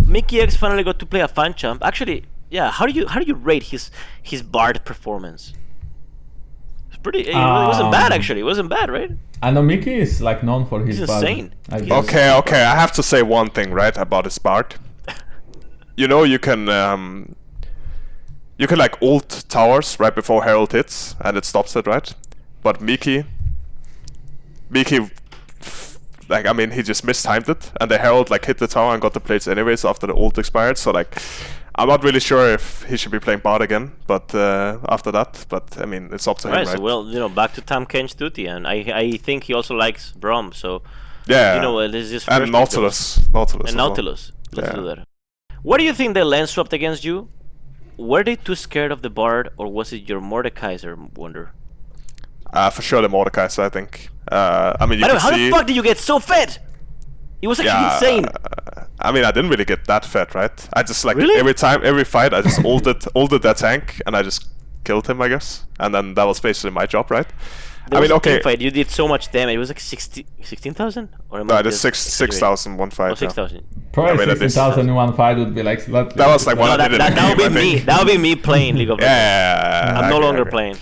Mikyx 0.00 0.56
finally 0.56 0.82
got 0.84 0.98
to 1.00 1.06
play 1.06 1.20
a 1.20 1.28
fan 1.28 1.54
champ. 1.54 1.82
Actually, 1.84 2.24
yeah. 2.50 2.70
How 2.70 2.86
do 2.86 2.92
you 2.92 3.06
how 3.06 3.20
do 3.20 3.26
you 3.26 3.34
rate 3.34 3.64
his 3.64 3.90
his 4.22 4.42
Bard 4.42 4.84
performance? 4.84 5.52
It's 6.88 6.96
pretty. 6.98 7.20
It 7.28 7.34
wasn't 7.34 7.92
bad 7.92 8.12
Um, 8.12 8.18
actually. 8.18 8.40
It 8.40 8.44
wasn't 8.44 8.70
bad, 8.70 8.90
right? 8.90 9.10
I 9.42 9.50
know 9.50 9.60
Mickey 9.62 9.94
is 9.94 10.22
like 10.22 10.42
known 10.42 10.64
for 10.66 10.80
his 10.86 10.98
He's 10.98 11.06
bad- 11.08 11.22
insane. 11.22 11.54
I 11.70 11.76
Okay, 12.00 12.32
okay. 12.38 12.64
I 12.64 12.74
have 12.76 12.92
to 12.92 13.02
say 13.02 13.20
one 13.22 13.50
thing, 13.50 13.72
right, 13.72 13.96
about 13.98 14.24
his 14.24 14.38
Bard. 14.38 14.76
You 15.96 16.08
know, 16.08 16.24
you 16.24 16.38
can 16.40 16.68
um, 16.70 17.36
you 18.58 18.66
can 18.66 18.78
like 18.78 19.00
ult 19.02 19.44
towers 19.48 19.98
right 20.00 20.14
before 20.14 20.44
Herald 20.44 20.72
hits, 20.72 21.16
and 21.20 21.36
it 21.36 21.44
stops 21.44 21.76
it, 21.76 21.86
right? 21.86 22.14
But 22.62 22.80
Miki, 22.80 23.24
Miki, 24.70 25.10
like 26.28 26.46
I 26.46 26.52
mean, 26.52 26.70
he 26.70 26.82
just 26.82 27.04
mistimed 27.04 27.48
it, 27.48 27.70
and 27.80 27.90
the 27.90 27.98
Herald 27.98 28.30
like 28.30 28.44
hit 28.46 28.58
the 28.58 28.66
tower 28.66 28.92
and 28.92 29.02
got 29.02 29.12
the 29.12 29.20
plates 29.20 29.46
anyways 29.48 29.84
after 29.84 30.06
the 30.06 30.14
ult 30.14 30.38
expired. 30.38 30.78
So 30.78 30.90
like, 30.90 31.16
I'm 31.74 31.88
not 31.88 32.02
really 32.04 32.20
sure 32.20 32.48
if 32.54 32.84
he 32.84 32.96
should 32.96 33.12
be 33.12 33.18
playing 33.20 33.40
Bard 33.40 33.62
again, 33.62 33.92
but 34.06 34.34
uh, 34.34 34.78
after 34.88 35.10
that, 35.12 35.44
but 35.48 35.76
I 35.80 35.84
mean, 35.86 36.10
it's 36.12 36.26
up 36.26 36.38
to 36.38 36.48
him, 36.48 36.54
Right. 36.54 36.66
right? 36.66 36.76
So 36.76 36.82
well, 36.82 37.06
you 37.06 37.18
know, 37.18 37.28
back 37.28 37.52
to 37.54 37.60
Tahm 37.60 37.86
Kench 37.86 38.16
duty, 38.16 38.46
and 38.46 38.66
I 38.66 38.76
I 38.94 39.16
think 39.18 39.44
he 39.44 39.54
also 39.54 39.74
likes 39.74 40.12
Braum. 40.18 40.54
So 40.54 40.82
yeah. 41.26 41.56
you 41.56 41.60
know, 41.60 41.78
uh, 41.78 41.88
this 41.88 42.10
is 42.10 42.26
and 42.28 42.50
Nautilus, 42.52 43.28
Nautilus, 43.32 43.60
and 43.60 43.68
as 43.70 43.74
well. 43.76 43.88
Nautilus. 43.88 44.32
Let's 44.52 44.68
Yeah. 44.68 44.74
do 44.76 44.84
that. 44.86 44.98
What 45.62 45.78
do 45.78 45.84
you 45.84 45.92
think 45.94 46.14
they 46.14 46.22
lane 46.22 46.46
swapped 46.46 46.72
against 46.72 47.04
you? 47.04 47.28
Were 47.96 48.24
they 48.24 48.36
too 48.36 48.54
scared 48.54 48.90
of 48.92 49.02
the 49.02 49.10
Bard, 49.10 49.50
or 49.56 49.68
was 49.72 49.92
it 49.92 50.08
your 50.08 50.20
Mordekaiser 50.20 50.96
Wunder? 51.16 51.52
Uh, 52.52 52.70
for 52.70 52.82
sure, 52.82 53.00
the 53.02 53.08
Mordekaiser, 53.08 53.62
I 53.64 53.68
think. 53.68 54.08
Uh, 54.30 54.74
I 54.80 54.86
mean, 54.86 54.98
you 54.98 55.04
By 55.04 55.08
the 55.08 55.14
way, 55.14 55.20
how 55.20 55.30
see. 55.30 55.44
the 55.46 55.50
fuck 55.50 55.66
did 55.66 55.76
you 55.76 55.82
get 55.82 55.98
so 55.98 56.18
fed? 56.18 56.58
It 57.42 57.46
was 57.48 57.60
actually 57.60 57.72
yeah, 57.72 57.94
insane. 57.94 58.24
uh, 58.26 58.84
I 59.00 59.12
mean, 59.12 59.24
I 59.24 59.30
didn't 59.30 59.50
really 59.50 59.64
get 59.66 59.84
that 59.86 60.04
fat, 60.04 60.34
right? 60.34 60.68
I 60.72 60.82
just 60.82 61.04
like 61.04 61.16
Really? 61.16 61.38
every 61.38 61.54
time, 61.54 61.80
every 61.84 62.04
fight, 62.04 62.32
I 62.32 62.42
just 62.42 62.64
ulted, 62.64 63.04
ulted 63.14 63.42
that 63.42 63.58
tank, 63.58 64.00
and 64.06 64.16
I 64.16 64.22
just 64.22 64.48
killed 64.84 65.06
him, 65.08 65.20
I 65.20 65.28
guess. 65.28 65.66
And 65.78 65.94
then 65.94 66.14
that 66.14 66.24
was 66.24 66.40
basically 66.40 66.70
my 66.70 66.86
job, 66.86 67.10
right? 67.10 67.26
There 67.90 67.98
I 67.98 68.02
mean, 68.02 68.12
okay. 68.12 68.34
team 68.34 68.42
fight. 68.42 68.60
You 68.60 68.70
did 68.70 68.90
so 68.90 69.06
much 69.06 69.30
damage. 69.30 69.56
It 69.56 69.58
was 69.58 69.68
like 69.68 69.80
60 69.80 70.26
16,000? 70.42 71.08
Or 71.30 71.40
am 71.40 71.46
No, 71.48 71.54
I 71.54 71.58
I 71.58 71.62
did 71.62 71.70
just 71.70 71.82
six 71.82 71.98
six 71.98 72.14
exaggerating? 72.36 72.40
thousand 72.40 72.76
one 72.78 72.90
fight. 72.90 73.06
Oh, 73.06 73.10
yeah. 73.10 73.14
6,000. 73.16 73.64
Probably 73.92 74.12
I 74.12 74.16
mean, 74.16 74.30
at 74.30 74.38
this- 74.38 74.54
16,000 74.54 74.88
in 74.88 74.94
one 74.94 75.12
fight 75.14 75.36
would 75.36 75.54
be 75.54 75.62
like 75.62 75.80
slightly. 75.80 76.14
That 76.16 76.28
was 76.28 76.46
like 76.46 76.56
one 76.64 76.70
No, 76.70 76.76
that, 76.78 76.90
that, 76.90 77.10
the 77.10 77.14
that 77.14 77.36
would 77.36 77.48
be 77.54 77.54
me. 77.54 77.78
That 77.80 77.98
would 77.98 78.10
be 78.10 78.18
me 78.18 78.36
playing 78.36 78.76
League 78.76 78.90
of 78.90 78.98
Legends. 78.98 79.10
Yeah, 79.12 79.94
I'm 79.98 80.08
no 80.10 80.16
agree, 80.16 80.26
longer 80.26 80.42
agree. 80.42 80.50
playing. 80.50 80.76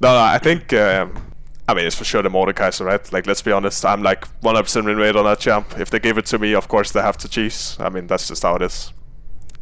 No, 0.00 0.08
no, 0.12 0.18
I 0.20 0.38
think. 0.38 0.72
Um, 0.72 1.12
I 1.66 1.72
mean, 1.74 1.86
it's 1.86 1.96
for 1.96 2.04
sure 2.04 2.20
the 2.22 2.28
Mordekaiser, 2.28 2.84
right? 2.84 3.10
Like, 3.12 3.26
let's 3.26 3.40
be 3.40 3.50
honest. 3.50 3.84
I'm 3.86 4.02
like 4.02 4.26
100% 4.42 4.84
win 4.84 4.98
rate 4.98 5.16
on 5.16 5.24
that 5.24 5.40
champ. 5.40 5.74
If 5.78 5.88
they 5.90 5.98
give 5.98 6.18
it 6.18 6.26
to 6.26 6.38
me, 6.38 6.52
of 6.54 6.68
course 6.68 6.92
they 6.92 7.00
have 7.00 7.16
to 7.18 7.28
cheese. 7.28 7.76
I 7.80 7.88
mean, 7.88 8.06
that's 8.06 8.28
just 8.28 8.42
how 8.42 8.54
it 8.56 8.62
is. 8.62 8.92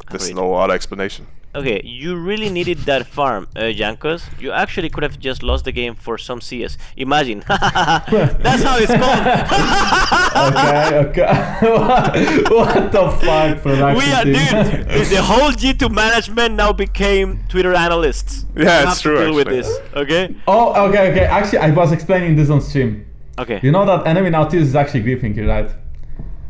There's 0.09 0.23
Agreed. 0.29 0.35
no 0.35 0.53
other 0.55 0.73
explanation. 0.73 1.27
Okay, 1.55 1.81
you 1.85 2.15
really 2.15 2.49
needed 2.49 2.79
that 2.79 3.05
farm, 3.05 3.47
uh, 3.55 3.59
Jankos. 3.79 4.23
You 4.41 4.51
actually 4.51 4.89
could 4.89 5.03
have 5.03 5.19
just 5.19 5.43
lost 5.43 5.65
the 5.65 5.71
game 5.71 5.93
for 5.93 6.17
some 6.17 6.41
CS. 6.41 6.79
Imagine. 6.97 7.43
That's 7.47 8.63
how 8.63 8.77
it's 8.79 8.91
called. 8.91 10.09
Okay, 10.33 10.97
okay. 10.97 11.69
what, 11.69 12.51
what 12.51 12.91
the 12.91 13.09
fuck, 13.21 13.61
production 13.61 13.97
we 13.97 14.11
are, 14.11 14.23
team? 14.23 14.87
dude. 14.87 15.07
the 15.07 15.21
whole 15.21 15.51
G2 15.51 15.91
management 15.91 16.55
now 16.55 16.73
became 16.73 17.45
Twitter 17.47 17.73
analysts. 17.75 18.45
Yeah, 18.55 18.81
you 18.83 18.89
it's 18.89 18.99
true, 19.01 19.17
To 19.19 19.25
deal 19.25 19.35
with 19.35 19.47
this, 19.47 19.69
okay? 19.95 20.35
oh, 20.47 20.87
okay, 20.89 21.11
okay. 21.11 21.25
Actually, 21.25 21.59
I 21.59 21.69
was 21.69 21.91
explaining 21.91 22.35
this 22.35 22.49
on 22.49 22.61
stream. 22.61 23.05
Okay. 23.37 23.59
You 23.61 23.71
know 23.71 23.85
that 23.85 24.07
enemy 24.07 24.31
Nautilus 24.31 24.69
is 24.69 24.75
actually 24.75 25.03
griefing 25.03 25.33
here, 25.35 25.47
right? 25.47 25.71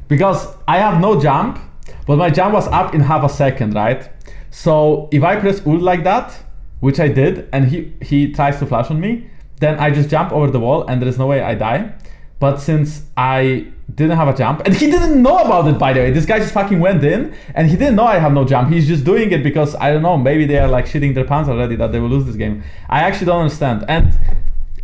Because 0.08 0.48
I 0.68 0.78
have 0.80 1.00
no 1.02 1.20
jump, 1.22 1.60
but 2.06 2.18
my 2.18 2.30
jump 2.30 2.54
was 2.54 2.68
up 2.68 2.94
in 2.94 3.02
half 3.02 3.24
a 3.24 3.30
second, 3.30 3.74
right? 3.74 4.10
So 4.52 5.10
if 5.12 5.24
I 5.24 5.39
press 5.39 5.66
ult 5.66 5.82
like 5.82 6.04
that, 6.04 6.38
which 6.80 7.00
I 7.00 7.08
did, 7.08 7.50
and 7.54 7.66
he 7.66 7.94
he 8.02 8.32
tries 8.32 8.60
to 8.60 8.66
flash 8.66 8.92
on 8.92 9.00
me, 9.00 9.30
then 9.60 9.80
I 9.80 9.89
just 9.92 10.10
jump 10.10 10.32
over 10.32 10.52
the 10.52 10.60
wall, 10.60 10.86
and 10.88 11.02
there 11.02 11.10
is 11.10 11.18
no 11.18 11.28
way 11.28 11.42
I 11.42 11.56
die. 11.56 11.94
But 12.39 12.58
since 12.58 13.04
I 13.16 13.68
didn't 13.96 14.18
have 14.18 14.28
a 14.28 14.36
jump, 14.36 14.62
and 14.66 14.76
he 14.76 14.92
didn't 14.92 15.22
know 15.22 15.38
about 15.38 15.68
it, 15.68 15.80
by 15.80 15.94
the 15.94 16.02
way, 16.02 16.12
this 16.12 16.26
guy 16.26 16.39
just 16.39 16.54
fucking 16.54 16.80
went 16.80 17.04
in, 17.04 17.34
and 17.56 17.70
he 17.70 17.78
didn't 17.78 17.96
know 17.96 18.04
I 18.06 18.20
have 18.20 18.34
no 18.34 18.44
jump. 18.44 18.70
He's 18.70 18.88
just 18.88 19.06
doing 19.06 19.32
it 19.32 19.44
because 19.44 19.76
I 19.76 19.94
don't 19.94 20.02
know, 20.02 20.18
maybe 20.18 20.46
they 20.46 20.58
are 20.58 20.68
like 20.68 20.86
shitting 20.86 21.16
their 21.16 21.26
pants 21.26 21.50
already 21.50 21.78
that 21.78 21.92
they 21.94 22.00
will 22.00 22.10
lose 22.10 22.26
this 22.26 22.36
game. 22.36 22.63
I 22.89 23.00
actually 23.00 23.28
don't 23.28 23.42
understand, 23.42 23.86
and 23.88 24.20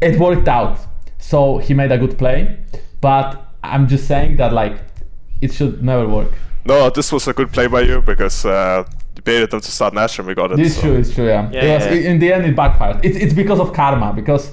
it 0.02 0.18
worked 0.18 0.48
out. 0.48 0.80
So 1.18 1.58
he 1.58 1.74
made 1.74 1.92
a 1.92 1.98
good 1.98 2.18
play, 2.18 2.60
but 3.02 3.46
I'm 3.62 3.88
just 3.88 4.08
saying 4.08 4.38
that 4.38 4.54
like 4.54 4.80
it 5.42 5.52
should 5.54 5.84
never 5.84 6.08
work. 6.08 6.32
No, 6.70 6.90
this 6.90 7.12
was 7.12 7.28
a 7.28 7.34
good 7.34 7.52
play 7.52 7.68
by 7.68 7.82
you 7.82 8.02
because 8.02 8.46
uh, 8.46 8.84
you 9.16 9.22
baited 9.24 9.50
them 9.52 9.60
to 9.62 9.72
start 9.72 9.94
Nash 9.94 10.20
and 10.20 10.28
we 10.28 10.34
got 10.36 10.52
it. 10.52 10.60
It's 10.60 10.76
so- 10.76 10.82
true, 10.82 10.96
it's 10.96 11.14
true, 11.14 11.28
yeah. 11.28 11.50
Yeah, 11.52 11.62
It 11.64 11.74
was- 11.76 11.86
yeah, 11.86 11.94
yeah. 11.94 12.10
In 12.12 12.20
the 12.20 12.34
end, 12.34 12.46
it 12.46 12.56
backfired. 12.56 13.04
It's, 13.04 13.18
it's 13.18 13.34
because 13.34 13.60
of 13.60 13.74
karma, 13.74 14.14
because 14.14 14.52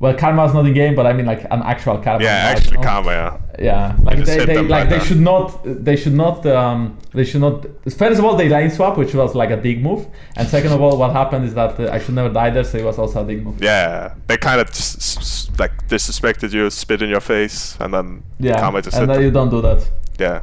well, 0.00 0.14
karma 0.14 0.44
is 0.44 0.52
not 0.52 0.66
in 0.66 0.74
game, 0.74 0.94
but 0.94 1.06
I 1.06 1.12
mean 1.14 1.24
like 1.24 1.44
an 1.50 1.62
actual 1.62 1.96
karma. 1.98 2.22
Yeah, 2.22 2.48
right, 2.48 2.56
actually, 2.56 2.72
you 2.72 2.76
know? 2.78 2.82
karma, 2.90 3.10
yeah. 3.10 3.38
Yeah, 3.58 3.96
like 4.02 4.18
they, 4.24 4.38
they 4.44 4.54
them 4.56 4.68
like 4.68 4.88
they 4.90 4.98
should 4.98 5.20
not 5.20 5.60
they 5.64 5.94
should 5.96 6.12
not 6.24 6.44
um 6.46 6.98
they 7.12 7.24
should 7.24 7.40
not 7.40 7.64
first 8.02 8.18
of 8.18 8.24
all 8.24 8.34
they 8.36 8.48
line 8.48 8.68
swap 8.68 8.98
which 8.98 9.14
was 9.14 9.36
like 9.36 9.50
a 9.50 9.56
dig 9.56 9.80
move 9.80 10.08
and 10.36 10.48
second 10.48 10.72
of 10.72 10.80
all 10.80 10.98
what 10.98 11.12
happened 11.12 11.44
is 11.44 11.54
that 11.54 11.78
uh, 11.78 11.88
I 11.92 12.00
should 12.00 12.16
never 12.16 12.28
die 12.40 12.50
there 12.50 12.64
so 12.64 12.78
it 12.78 12.84
was 12.84 12.98
also 12.98 13.22
a 13.22 13.26
dig 13.26 13.44
move. 13.44 13.62
Yeah, 13.62 14.14
they 14.26 14.36
kind 14.36 14.60
of 14.60 14.66
just 14.72 14.96
s- 14.96 15.16
s- 15.18 15.50
like 15.60 15.86
disrespected 15.88 16.52
you, 16.52 16.68
spit 16.70 17.00
in 17.00 17.08
your 17.08 17.20
face, 17.20 17.76
and 17.80 17.94
then 17.94 18.24
Yeah, 18.40 18.58
karma 18.58 18.82
just 18.82 18.96
hit 18.96 19.04
and 19.04 19.10
then 19.14 19.22
you 19.22 19.30
don't 19.30 19.50
do 19.50 19.62
that. 19.62 19.88
Yeah. 20.18 20.40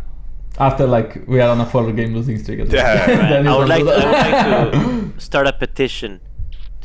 After 0.68 0.86
like 0.88 1.10
we 1.28 1.38
are 1.44 1.50
on 1.50 1.60
a 1.60 1.66
four 1.66 1.92
game 1.92 2.14
losing 2.18 2.38
streak. 2.42 2.60
at. 2.62 2.68
Yeah. 2.72 3.06
Then 3.32 3.46
you 3.46 3.52
I 3.52 3.58
would 3.58 3.70
like, 3.74 3.84
do 3.84 3.90
I 3.90 4.06
would 4.06 4.22
like 4.28 4.40
to 4.46 5.22
start 5.30 5.48
a 5.48 5.54
petition 5.54 6.20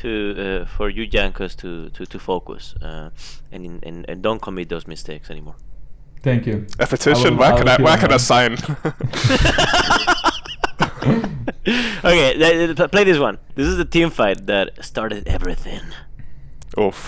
to 0.02 0.10
uh, 0.44 0.66
for 0.74 0.86
you 0.96 1.04
Jankos 1.14 1.52
to, 1.62 1.90
to, 1.96 2.02
to 2.12 2.18
focus 2.18 2.74
uh, 2.82 3.08
and, 3.52 3.62
and 3.88 4.04
and 4.10 4.22
don't 4.26 4.40
commit 4.46 4.68
those 4.68 4.86
mistakes 4.94 5.30
anymore. 5.30 5.56
Thank 6.22 6.46
you. 6.46 6.56
A 6.78 6.86
petition? 6.86 7.30
will- 7.34 7.40
where 7.40 7.52
I 7.52 7.58
can 7.58 7.68
I 7.68 7.76
where 7.86 7.96
can. 8.02 8.12
I 8.12 8.16
sign? 8.16 8.52
okay, 12.04 12.34
th- 12.38 12.76
th- 12.76 12.90
play 12.90 13.04
this 13.04 13.18
one. 13.18 13.38
This 13.54 13.66
is 13.66 13.76
the 13.76 13.84
team 13.84 14.10
fight 14.10 14.46
that 14.46 14.84
started 14.84 15.26
everything. 15.28 15.80
Oof. 16.78 16.98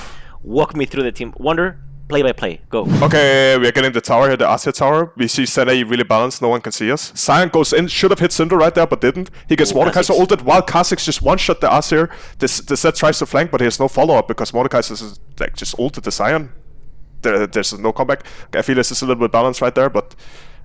walk 0.43 0.75
me 0.77 0.85
through 0.87 1.03
the 1.03 1.13
team. 1.13 1.33
Wunder, 1.37 1.79
play 2.09 2.23
by 2.23 2.33
play. 2.33 2.61
Go. 2.71 2.87
Okay, 3.03 3.57
we 3.59 3.68
are 3.68 3.73
getting 3.73 3.92
the 3.92 4.01
tower 4.01 4.29
here, 4.29 4.37
the 4.37 4.51
Asia 4.51 4.73
tower. 4.73 5.12
We 5.16 5.29
see 5.29 5.47
Sene 5.47 5.87
really 5.87 6.05
balanced, 6.05 6.42
no 6.42 6.49
one 6.49 6.61
can 6.61 6.73
see 6.73 6.90
us. 6.90 7.12
Sion 7.14 7.49
goes 7.51 7.73
in, 7.73 7.87
should 7.88 8.11
have 8.11 8.18
hit 8.18 8.33
Cinder 8.33 8.57
right 8.57 8.75
there, 8.75 8.87
but 8.87 9.01
didn't. 9.01 9.31
He 9.49 9.57
gets 9.57 9.73
Ooh, 9.73 9.75
Mordekaiser 9.75 10.11
ulted 10.18 10.42
while 10.42 10.62
Kha'Zix 10.62 11.05
just 11.05 11.23
one-shot 11.23 11.61
the 11.61 11.68
Azir. 11.68 12.11
This 12.38 12.61
the 12.61 12.77
Sett 12.77 12.97
tries 12.97 13.18
to 13.18 13.27
flank, 13.27 13.51
but 13.51 13.61
he 13.61 13.66
has 13.66 13.79
no 13.79 13.88
follow-up 13.88 14.27
because 14.27 14.53
Mordekaiser 14.53 14.92
is 14.92 15.21
like 15.38 15.55
just 15.57 15.79
ulted 15.79 16.05
the 16.05 16.11
Sion. 16.11 16.53
There, 17.23 17.47
there's 17.47 17.79
no 17.79 17.92
comeback. 17.92 18.25
Aphelios 18.53 18.90
is 18.92 19.03
a 19.03 19.07
little 19.07 19.21
bit 19.21 19.33
balanced 19.33 19.61
right 19.61 19.75
there, 19.75 19.90
but 19.90 20.14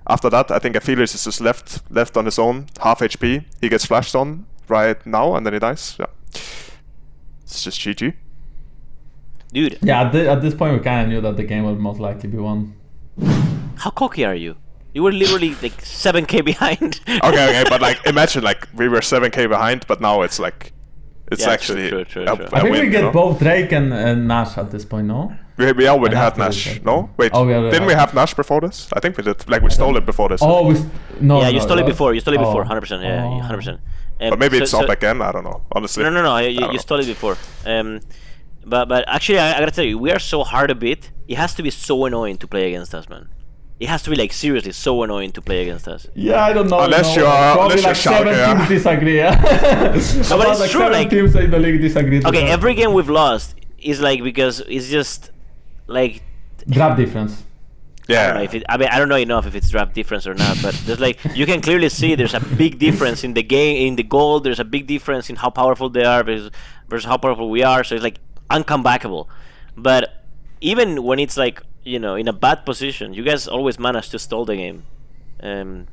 after 0.06 0.30
that, 0.30 0.50
I 0.50 0.58
think 0.58 0.76
Aphelios 0.76 1.14
is 1.14 1.24
just 1.24 1.40
left 1.40 1.82
left 1.90 2.16
on 2.16 2.24
his 2.24 2.38
own, 2.38 2.66
half 2.80 3.00
HP. 3.00 3.44
He 3.60 3.68
gets 3.68 3.84
flashed 3.84 4.14
on 4.14 4.46
right 4.68 5.04
now, 5.06 5.34
and 5.34 5.44
then 5.44 5.52
he 5.52 5.58
dies. 5.58 5.96
Yeah, 5.98 6.06
it's 7.42 7.64
just 7.64 7.80
GG. 7.80 8.14
Dude, 9.54 9.78
Yeah, 9.82 10.02
at, 10.02 10.12
thi- 10.12 10.28
at 10.28 10.42
this 10.42 10.54
point, 10.54 10.72
we 10.76 10.80
kind 10.84 11.02
of 11.02 11.08
knew 11.08 11.20
that 11.22 11.36
the 11.36 11.44
game 11.44 11.64
would 11.64 11.78
most 11.78 12.00
likely 12.00 12.28
be 12.28 12.38
won. 12.38 12.74
how 13.76 13.90
cocky 13.90 14.24
are 14.24 14.34
you? 14.34 14.56
You 14.94 15.02
were 15.02 15.12
literally 15.12 15.50
like 15.62 15.76
7k 15.82 16.44
behind. 16.44 17.00
okay, 17.08 17.48
okay, 17.50 17.64
but 17.68 17.80
like 17.88 17.98
imagine 18.06 18.42
like 18.44 18.68
we 18.74 18.88
were 18.88 19.02
seven 19.02 19.30
k 19.30 19.46
behind, 19.46 19.86
but 19.88 20.00
now 20.00 20.22
it's 20.22 20.38
like 20.38 20.72
it's 21.32 21.42
Yeah, 21.42 21.50
actually 21.56 21.88
true, 21.88 22.04
true, 22.04 22.22
a, 22.22 22.36
true. 22.36 22.44
a 22.44 22.56
I 22.56 22.60
think 22.60 22.62
win, 22.64 22.72
we 22.72 22.80
you 22.86 22.90
get 22.90 23.02
know? 23.04 23.10
both 23.12 23.38
Drake 23.40 23.72
and, 23.72 23.92
and 23.92 24.28
Nash 24.28 24.56
at 24.58 24.70
this 24.70 24.84
point, 24.84 25.06
no? 25.08 25.34
We, 25.56 25.72
we 25.72 25.88
already 25.88 26.16
had 26.16 26.36
Nash. 26.36 26.80
No, 26.82 27.10
wait. 27.16 27.30
Oh, 27.34 27.46
we 27.46 27.54
already 27.54 27.70
didn't 27.72 27.86
we 27.88 27.94
have 27.94 28.12
Nash 28.14 28.34
before 28.34 28.60
this? 28.60 28.88
I 28.92 29.00
think 29.00 29.16
we 29.16 29.22
did. 29.24 29.48
Like 29.48 29.62
we 29.62 29.70
stole 29.70 29.96
it 29.96 30.04
before 30.06 30.28
this. 30.28 30.40
Oh, 30.42 30.66
we 30.68 30.74
st- 30.76 30.90
no. 31.20 31.40
yeah, 31.40 31.48
you 31.48 31.58
no, 31.60 31.64
stole 31.64 31.78
it 31.78 31.86
before. 31.86 32.12
You 32.14 32.20
stole 32.20 32.34
it 32.34 32.40
Oh. 32.40 32.44
before. 32.46 32.64
100%. 32.64 33.02
Yeah, 33.02 33.24
Oh. 33.24 33.40
100%. 33.54 33.68
Um, 33.68 34.30
but 34.30 34.38
maybe 34.38 34.58
so- 34.58 34.62
it's 34.62 34.72
so- 34.72 34.82
up 34.84 34.88
again. 34.90 35.22
I 35.22 35.30
don't 35.32 35.44
know. 35.44 35.62
Honestly. 35.72 36.02
No, 36.04 36.10
no, 36.10 36.22
no. 36.22 36.36
You, 36.38 36.48
you, 36.50 36.60
don't 36.60 36.68
you 36.70 36.76
know. 36.78 36.80
stole 36.82 37.00
it 37.00 37.06
before. 37.06 37.36
Um, 37.66 38.00
but 38.66 38.88
but 38.88 39.04
actually, 39.08 39.38
I, 39.38 39.56
I 39.56 39.60
gotta 39.60 39.70
tell 39.72 39.84
you, 39.84 39.98
we 39.98 40.10
are 40.10 40.18
so 40.18 40.44
hard 40.44 40.68
to 40.68 40.74
beat. 40.74 41.10
It 41.28 41.36
has 41.36 41.54
to 41.54 41.62
be 41.62 41.70
so 41.70 42.04
annoying 42.04 42.36
to 42.38 42.46
play 42.46 42.68
against 42.68 42.94
us, 42.94 43.08
man. 43.08 43.28
It 43.80 43.88
has 43.88 44.02
to 44.04 44.10
be 44.10 44.16
like 44.16 44.32
seriously 44.32 44.72
so 44.72 45.02
annoying 45.02 45.32
to 45.32 45.42
play 45.42 45.62
against 45.62 45.88
us. 45.88 46.06
Yeah, 46.14 46.44
I 46.44 46.52
don't 46.52 46.68
know. 46.68 46.80
Unless 46.80 47.16
you 47.16 47.22
you 47.22 47.28
know, 47.28 47.34
are- 47.34 47.54
probably 47.56 47.78
unless 47.78 47.84
like 47.84 48.04
you're 48.04 48.14
seven 48.26 48.34
Schalke, 48.34 48.56
teams 48.58 48.68
disagree. 48.68 49.16
Yeah. 49.16 49.40
About 49.84 49.96
it's 49.96 50.28
like 50.60 50.70
true, 50.70 50.80
seven 50.80 50.92
like- 50.92 51.10
teams 51.10 51.34
in 51.34 51.50
the 51.50 51.58
league 51.58 51.80
disagree. 51.80 52.18
Okay, 52.24 52.44
that. 52.44 52.50
every 52.50 52.74
game 52.74 52.92
we've 52.92 53.10
lost 53.10 53.54
is 53.78 54.00
like 54.00 54.22
because 54.22 54.60
it's 54.60 54.88
just 54.88 55.30
like 55.86 56.22
draft 56.68 56.96
difference. 56.98 57.42
I 58.08 58.12
Yeah. 58.12 58.26
don't 58.28 58.36
know 58.36 58.42
if 58.42 58.54
it, 58.54 58.62
I 58.68 58.76
mean 58.76 58.88
I 58.92 58.98
don't 58.98 59.08
know 59.08 59.16
enough 59.16 59.46
if 59.46 59.54
it's 59.54 59.68
draft 59.70 59.94
difference 59.94 60.26
or 60.26 60.34
not, 60.34 60.56
but 60.62 60.74
there's 60.86 61.00
like 61.00 61.18
you 61.34 61.44
can 61.46 61.60
clearly 61.60 61.88
see 61.88 62.14
there's 62.14 62.34
a 62.34 62.40
big 62.40 62.78
difference 62.78 63.24
in 63.24 63.34
the 63.34 63.42
game 63.42 63.88
in 63.88 63.96
the 63.96 64.02
goal. 64.04 64.40
There's 64.40 64.60
a 64.60 64.64
big 64.64 64.86
difference 64.86 65.30
in 65.30 65.36
how 65.36 65.50
powerful 65.50 65.88
they 65.90 66.04
are 66.04 66.22
versus, 66.22 66.50
versus 66.88 67.06
how 67.06 67.16
powerful 67.16 67.50
we 67.50 67.62
are. 67.62 67.82
So 67.82 67.94
it's 67.96 68.04
like 68.04 68.18
uncomebackable. 68.50 69.26
But 69.76 70.24
even 70.60 71.02
when 71.02 71.18
it's 71.18 71.36
like 71.36 71.62
you 71.84 71.98
know 71.98 72.14
in 72.14 72.28
a 72.28 72.32
bad 72.32 72.64
position, 72.64 73.14
you 73.14 73.22
guys 73.24 73.46
always 73.48 73.78
manage 73.78 74.10
to 74.10 74.18
stall 74.18 74.44
the 74.44 74.56
game. 74.56 74.84
Um, 75.42 75.86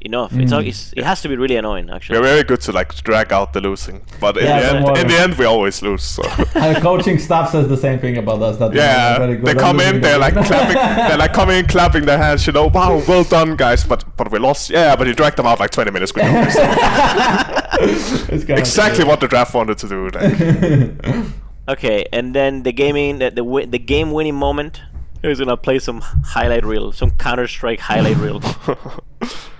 enough. 0.00 0.32
It's, 0.34 0.52
al- 0.52 0.62
Mm. 0.62 0.68
it's 0.68 0.92
it 0.96 1.02
has 1.04 1.20
to 1.22 1.28
be 1.28 1.36
really 1.36 1.56
annoying 1.56 1.90
actually. 1.90 2.18
We're 2.20 2.24
very 2.26 2.44
good 2.44 2.60
to 2.60 2.72
like 2.72 2.94
drag 3.02 3.32
out 3.32 3.52
the 3.54 3.60
losing, 3.60 4.02
but 4.20 4.36
in 4.36 4.44
Yeah, 4.44 4.60
the 4.60 4.76
end, 4.88 4.98
in 4.98 5.08
the 5.08 5.18
end, 5.18 5.34
we 5.38 5.44
always 5.46 5.82
lose. 5.82 6.02
So. 6.04 6.22
Our 6.54 6.74
coaching 6.80 7.18
staff 7.18 7.50
says 7.50 7.66
the 7.68 7.76
same 7.76 7.98
thing 7.98 8.16
about 8.16 8.40
us. 8.40 8.56
That 8.58 8.72
Yeah, 8.72 9.18
good 9.18 9.42
they 9.44 9.54
come 9.54 9.80
in, 9.80 10.00
they're 10.00 10.18
like 10.18 10.34
clapping, 10.34 10.76
they're 11.08 11.16
like 11.18 11.32
coming 11.32 11.56
in, 11.58 11.66
clapping 11.66 12.04
their 12.04 12.18
hands, 12.18 12.46
you 12.46 12.52
know, 12.52 12.66
wow, 12.68 13.02
well 13.08 13.24
done, 13.24 13.56
guys, 13.56 13.82
but 13.84 14.04
but 14.16 14.30
we 14.30 14.38
lost. 14.38 14.70
Yeah, 14.70 14.94
but 14.96 15.06
you 15.08 15.14
dragged 15.14 15.38
them 15.38 15.46
out 15.46 15.58
like 15.58 15.70
20 15.72 15.90
minutes 15.90 16.12
quicker. 16.12 16.28
It's 17.78 18.44
kinda 18.44 18.58
exactly 18.58 19.04
what 19.04 19.20
the 19.20 19.28
draft 19.28 19.52
wanted 19.54 19.78
to 19.78 19.88
do. 19.88 20.08
Like. 20.10 21.26
Okay, 21.68 22.06
and 22.12 22.34
then 22.34 22.62
the 22.62 22.72
gaming 22.72 23.18
the 23.18 23.30
the, 23.30 23.66
the 23.68 23.78
game 23.78 24.12
winning 24.12 24.34
moment. 24.36 24.82
He's 25.22 25.38
gonna 25.38 25.56
play 25.56 25.78
some 25.80 26.00
highlight 26.02 26.64
reel, 26.64 26.92
some 26.92 27.10
Counter 27.10 27.48
Strike 27.48 27.80
highlight 27.80 28.16
reel. 28.18 28.40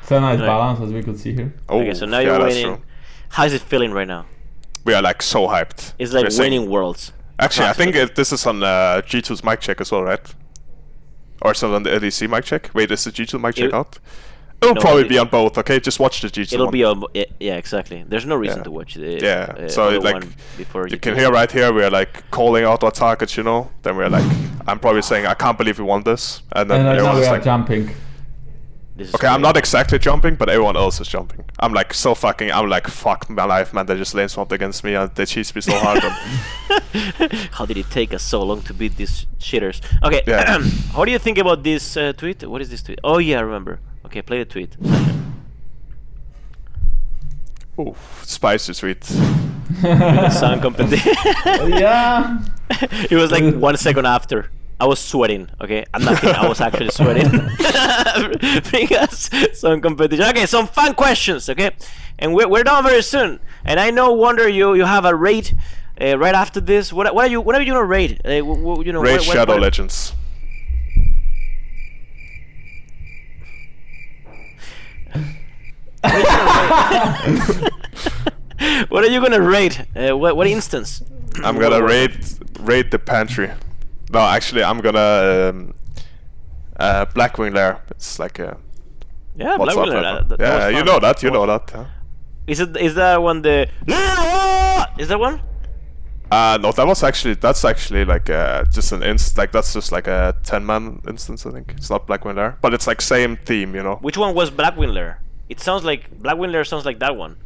So 0.08 0.20
nice 0.20 0.38
Right. 0.38 0.46
balance 0.46 0.80
as 0.80 0.92
we 0.92 1.02
could 1.02 1.18
see 1.18 1.32
here. 1.32 1.52
oh, 1.68 1.80
Okay, 1.80 1.92
so 1.92 2.06
now 2.06 2.20
yeah, 2.20 2.26
you're 2.28 2.38
that's 2.38 2.54
winning. 2.54 2.76
true. 2.76 2.84
How's 3.30 3.52
it 3.52 3.60
feeling 3.60 3.90
right 3.90 4.06
now? 4.06 4.24
We 4.84 4.94
are 4.94 5.02
like 5.02 5.20
so 5.20 5.48
hyped. 5.48 5.94
It's 5.98 6.12
like 6.12 6.22
We're 6.26 6.30
saying- 6.30 6.52
winning 6.52 6.70
worlds. 6.70 7.12
Actually, 7.40 7.66
I 7.66 7.72
think 7.72 7.96
it, 7.96 8.14
this 8.14 8.30
is 8.32 8.46
on 8.46 8.62
uh, 8.62 9.02
G2's 9.04 9.42
mic 9.42 9.58
check 9.60 9.80
as 9.80 9.90
well, 9.90 10.04
right? 10.04 10.20
Or 11.42 11.50
is 11.50 11.62
it 11.64 11.66
on 11.70 11.82
the 11.82 11.90
LEC 11.90 12.30
mic 12.30 12.44
check? 12.44 12.70
Wait, 12.72 12.88
is 12.92 13.02
the 13.02 13.10
G2 13.10 13.40
mic 13.40 13.56
check 13.56 13.64
It- 13.70 13.74
out? 13.74 13.98
It'll 14.62 14.74
No, 14.74 14.80
probably 14.80 15.02
it- 15.02 15.08
be 15.08 15.18
on 15.18 15.28
both. 15.28 15.58
Okay, 15.58 15.78
just 15.80 16.00
watch 16.00 16.20
the 16.22 16.28
G2 16.28 16.54
It'll 16.54 16.66
one. 16.66 16.72
be 16.72 16.84
on. 16.84 17.02
Yeah, 17.14 17.24
yeah, 17.38 17.56
exactly. 17.56 18.04
There's 18.08 18.24
no 18.26 18.36
reason 18.36 18.58
Yeah. 18.58 18.64
to 18.64 18.70
watch 18.70 18.94
the. 18.94 19.20
Yeah, 19.22 19.54
uh, 19.64 19.68
so 19.68 19.90
it, 19.90 20.02
like 20.02 20.24
before 20.56 20.84
you 20.84 20.90
do 20.90 20.98
can 20.98 21.14
hear 21.14 21.30
right 21.30 21.50
here 21.50 21.72
we're 21.72 21.90
like 21.90 22.30
calling 22.30 22.64
out 22.64 22.82
our 22.82 22.90
targets, 22.90 23.36
you 23.36 23.42
know. 23.42 23.70
Then 23.82 23.96
we're 23.96 24.08
like, 24.08 24.24
I'm 24.66 24.78
probably 24.78 25.02
saying 25.02 25.26
I 25.26 25.34
can't 25.34 25.58
believe 25.58 25.78
we 25.78 25.84
won 25.84 26.02
this, 26.04 26.42
and 26.52 26.70
then 26.70 26.78
And 26.80 26.86
right 26.88 26.92
we 26.94 26.98
everyone's 27.00 27.26
are 27.28 27.32
like, 27.32 27.44
jumping. 27.44 27.90
This 28.96 29.08
is 29.10 29.14
okay, 29.16 29.26
I'm 29.26 29.42
not 29.42 29.58
exactly 29.58 29.98
jumping, 29.98 30.36
but 30.36 30.48
everyone 30.48 30.74
else 30.78 31.02
is 31.02 31.08
jumping. 31.08 31.44
I'm 31.58 31.74
like 31.74 31.92
so 31.92 32.14
fucking, 32.14 32.50
I'm 32.50 32.70
like 32.70 32.86
fuck 32.88 33.28
my 33.28 33.44
life, 33.44 33.74
man. 33.74 33.84
They 33.84 33.94
just 33.96 34.14
lane 34.14 34.28
swapped 34.30 34.52
against 34.52 34.82
me 34.84 34.94
and 34.94 35.14
they 35.14 35.26
cheese 35.26 35.54
me 35.54 35.60
so 35.60 35.78
hard. 35.78 36.02
and- 37.20 37.32
How 37.52 37.66
did 37.66 37.76
it 37.76 37.90
take 37.90 38.14
us 38.14 38.22
so 38.22 38.42
long 38.42 38.62
to 38.62 38.72
beat 38.72 38.96
these 38.96 39.26
shitters? 39.38 39.80
Okay, 40.02 40.22
Yeah. 40.26 40.58
how 40.94 41.04
do 41.04 41.10
you 41.12 41.18
think 41.18 41.36
about 41.36 41.62
this 41.62 41.94
uh, 41.98 42.14
tweet? 42.14 42.42
What 42.48 42.62
is 42.62 42.70
this 42.70 42.82
tweet? 42.82 42.98
Oh 43.04 43.18
yeah, 43.18 43.38
I 43.38 43.42
remember. 43.42 43.80
Okay, 44.06 44.22
play 44.22 44.38
the 44.38 44.44
tweet. 44.44 44.76
Ooh, 47.78 47.94
spicy 48.22 48.72
sweet. 48.72 49.00
the 49.82 50.30
song 50.30 50.60
competition. 50.60 51.12
yeah. 51.68 52.38
it 53.10 53.12
was 53.12 53.30
like 53.30 53.54
one 53.54 53.76
second 53.76 54.06
after. 54.06 54.50
I 54.78 54.86
was 54.86 54.98
sweating. 54.98 55.48
Okay, 55.60 55.84
I'm 55.92 56.04
not 56.04 56.20
kidding. 56.20 56.36
I 56.36 56.46
was 56.48 56.60
actually 56.60 56.90
sweating 56.90 57.28
because 58.72 59.30
some 59.58 59.80
competition. 59.80 60.24
Okay, 60.26 60.46
some 60.46 60.66
fun 60.66 60.94
questions. 60.94 61.48
Okay, 61.48 61.70
and 62.18 62.34
we're, 62.34 62.48
we're 62.48 62.62
done 62.64 62.84
very 62.84 63.02
soon. 63.02 63.40
And 63.64 63.80
I 63.80 63.90
know, 63.90 64.12
Wunder, 64.12 64.48
you 64.48 64.74
you 64.74 64.84
have 64.84 65.04
a 65.04 65.14
rate 65.14 65.54
uh, 66.00 66.18
right 66.18 66.34
after 66.34 66.60
this. 66.60 66.92
What 66.92 67.14
what 67.14 67.24
are 67.26 67.30
you 67.30 67.40
what 67.40 67.54
are 67.56 67.62
you 67.62 67.72
gonna 67.72 67.84
rate? 67.84 68.20
Uh, 68.24 68.40
wh- 68.40 68.80
wh- 68.80 68.86
you 68.86 68.92
know, 68.92 69.00
Raid 69.02 69.18
what- 69.18 69.26
what- 69.26 69.34
Shadow 69.36 69.52
what- 69.54 69.62
Legends. 69.62 70.12
What 78.88 79.04
are 79.04 79.08
you 79.08 79.20
gonna 79.20 79.40
rate? 79.40 79.80
Uh, 79.94 80.16
what 80.16 80.36
what 80.36 80.46
instance? 80.46 81.02
I'm 81.44 81.58
gonna 81.58 81.82
raid 81.82 82.12
raid 82.60 82.90
the 82.90 82.98
pantry. 82.98 83.50
No, 84.10 84.20
actually, 84.20 84.64
I'm 84.64 84.80
gonna 84.80 85.50
um, 85.50 85.74
uh, 86.80 87.04
Blackwing 87.14 87.54
Lair. 87.54 87.82
It's 87.90 88.18
like 88.18 88.38
a 88.38 88.56
Yeah, 89.36 89.56
what's 89.58 89.74
Black 89.74 89.88
up, 89.88 89.94
Widow, 89.94 90.02
right 90.02 90.28
that- 90.28 90.38
that- 90.38 90.40
Yeah, 90.72 90.78
you 90.78 90.84
know 90.84 90.98
that. 91.00 91.22
You 91.22 91.30
know 91.30 91.46
that. 91.46 91.70
huh? 91.70 91.84
Is 92.46 92.60
it 92.60 92.76
is 92.78 92.94
that 92.94 93.20
one 93.20 93.42
the? 93.42 93.68
Is 94.98 95.08
that 95.08 95.20
one? 95.20 95.40
Uh, 96.30 96.58
no, 96.60 96.72
that 96.72 96.86
was 96.86 97.02
actually 97.02 97.34
that's 97.34 97.64
actually 97.64 98.04
like 98.06 98.30
uh, 98.30 98.64
just 98.72 98.90
an 98.92 99.02
inst 99.02 99.36
like 99.36 99.52
that's 99.52 99.72
just 99.74 99.92
like 99.92 100.06
a 100.08 100.34
ten 100.44 100.64
man 100.64 101.00
instance. 101.06 101.44
I 101.44 101.50
think 101.50 101.74
it's 101.76 101.90
not 101.90 102.06
Blackwing 102.06 102.36
Lair, 102.36 102.56
but 102.62 102.72
it's 102.72 102.86
like 102.86 103.02
same 103.02 103.36
theme, 103.36 103.74
you 103.74 103.82
know. 103.82 103.96
Which 104.00 104.16
one 104.16 104.34
was 104.34 104.50
Black 104.50 104.76
Lair? 104.78 105.20
It 105.48 105.60
sounds 105.60 105.84
like 105.84 106.10
Black 106.22 106.36
Lair 106.38 106.64
sounds 106.64 106.84
like 106.84 106.98
that 107.00 107.16
one. 107.16 107.36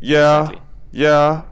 Yeah, 0.00 0.40
Exactly. 0.42 0.62
yeah. 0.92 1.42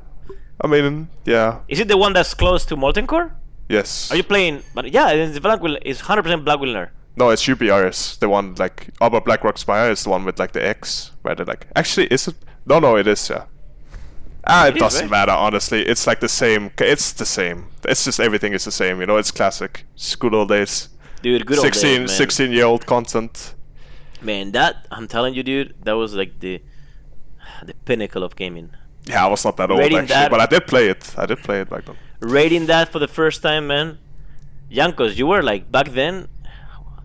I 0.65 0.67
mean, 0.69 1.09
yeah, 1.25 1.61
Is 1.69 1.81
it 1.81 1.89
the 1.89 1.97
one 1.97 2.13
that's 2.13 2.35
close 2.35 2.65
to 2.67 2.77
Molten 2.77 3.07
Core? 3.07 3.35
yes. 3.69 4.11
Are 4.11 4.17
you 4.17 4.23
playing? 4.23 4.63
But 4.75 4.91
yeah, 4.93 5.11
it's 5.11 5.39
Black 5.39 5.61
Will. 5.61 5.77
It's 5.83 6.03
100% 6.03 6.45
Black 6.45 6.61
Lair. 6.61 6.93
No, 7.17 7.31
it's 7.31 7.45
UBRS, 7.47 8.19
the 8.21 8.29
one 8.29 8.55
like 8.55 8.89
Upper 9.01 9.21
Blackrock 9.21 9.59
Spire 9.59 9.91
is 9.91 10.05
the 10.05 10.11
one 10.11 10.25
with 10.25 10.39
like 10.39 10.53
the 10.53 10.65
X, 10.67 11.11
where 11.23 11.35
they 11.35 11.45
like. 11.45 11.67
Actually, 11.77 12.07
is 12.07 12.29
it? 12.29 12.37
No, 12.65 12.79
no, 12.79 12.97
it 12.97 13.07
is. 13.07 13.29
Yeah. 13.29 13.45
Ah, 14.47 14.67
it, 14.67 14.71
It 14.71 14.77
is, 14.77 14.81
doesn't 14.81 15.01
right? 15.11 15.11
matter. 15.27 15.33
Honestly, 15.33 15.83
it's 15.83 16.07
like 16.07 16.21
the 16.21 16.29
same. 16.29 16.71
It's 16.79 17.13
the 17.13 17.27
same. 17.27 17.67
It's 17.87 18.05
just 18.05 18.19
everything 18.19 18.55
is 18.55 18.65
the 18.65 18.71
same. 18.73 19.01
You 19.01 19.07
know, 19.07 19.17
it's 19.19 19.31
classic. 19.31 19.85
It's 19.95 20.15
good 20.17 20.33
old 20.35 20.49
days. 20.49 20.89
Dude, 21.23 21.45
good 21.47 21.59
old 21.59 21.73
days, 21.73 21.83
man. 21.85 22.09
16 22.09 22.51
year 22.53 22.65
old 22.65 22.87
content. 22.87 23.55
Man, 24.25 24.53
that 24.53 24.87
I'm 24.91 25.09
telling 25.09 25.35
you, 25.35 25.43
dude, 25.43 25.75
that 25.85 25.93
was 25.93 26.15
like 26.15 26.39
the 26.41 26.63
the 27.65 27.75
pinnacle 27.85 28.23
of 28.23 28.37
gaming. 28.37 28.71
Yeah, 29.05 29.25
I 29.25 29.29
was 29.29 29.45
not 29.45 29.57
that 29.57 29.71
old 29.71 29.81
Rating 29.81 29.99
actually, 29.99 30.15
that- 30.15 30.31
but 30.31 30.41
I 30.41 30.47
did 30.47 30.67
play 30.67 30.89
it. 30.89 31.15
I 31.19 31.27
did 31.27 31.39
play 31.43 31.61
it 31.63 31.69
back 31.71 31.85
then. 31.87 31.97
Rating 32.21 32.67
that 32.67 32.91
for 32.93 32.99
the 33.01 33.09
first 33.09 33.43
time, 33.43 33.67
man. 33.67 33.99
Jankos, 34.71 35.17
you 35.17 35.27
were 35.27 35.43
like 35.43 35.71
back 35.73 35.89
then, 35.91 36.29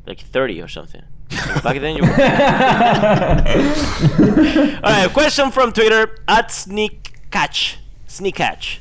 like 0.05 0.19
30 0.19 0.61
or 0.61 0.67
something. 0.67 1.01
Back 1.63 1.79
then, 1.81 1.97
you 1.97 2.03
were. 2.03 2.09
All 4.83 4.91
right, 4.93 5.09
question 5.11 5.51
from 5.51 5.73
Twitter 5.73 6.17
at 6.27 6.51
Sneak 6.51 7.13
Catch. 7.31 7.79
Sneak 8.07 8.35
Catch. 8.35 8.79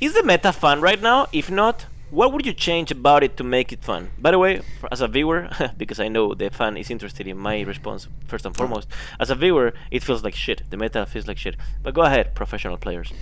Is 0.00 0.14
the 0.14 0.22
meta 0.22 0.52
fun 0.52 0.80
right 0.80 1.00
now? 1.02 1.26
If 1.32 1.50
not, 1.50 1.86
what 2.14 2.32
would 2.32 2.46
you 2.46 2.52
change 2.52 2.92
about 2.92 3.24
it 3.24 3.36
to 3.36 3.44
make 3.44 3.72
it 3.72 3.82
fun? 3.82 4.10
By 4.18 4.30
the 4.30 4.38
way, 4.38 4.60
for- 4.80 4.88
as 4.92 5.00
a 5.00 5.08
viewer, 5.08 5.48
because 5.76 5.98
I 5.98 6.08
know 6.08 6.34
the 6.34 6.48
fan 6.48 6.76
is 6.76 6.90
interested 6.90 7.26
in 7.26 7.36
my 7.36 7.62
response 7.62 8.06
first 8.26 8.46
and 8.46 8.56
foremost, 8.56 8.88
as 9.18 9.30
a 9.30 9.34
viewer, 9.34 9.74
it 9.90 10.02
feels 10.04 10.22
like 10.22 10.34
shit. 10.34 10.62
The 10.70 10.76
meta 10.76 11.06
feels 11.06 11.26
like 11.26 11.38
shit. 11.38 11.56
But 11.82 11.94
go 11.94 12.02
ahead, 12.02 12.34
professional 12.34 12.76
players. 12.76 13.12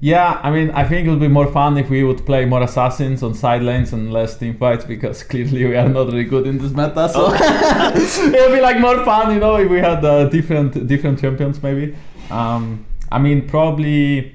Yeah, 0.00 0.38
I 0.42 0.50
mean, 0.50 0.70
I 0.72 0.84
think 0.86 1.06
it 1.06 1.10
would 1.10 1.20
be 1.20 1.28
more 1.28 1.50
fun 1.50 1.78
if 1.78 1.88
we 1.88 2.04
would 2.04 2.26
play 2.26 2.44
more 2.44 2.62
assassins 2.62 3.22
on 3.22 3.32
side 3.32 3.62
lanes 3.62 3.94
and 3.94 4.12
less 4.12 4.36
team 4.36 4.58
fights 4.58 4.84
because 4.84 5.22
clearly 5.30 5.64
we 5.64 5.76
are 5.76 5.88
not 5.88 6.08
really 6.08 6.24
good 6.24 6.46
in 6.46 6.58
this 6.58 6.72
meta. 6.72 7.08
So 7.08 7.30
it 7.34 8.40
would 8.48 8.54
be 8.54 8.60
like 8.60 8.78
more 8.78 9.02
fun, 9.04 9.32
you 9.32 9.40
know, 9.40 9.56
if 9.56 9.70
we 9.70 9.78
had 9.78 10.04
uh, 10.04 10.28
different 10.28 10.86
different 10.86 11.18
champions 11.18 11.62
maybe. 11.62 11.96
Um, 12.30 12.84
I 13.10 13.18
mean, 13.18 13.48
probably 13.48 14.34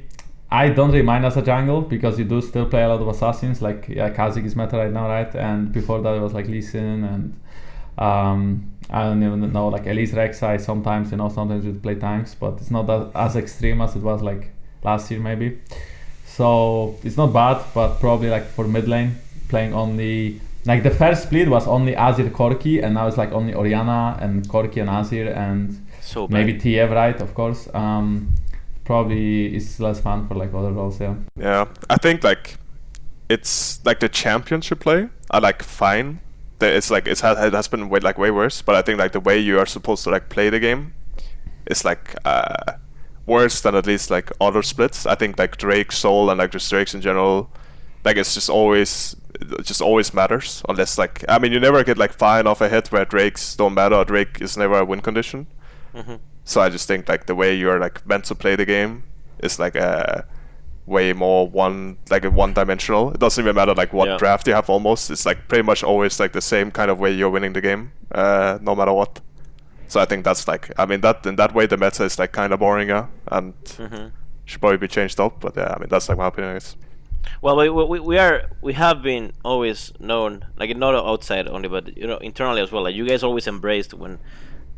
I 0.52 0.70
don't 0.70 0.92
really 0.92 1.04
mind 1.04 1.26
as 1.26 1.38
a 1.38 1.44
jungle 1.44 1.82
because 1.82 2.18
you 2.18 2.26
do 2.26 2.42
still 2.42 2.66
play 2.66 2.84
a 2.84 2.90
lot 2.90 3.02
of 3.02 3.08
assassins. 3.08 3.62
Like 3.62 3.88
yeah, 3.88 4.10
Kha'Zix 4.10 4.46
is 4.46 4.56
meta 4.56 4.78
right 4.78 4.92
now, 4.92 5.08
right? 5.08 5.34
And 5.36 5.72
before 5.72 6.02
that 6.02 6.16
it 6.16 6.22
was 6.22 6.34
like 6.34 6.48
Lee 6.48 6.62
Sin 6.62 7.04
and 7.04 7.40
um, 8.00 8.72
I 8.90 9.04
don't 9.04 9.22
even 9.22 9.54
know 9.54 9.68
like 9.68 9.86
Elise 9.86 10.14
Rek'Sai. 10.14 10.60
Sometimes 10.60 11.12
you 11.12 11.18
know, 11.18 11.30
sometimes 11.30 11.66
we 11.66 11.74
play 11.74 11.96
tanks, 11.96 12.34
but 12.34 12.54
it's 12.54 12.72
not 12.72 12.88
that, 12.88 13.12
as 13.14 13.36
extreme 13.36 13.82
as 13.82 13.96
it 13.96 14.02
was 14.02 14.24
like 14.24 14.52
last 14.84 15.12
year 15.12 15.20
maybe. 15.20 15.60
So 16.26 16.98
it's 17.04 17.18
not 17.18 17.32
bad, 17.34 17.64
but 17.76 18.00
probably 18.00 18.30
like 18.30 18.46
for 18.46 18.68
mid 18.68 18.88
lane 18.88 19.18
playing 19.50 19.74
only 19.74 20.42
like 20.66 20.84
the 20.84 20.92
first 20.92 21.24
split 21.24 21.48
was 21.48 21.68
only 21.68 21.94
Azir 21.96 22.30
Corki 22.32 22.84
and 22.84 22.94
now 22.94 23.08
it's 23.08 23.18
like 23.18 23.32
only 23.32 23.54
Orianna 23.54 24.18
and 24.22 24.48
Corki 24.48 24.78
and 24.82 24.90
Azir 24.90 25.36
and 25.36 25.86
So 26.02 26.28
maybe 26.28 26.54
TF 26.54 26.92
right 26.92 27.20
of 27.22 27.34
course. 27.34 27.68
Um, 27.74 28.34
probably 28.90 29.56
it's 29.56 29.80
less 29.80 30.00
fun 30.02 30.28
for 30.28 30.36
like 30.36 30.52
other 30.60 30.72
roles 30.74 31.00
yeah. 31.00 31.16
Yeah, 31.38 31.66
I 31.90 31.98
think 31.98 32.24
like 32.24 32.58
it's 33.30 33.80
like 33.86 34.00
the 34.00 34.10
championship 34.10 34.80
play 34.80 35.10
are 35.30 35.42
like 35.42 35.62
fine. 35.64 36.20
The- 36.60 36.76
It's 36.78 36.90
like 36.90 37.08
it's 37.12 37.22
had, 37.22 37.38
it 37.38 37.54
has 37.54 37.68
been 37.70 37.90
way 37.90 38.00
like 38.00 38.18
way 38.18 38.32
worse, 38.32 38.64
but 38.64 38.76
I 38.76 38.82
think 38.82 39.00
like 39.00 39.12
the 39.12 39.20
way 39.30 39.38
you 39.40 39.60
are 39.60 39.68
supposed 39.68 40.04
to 40.06 40.10
like 40.10 40.30
play 40.30 40.50
the 40.50 40.60
game 40.60 40.94
is 41.68 41.86
like 41.86 42.16
uh, 42.26 42.74
worse 43.26 43.62
than 43.62 43.76
at 43.76 43.86
least 43.86 44.10
like 44.10 44.32
other 44.42 44.64
splits. 44.64 45.06
I 45.06 45.16
think 45.16 45.38
like 45.40 45.58
Drake, 45.58 45.92
Soul, 45.92 46.30
and 46.32 46.40
like 46.40 46.52
just 46.52 46.70
Drakes 46.72 46.94
in 46.96 47.02
general, 47.02 47.50
like 48.04 48.18
it's 48.18 48.34
just 48.34 48.50
always 48.50 49.16
it 49.42 49.66
just 49.66 49.82
always 49.82 50.14
matters 50.14 50.64
unless 50.68 50.98
like 50.98 51.24
I 51.30 51.38
mean 51.40 51.52
you 51.54 51.60
never 51.60 51.84
get 51.84 51.98
like 51.98 52.14
fine 52.14 52.48
off 52.48 52.62
a 52.62 52.68
hit 52.70 52.92
where 52.92 53.06
Drakes 53.06 53.56
don't 53.56 53.74
matter 53.76 53.96
or 53.96 54.06
Drake 54.06 54.42
is 54.42 54.58
never 54.58 54.80
a 54.80 54.86
win 54.86 55.02
condition. 55.02 55.46
Mhm. 55.94 56.20
So 56.50 56.62
I 56.62 56.70
just 56.70 56.88
think 56.88 57.08
like 57.08 57.26
the 57.28 57.36
way 57.36 57.54
you're 57.54 57.80
like 57.80 57.98
meant 58.08 58.26
to 58.26 58.36
play 58.36 58.56
the 58.56 58.66
game 58.66 59.04
is 59.44 59.60
like 59.60 59.76
a 59.76 60.26
way 60.88 61.14
more 61.14 61.48
one 61.48 61.98
like 62.10 62.26
a 62.26 62.32
one 62.32 62.54
dimensional. 62.54 63.12
It 63.14 63.20
doesn't 63.20 63.44
even 63.44 63.56
matter 63.56 63.76
like 63.76 63.94
what 63.94 64.08
Yeah. 64.10 64.18
draft 64.18 64.48
you 64.48 64.56
have 64.56 64.68
almost. 64.70 65.12
It's 65.12 65.26
like 65.26 65.48
pretty 65.48 65.64
much 65.64 65.84
always 65.84 66.20
like 66.20 66.32
the 66.34 66.42
same 66.42 66.72
kind 66.72 66.90
of 66.90 67.00
way 67.00 67.12
you're 67.12 67.30
winning 67.30 67.54
the 67.54 67.62
game, 67.62 67.92
uh, 68.12 68.58
no 68.62 68.74
matter 68.76 68.92
what. 68.94 69.20
So 69.88 70.00
I 70.00 70.06
think 70.06 70.26
that's 70.26 70.48
like 70.48 70.72
I 70.82 70.86
mean 70.88 71.02
that 71.02 71.26
in 71.26 71.36
that 71.36 71.54
way 71.54 71.68
the 71.68 71.78
meta 71.78 72.04
is 72.04 72.18
like 72.18 72.32
kind 72.32 72.52
of 72.54 72.60
boring, 72.60 72.90
yeah, 72.90 73.06
and 73.32 73.54
Mhm. 73.66 74.12
should 74.46 74.60
probably 74.62 74.78
be 74.80 74.88
changed 74.88 75.20
up. 75.20 75.40
But 75.42 75.56
yeah, 75.56 75.74
I 75.76 75.80
mean 75.80 75.90
that's 75.90 76.10
like 76.10 76.18
my 76.18 76.28
opinion. 76.28 76.52
I 76.52 76.56
guess. 76.56 76.76
Well, 77.44 77.58
we, 77.58 77.70
we, 77.70 78.00
we 78.00 78.18
are 78.18 78.50
we 78.62 78.74
have 78.74 79.04
been 79.04 79.34
always 79.46 79.94
known 80.00 80.46
like 80.58 80.76
not 80.76 80.96
outside 80.96 81.48
only, 81.48 81.70
but 81.70 81.96
you 81.96 82.08
know 82.08 82.18
internally 82.18 82.62
as 82.62 82.72
well. 82.72 82.84
Like 82.84 82.96
you 82.96 83.06
guys 83.06 83.22
always 83.24 83.46
embraced 83.48 83.94
when 83.94 84.18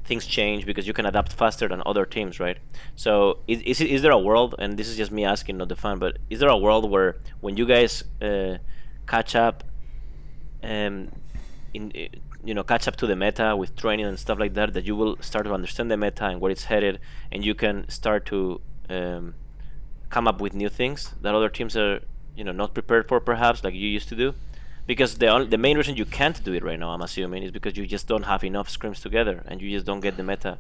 things 0.04 0.26
change 0.26 0.66
because 0.66 0.88
you 0.88 0.94
can 0.94 1.06
adapt 1.06 1.34
faster 1.34 1.68
than 1.68 1.82
other 1.86 2.06
teams, 2.06 2.40
right? 2.40 2.58
So 2.96 3.40
is 3.48 3.62
is, 3.62 3.82
is 3.82 4.02
there 4.02 4.12
a 4.12 4.20
world? 4.20 4.56
And 4.60 4.78
this 4.78 4.88
is 4.88 4.98
just 4.98 5.12
me 5.12 5.24
asking, 5.26 5.58
not 5.58 5.70
the 5.70 5.76
fan, 5.76 6.00
but 6.00 6.18
is 6.30 6.40
there 6.40 6.50
a 6.50 6.58
world 6.58 6.90
where 6.90 7.18
when 7.40 7.58
you 7.58 7.66
guys 7.66 8.04
uh, 8.22 8.58
catch 9.08 9.36
up, 9.36 9.64
um, 10.64 11.12
in 11.74 11.92
uh, 11.96 12.18
you 12.44 12.54
know 12.54 12.64
catch 12.64 12.88
up 12.88 12.96
to 12.98 13.08
the 13.08 13.16
meta 13.16 13.56
with 13.56 13.76
training 13.76 14.06
and 14.06 14.18
stuff 14.20 14.40
like 14.40 14.54
that, 14.56 14.74
that 14.74 14.86
you 14.86 14.96
will 14.96 15.18
start 15.22 15.46
to 15.46 15.54
understand 15.54 15.92
the 15.92 15.98
meta 15.98 16.26
and 16.26 16.42
where 16.42 16.52
it's 16.52 16.66
headed, 16.66 17.00
and 17.32 17.46
you 17.46 17.54
can 17.54 17.88
start 17.90 18.26
to 18.28 18.62
um, 18.90 19.36
come 20.10 20.28
up 20.28 20.42
with 20.42 20.54
new 20.54 20.70
things 20.70 21.14
that 21.22 21.34
other 21.34 21.50
teams 21.50 21.78
are 21.78 22.02
you 22.36 22.44
know 22.44 22.52
not 22.52 22.74
prepared 22.74 23.08
for 23.08 23.20
perhaps 23.20 23.64
like 23.64 23.74
you 23.74 23.88
used 23.88 24.10
to 24.10 24.16
do 24.16 24.34
because 24.88 25.18
the 25.18 25.28
only, 25.28 25.48
the 25.48 25.58
main 25.58 25.78
reason 25.78 25.96
you 25.96 26.06
can't 26.06 26.44
do 26.44 26.54
it 26.54 26.64
right 26.64 26.80
now 26.80 26.90
i'm 26.90 27.02
assuming 27.02 27.44
is 27.44 27.52
because 27.52 27.78
you 27.78 27.86
just 27.86 28.08
don't 28.08 28.24
have 28.24 28.44
enough 28.44 28.68
scrims 28.70 29.02
together 29.02 29.44
and 29.48 29.62
you 29.62 29.70
just 29.70 29.86
don't 29.86 30.02
get 30.02 30.18
the 30.18 30.24
meta 30.24 30.58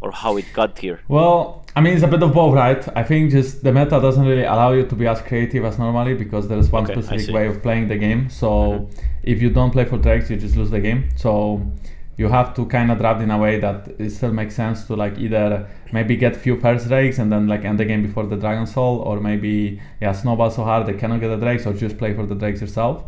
or 0.00 0.12
how 0.12 0.36
it 0.36 0.44
got 0.52 0.78
here 0.78 1.00
Well, 1.08 1.64
I 1.74 1.80
mean, 1.80 1.94
it's 1.94 2.02
a 2.02 2.06
bit 2.08 2.22
of 2.22 2.32
both, 2.34 2.54
right? 2.54 2.82
I 2.94 3.02
think 3.02 3.30
just 3.30 3.62
the 3.64 3.72
meta 3.72 3.98
doesn't 4.06 4.26
really 4.26 4.44
allow 4.44 4.72
you 4.72 4.84
to 4.86 4.94
be 4.94 5.06
as 5.06 5.20
creative 5.22 5.64
as 5.64 5.78
normally 5.78 6.14
because 6.14 6.48
there 6.48 6.58
is 6.58 6.70
one 6.70 6.84
Okay, 6.84 7.00
specific 7.00 7.34
way 7.34 7.46
of 7.46 7.62
playing 7.62 7.88
the 7.88 7.96
game. 7.96 8.28
So 8.28 8.48
Mhm. 8.48 8.90
if 9.32 9.40
you 9.42 9.48
don't 9.50 9.70
play 9.76 9.84
for 9.86 9.96
Drakes, 9.96 10.28
you 10.30 10.36
just 10.36 10.54
lose 10.56 10.70
the 10.70 10.80
game. 10.80 11.00
So 11.16 11.32
you 12.18 12.28
have 12.28 12.54
to 12.54 12.64
kind 12.66 12.90
of 12.90 12.98
draft 12.98 13.20
in 13.20 13.30
a 13.30 13.38
way 13.38 13.60
that 13.60 13.88
it 13.98 14.10
still 14.10 14.32
makes 14.32 14.54
sense 14.54 14.86
to 14.86 14.96
like 14.96 15.18
either 15.18 15.68
maybe 15.92 16.16
get 16.16 16.36
a 16.36 16.38
few 16.38 16.58
first 16.58 16.88
Drakes 16.88 17.18
and 17.18 17.30
then 17.30 17.46
like 17.46 17.64
end 17.64 17.78
the 17.78 17.84
game 17.84 18.02
before 18.02 18.26
the 18.26 18.36
Dragon 18.36 18.66
Soul, 18.66 18.98
or 19.00 19.20
maybe 19.20 19.80
yeah 20.00 20.12
snowball 20.12 20.50
so 20.50 20.64
hard 20.64 20.86
they 20.86 20.94
cannot 20.94 21.20
get 21.20 21.28
the 21.28 21.36
Drakes, 21.36 21.66
or 21.66 21.74
just 21.74 21.98
play 21.98 22.14
for 22.14 22.26
the 22.26 22.34
Drakes 22.34 22.60
yourself. 22.60 23.04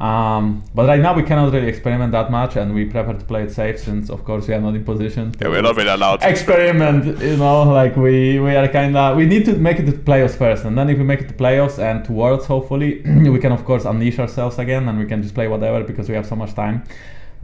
Um, 0.00 0.62
but 0.76 0.86
right 0.86 1.00
now 1.00 1.12
we 1.12 1.24
cannot 1.24 1.52
really 1.52 1.66
experiment 1.66 2.12
that 2.12 2.30
much, 2.30 2.56
and 2.56 2.74
we 2.74 2.84
prefer 2.84 3.14
to 3.14 3.24
play 3.24 3.44
it 3.44 3.50
safe 3.50 3.80
since, 3.80 4.10
of 4.10 4.24
course, 4.24 4.46
we 4.46 4.54
are 4.54 4.60
not 4.60 4.76
in 4.76 4.84
position. 4.84 5.34
Yeah, 5.40 5.48
we're 5.48 5.62
not 5.62 5.76
really 5.76 5.90
allowed. 5.90 6.20
To 6.20 6.28
experiment 6.28 7.20
you 7.20 7.36
know 7.36 7.62
like 7.62 7.96
we 7.96 8.38
we 8.38 8.54
are 8.54 8.68
kind 8.68 8.96
of 8.96 9.16
we 9.16 9.26
need 9.26 9.44
to 9.46 9.54
make 9.54 9.78
it 9.78 9.86
to 9.86 9.92
playoffs 9.92 10.36
first 10.36 10.64
and 10.64 10.76
then 10.76 10.88
if 10.88 10.98
we 10.98 11.04
make 11.04 11.20
it 11.20 11.28
to 11.28 11.34
playoffs 11.34 11.78
and 11.78 12.04
to 12.04 12.12
worlds 12.12 12.46
hopefully 12.46 13.02
we 13.34 13.38
can 13.38 13.52
of 13.52 13.64
course 13.64 13.84
unleash 13.84 14.18
ourselves 14.18 14.58
again 14.58 14.88
and 14.88 14.98
we 14.98 15.06
can 15.06 15.22
just 15.22 15.34
play 15.34 15.48
whatever 15.48 15.82
because 15.82 16.08
we 16.08 16.14
have 16.14 16.26
so 16.26 16.36
much 16.36 16.54
time 16.54 16.84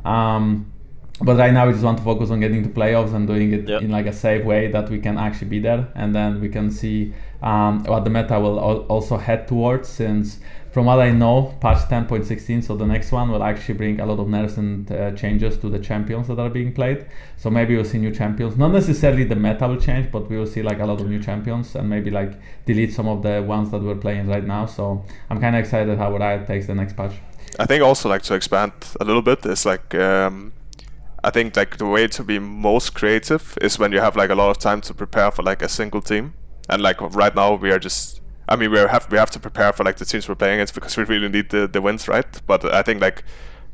um 0.05 0.74
but 1.21 1.37
right 1.37 1.53
now 1.53 1.67
we 1.67 1.73
just 1.73 1.85
want 1.85 1.97
to 1.99 2.05
focus 2.05 2.31
on 2.31 2.41
getting 2.41 2.63
to 2.65 2.69
playoffs 2.69 3.15
and 3.15 3.27
doing 3.27 3.53
it 3.53 3.69
Yeah. 3.69 3.79
in 3.79 3.91
like 3.91 4.07
a 4.07 4.13
safe 4.13 4.45
way 4.45 4.69
that 4.73 4.91
we 4.91 4.99
can 4.99 5.17
actually 5.17 5.49
be 5.49 5.61
there. 5.61 5.87
And 5.95 6.15
then 6.15 6.41
we 6.41 6.49
can 6.49 6.71
see 6.71 7.15
um, 7.43 7.85
what 7.85 8.03
the 8.05 8.11
meta 8.11 8.41
will 8.41 8.59
al- 8.59 8.87
also 8.89 9.17
head 9.17 9.47
towards 9.47 9.89
since 9.89 10.41
from 10.73 10.87
what 10.87 10.99
I 10.99 11.13
know 11.13 11.55
patch 11.61 11.89
10.16 11.89 12.65
so 12.65 12.75
the 12.75 12.85
next 12.87 13.13
one 13.13 13.31
will 13.31 13.45
actually 13.45 13.75
bring 13.75 14.01
a 14.01 14.07
lot 14.07 14.19
of 14.19 14.29
nerfs 14.29 14.57
and 14.57 14.91
uh, 14.91 15.13
changes 15.13 15.57
to 15.59 15.69
the 15.69 15.79
champions 15.79 16.27
that 16.27 16.41
are 16.41 16.51
being 16.51 16.73
played. 16.73 17.07
So 17.37 17.49
maybe 17.49 17.77
we'll 17.77 17.85
see 17.85 17.99
new 17.99 18.11
champions. 18.13 18.57
Not 18.57 18.73
necessarily 18.73 19.23
the 19.23 19.37
meta 19.37 19.69
will 19.69 19.81
change 19.81 20.11
but 20.11 20.29
we 20.29 20.37
will 20.37 20.49
see 20.49 20.63
like 20.65 20.81
a 20.81 20.85
lot 20.87 21.01
of 21.01 21.09
new 21.09 21.23
champions 21.23 21.77
and 21.77 21.89
maybe 21.89 22.11
like 22.11 22.33
delete 22.67 22.93
some 22.93 23.07
of 23.07 23.23
the 23.23 23.41
ones 23.41 23.71
that 23.71 23.83
we're 23.83 23.95
playing 23.95 24.27
right 24.27 24.45
now. 24.45 24.67
So 24.67 25.05
I'm 25.31 25.39
kind 25.41 25.55
of 25.55 25.61
excited 25.61 25.97
how 25.97 26.17
Riot 26.17 26.49
takes 26.49 26.67
the 26.67 26.75
next 26.75 26.97
patch. 26.97 27.13
I 27.61 27.67
think 27.67 27.85
also 27.85 28.09
like 28.09 28.23
to 28.23 28.35
expand 28.35 28.73
a 29.01 29.05
little 29.05 29.23
bit 29.23 29.47
is 29.47 29.65
like 29.65 29.95
um, 29.95 30.53
I 31.25 31.31
think 31.31 31.57
like 31.57 31.79
the 31.79 31.87
way 31.87 32.07
to 32.09 32.23
be 32.23 32.39
most 32.39 32.95
creative 32.95 33.57
is 33.63 33.79
when 33.79 33.93
you 33.93 34.01
have 34.01 34.15
like 34.15 34.31
a 34.31 34.35
lot 34.35 34.51
of 34.51 34.59
time 34.59 34.81
to 34.83 34.95
prepare 34.95 35.31
for 35.31 35.43
like 35.43 35.63
a 35.63 35.69
single 35.69 36.03
team. 36.03 36.35
And 36.69 36.83
like 36.83 37.01
right 37.01 37.35
now 37.35 37.55
we 37.55 37.71
are 37.73 37.79
just 37.79 38.21
I 38.49 38.57
mean 38.57 38.71
we 38.71 38.79
have 38.79 39.07
we 39.11 39.17
have 39.19 39.31
to 39.31 39.41
prepare 39.41 39.73
for 39.73 39.85
like 39.85 39.97
the 39.97 40.05
teams 40.05 40.29
we're 40.29 40.35
playing 40.35 40.55
against 40.61 40.75
because 40.75 40.97
we 41.01 41.05
really 41.05 41.29
need 41.29 41.49
the, 41.51 41.67
the 41.67 41.81
wins, 41.81 42.09
right? 42.09 42.27
But 42.47 42.65
I 42.73 42.83
think 42.83 43.01
like 43.01 43.25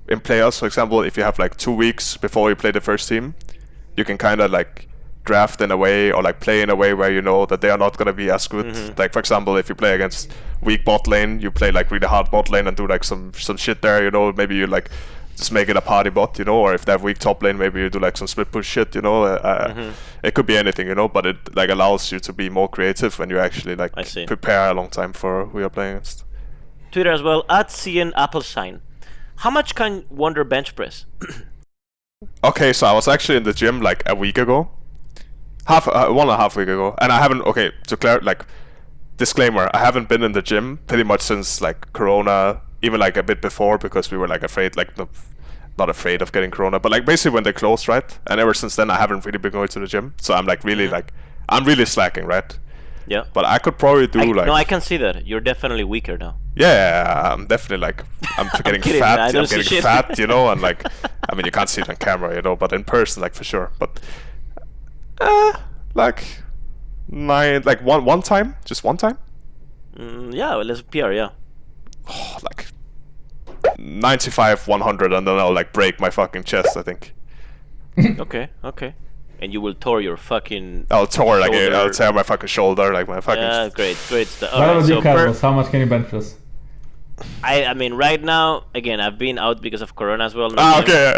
in 0.08 0.20
playoffs, 0.20 0.60
for 0.60 0.66
example, 0.66 1.02
if 1.02 1.16
you 1.16 1.24
have 1.24 1.38
like 1.38 1.56
two 1.56 1.72
weeks 1.72 2.16
before 2.16 2.48
you 2.50 2.56
play 2.56 2.70
the 2.70 2.80
first 2.80 3.08
team, 3.08 3.34
you 3.96 4.04
can 4.04 4.16
kind 4.16 4.40
of 4.40 4.50
like 4.52 4.86
draft 5.24 5.60
in 5.60 5.70
a 5.70 5.76
way 5.76 6.10
or 6.12 6.22
like 6.22 6.40
play 6.40 6.62
in 6.62 6.70
a 6.70 6.74
way 6.76 6.94
where 6.94 7.12
you 7.12 7.20
know 7.20 7.46
that 7.46 7.60
they 7.60 7.70
are 7.70 7.78
not 7.78 7.96
going 7.96 8.06
to 8.06 8.12
be 8.12 8.30
as 8.30 8.46
good. 8.48 8.66
Mhm. 8.66 8.98
Like 8.98 9.12
for 9.12 9.18
example, 9.18 9.56
if 9.56 9.68
you 9.68 9.74
play 9.74 9.94
against 9.94 10.32
weak 10.62 10.84
bot 10.84 11.06
lane, 11.08 11.40
you 11.40 11.50
play 11.50 11.70
like 11.72 11.90
really 11.90 12.06
hard 12.06 12.30
bot 12.30 12.48
lane 12.48 12.66
and 12.68 12.76
do 12.76 12.86
like 12.86 13.04
some 13.04 13.32
some 13.34 13.56
shit 13.56 13.82
there. 13.82 14.02
You 14.04 14.10
know, 14.10 14.32
maybe 14.32 14.54
you 14.54 14.66
like 14.66 14.88
just 15.40 15.52
make 15.52 15.68
it 15.68 15.76
a 15.76 15.80
party 15.80 16.10
bot. 16.10 16.38
You 16.38 16.44
know, 16.44 16.58
or 16.60 16.74
if 16.74 16.84
they 16.84 16.92
have 16.92 17.02
weak 17.02 17.18
top 17.18 17.42
lane, 17.42 17.58
maybe 17.58 17.80
you 17.80 17.90
do 17.90 17.98
like 17.98 18.16
some 18.16 18.28
split 18.28 18.50
push 18.52 18.66
shit. 18.74 18.94
You 18.94 19.02
know, 19.02 19.24
uh, 19.24 19.72
Mhm. 19.74 19.92
it 20.22 20.34
could 20.34 20.46
be 20.46 20.56
anything. 20.56 20.86
You 20.86 20.94
know, 20.94 21.08
but 21.08 21.26
it 21.26 21.36
like 21.56 21.70
allows 21.70 22.12
you 22.12 22.20
to 22.20 22.32
be 22.32 22.48
more 22.48 22.68
creative 22.68 23.18
when 23.18 23.30
you 23.30 23.38
actually 23.38 23.74
like 23.76 23.92
prepare 24.26 24.70
a 24.70 24.74
long 24.74 24.88
time 24.90 25.12
for 25.12 25.46
who 25.46 25.58
you're 25.60 25.70
playing 25.78 25.96
against. 25.96 26.24
twitter 26.92 27.12
as 27.12 27.22
well 27.22 27.44
at 27.48 27.68
cn 27.70 28.10
apple 28.16 28.42
sign 28.42 28.80
how 29.44 29.50
much 29.58 29.74
can 29.80 29.92
Wunder 30.10 30.42
bench 30.44 30.74
press 30.74 31.06
Okay, 32.44 32.72
so 32.72 32.86
I 32.86 32.92
was 32.92 33.08
actually 33.08 33.36
in 33.38 33.44
the 33.44 33.52
gym 33.54 33.80
like 33.80 34.02
a 34.06 34.14
week 34.14 34.36
ago, 34.38 34.68
half 35.66 35.88
uh, 35.88 36.08
one 36.08 36.28
and 36.28 36.34
a 36.34 36.36
half 36.36 36.56
week 36.56 36.68
ago, 36.68 36.94
and 37.00 37.10
I 37.12 37.18
haven't. 37.18 37.42
Okay, 37.42 37.70
to 37.86 37.96
clear 37.96 38.18
like 38.20 38.44
disclaimer, 39.16 39.70
I 39.72 39.78
haven't 39.78 40.08
been 40.08 40.22
in 40.22 40.32
the 40.32 40.42
gym 40.42 40.80
pretty 40.86 41.04
much 41.04 41.20
since 41.22 41.60
like 41.62 41.90
Corona, 41.94 42.60
even 42.82 43.00
like 43.00 43.16
a 43.16 43.22
bit 43.22 43.40
before 43.40 43.78
because 43.78 44.10
we 44.10 44.18
were 44.18 44.28
like 44.28 44.42
afraid, 44.42 44.76
like 44.76 44.98
no, 44.98 45.08
not 45.82 45.88
afraid 45.96 46.22
of 46.22 46.28
getting 46.34 46.50
Corona, 46.56 46.78
but 46.84 46.90
like 46.94 47.04
basically 47.12 47.34
when 47.36 47.44
they 47.44 47.52
closed, 47.62 47.84
right? 47.94 48.08
And 48.28 48.36
ever 48.44 48.54
since 48.62 48.72
then, 48.78 48.88
I 48.94 48.96
haven't 49.04 49.24
really 49.26 49.38
been 49.44 49.52
going 49.58 49.68
to 49.76 49.80
the 49.80 49.86
gym, 49.94 50.06
so 50.24 50.30
I'm 50.36 50.46
like 50.52 50.60
really 50.70 50.86
Mhm. 50.88 50.92
like 50.98 51.08
I'm 51.54 51.64
really 51.70 51.86
slacking, 51.96 52.26
right? 52.36 52.50
yeah 53.14 53.24
But 53.36 53.44
I 53.54 53.58
could 53.64 53.76
probably 53.82 54.06
do 54.16 54.20
I, 54.20 54.24
like 54.38 54.46
no 54.52 54.56
i 54.64 54.64
can 54.72 54.80
see 54.88 54.98
that 55.04 55.14
you're 55.28 55.44
definitely 55.52 55.84
weaker 55.94 56.16
now 56.26 56.34
yeah, 56.64 57.32
I'm 57.32 57.42
definitely 57.52 57.82
like 57.88 57.98
I'm 58.38 58.48
getting 58.66 58.82
kidding, 58.86 59.00
fat. 59.04 59.18
I'm 59.20 59.44
getting 59.52 59.62
shit. 59.72 59.82
fat, 59.88 60.06
you 60.22 60.26
know, 60.32 60.42
and 60.52 60.60
like 60.68 60.80
I 61.28 61.30
mean 61.34 61.44
you 61.48 61.52
can't 61.58 61.70
see 61.72 61.80
it 61.84 61.88
on 61.92 61.96
camera, 62.08 62.30
you 62.36 62.42
know, 62.46 62.56
but 62.62 62.70
in 62.78 62.82
person, 62.96 63.22
like 63.24 63.34
for 63.38 63.44
sure. 63.52 63.66
But 63.82 63.90
uh, 65.20 65.52
like 66.02 66.20
nine, 67.08 67.62
like 67.70 67.80
one 67.92 68.04
one 68.04 68.22
time, 68.32 68.48
just 68.70 68.84
one 68.84 68.96
time, 69.04 69.16
mm, 69.96 70.34
yeah 70.40 70.54
let's 70.68 70.82
pr 70.92 71.12
yeah 71.20 71.30
oh, 72.08 72.36
like 72.48 72.60
95, 73.80 74.68
100, 74.68 75.12
and 75.12 75.26
then 75.26 75.38
I'll 75.38 75.52
like 75.52 75.72
break 75.72 76.00
my 76.00 76.10
fucking 76.10 76.44
chest. 76.44 76.76
I 76.76 76.82
think. 76.82 77.14
okay 78.20 78.48
okay 78.62 78.94
and 79.40 79.52
you 79.52 79.60
will 79.60 79.74
tear 79.74 80.00
your 80.00 80.16
fucking. 80.16 80.86
I'll 80.90 81.06
tear 81.06 81.40
like 81.40 81.52
a, 81.52 81.74
I'll 81.74 81.90
tear 81.90 82.12
my 82.12 82.22
fucking 82.22 82.48
shoulder, 82.48 82.92
like 82.92 83.08
my 83.08 83.20
fucking. 83.20 83.42
Yeah, 83.42 83.70
great, 83.70 83.96
great 84.08 84.28
stuff. 84.28 84.52
What 84.52 84.68
Alright, 84.68 84.86
so 84.86 85.00
per- 85.00 85.32
How 85.32 85.52
much 85.52 85.70
can 85.70 85.80
you 85.80 85.86
bench 85.86 86.08
press? 86.08 86.36
I, 87.42 87.64
I 87.64 87.74
mean, 87.74 87.94
right 87.94 88.22
now, 88.22 88.64
again, 88.74 89.00
I've 89.00 89.18
been 89.18 89.38
out 89.38 89.60
because 89.60 89.82
of 89.82 89.94
Corona 89.94 90.24
as 90.24 90.34
well. 90.34 90.52
Ah, 90.56 90.80
okay. 90.80 91.12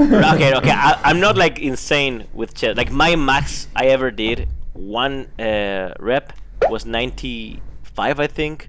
okay, 0.34 0.54
okay. 0.54 0.70
I, 0.70 1.00
I'm 1.04 1.20
not 1.20 1.36
like 1.36 1.58
insane 1.58 2.26
with 2.32 2.54
chest. 2.54 2.76
Like 2.76 2.90
my 2.90 3.16
max 3.16 3.68
I 3.74 3.86
ever 3.86 4.10
did 4.10 4.48
one 4.72 5.28
uh, 5.38 5.94
rep 5.98 6.32
was 6.68 6.86
95, 6.86 8.20
I 8.20 8.26
think, 8.26 8.66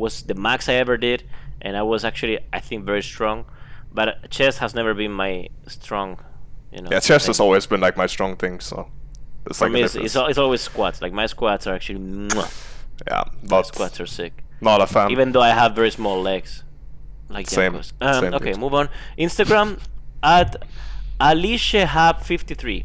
was 0.00 0.22
the 0.30 0.34
max 0.34 0.68
I 0.68 0.74
ever 0.84 0.96
did, 0.96 1.20
and 1.60 1.76
I 1.76 1.82
was 1.82 2.04
actually 2.04 2.36
I 2.52 2.60
think 2.66 2.84
very 2.92 3.02
strong. 3.02 3.44
But 3.92 4.08
chess 4.30 4.58
has 4.58 4.74
never 4.74 4.92
been 4.94 5.12
my 5.12 5.32
strong. 5.66 6.18
You 6.72 6.82
know. 6.82 6.90
yeah, 6.92 7.00
chest 7.00 7.24
thing. 7.24 7.30
has 7.30 7.40
always 7.40 7.66
been 7.66 7.80
like 7.80 7.96
my 7.96 8.06
strong 8.06 8.36
thing, 8.36 8.60
so. 8.60 8.76
It's 9.46 9.58
For 9.58 9.64
like 9.64 9.72
me, 9.72 9.82
it's, 9.82 9.96
it's, 9.96 10.16
it's 10.16 10.38
always 10.38 10.60
squats. 10.60 11.02
Like 11.02 11.12
my 11.12 11.26
squats 11.26 11.66
are 11.66 11.74
actually, 11.74 12.28
yeah, 13.06 13.24
my 13.42 13.62
squats 13.62 13.98
are 14.00 14.06
sick. 14.06 14.44
not 14.60 14.80
a 14.80 14.86
fan. 14.86 15.10
Even 15.10 15.32
though 15.32 15.40
I 15.50 15.52
have 15.60 15.74
very 15.74 15.90
small 15.90 16.20
legs, 16.20 16.62
like 17.28 17.48
Same, 17.48 17.74
Um, 17.76 17.84
same, 18.22 18.34
okay, 18.34 18.52
dude. 18.52 18.60
move 18.60 18.74
on. 18.74 18.88
Instagram 19.18 19.80
at 20.22 20.50
alishahab53. 21.20 22.84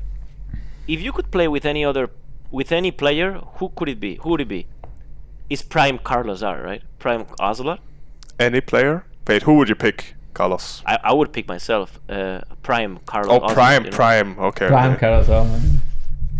If 0.87 1.01
you 1.01 1.11
could 1.11 1.29
play 1.31 1.47
with 1.47 1.65
any 1.65 1.83
other, 1.83 2.09
with 2.51 2.71
any 2.71 2.91
player, 2.91 3.33
who 3.57 3.69
could 3.75 3.89
it 3.89 3.99
be? 3.99 4.15
Who 4.21 4.29
would 4.31 4.41
it 4.41 4.47
be? 4.47 4.67
Is 5.49 5.61
Prime 5.61 5.99
Carlos 5.99 6.41
R, 6.41 6.61
right? 6.61 6.81
Prime 6.99 7.25
Ocelote? 7.39 7.79
Any 8.39 8.61
player? 8.61 9.05
Wait, 9.27 9.43
who 9.43 9.55
would 9.55 9.69
you 9.69 9.75
pick, 9.75 10.15
Carlos? 10.33 10.81
I, 10.85 10.99
I 11.03 11.13
would 11.13 11.31
pick 11.33 11.47
myself. 11.47 11.99
Uh, 12.09 12.41
Prime 12.63 12.99
Carlos. 13.05 13.31
Oh, 13.31 13.39
Ocelote, 13.45 13.53
Prime, 13.53 13.85
you 13.85 13.91
know? 13.91 13.95
Prime. 13.95 14.39
Okay. 14.39 14.67
Prime 14.67 14.91
okay. 14.91 14.99
Carlos. 14.99 15.29
oh, 15.29 15.45
man. 15.45 15.81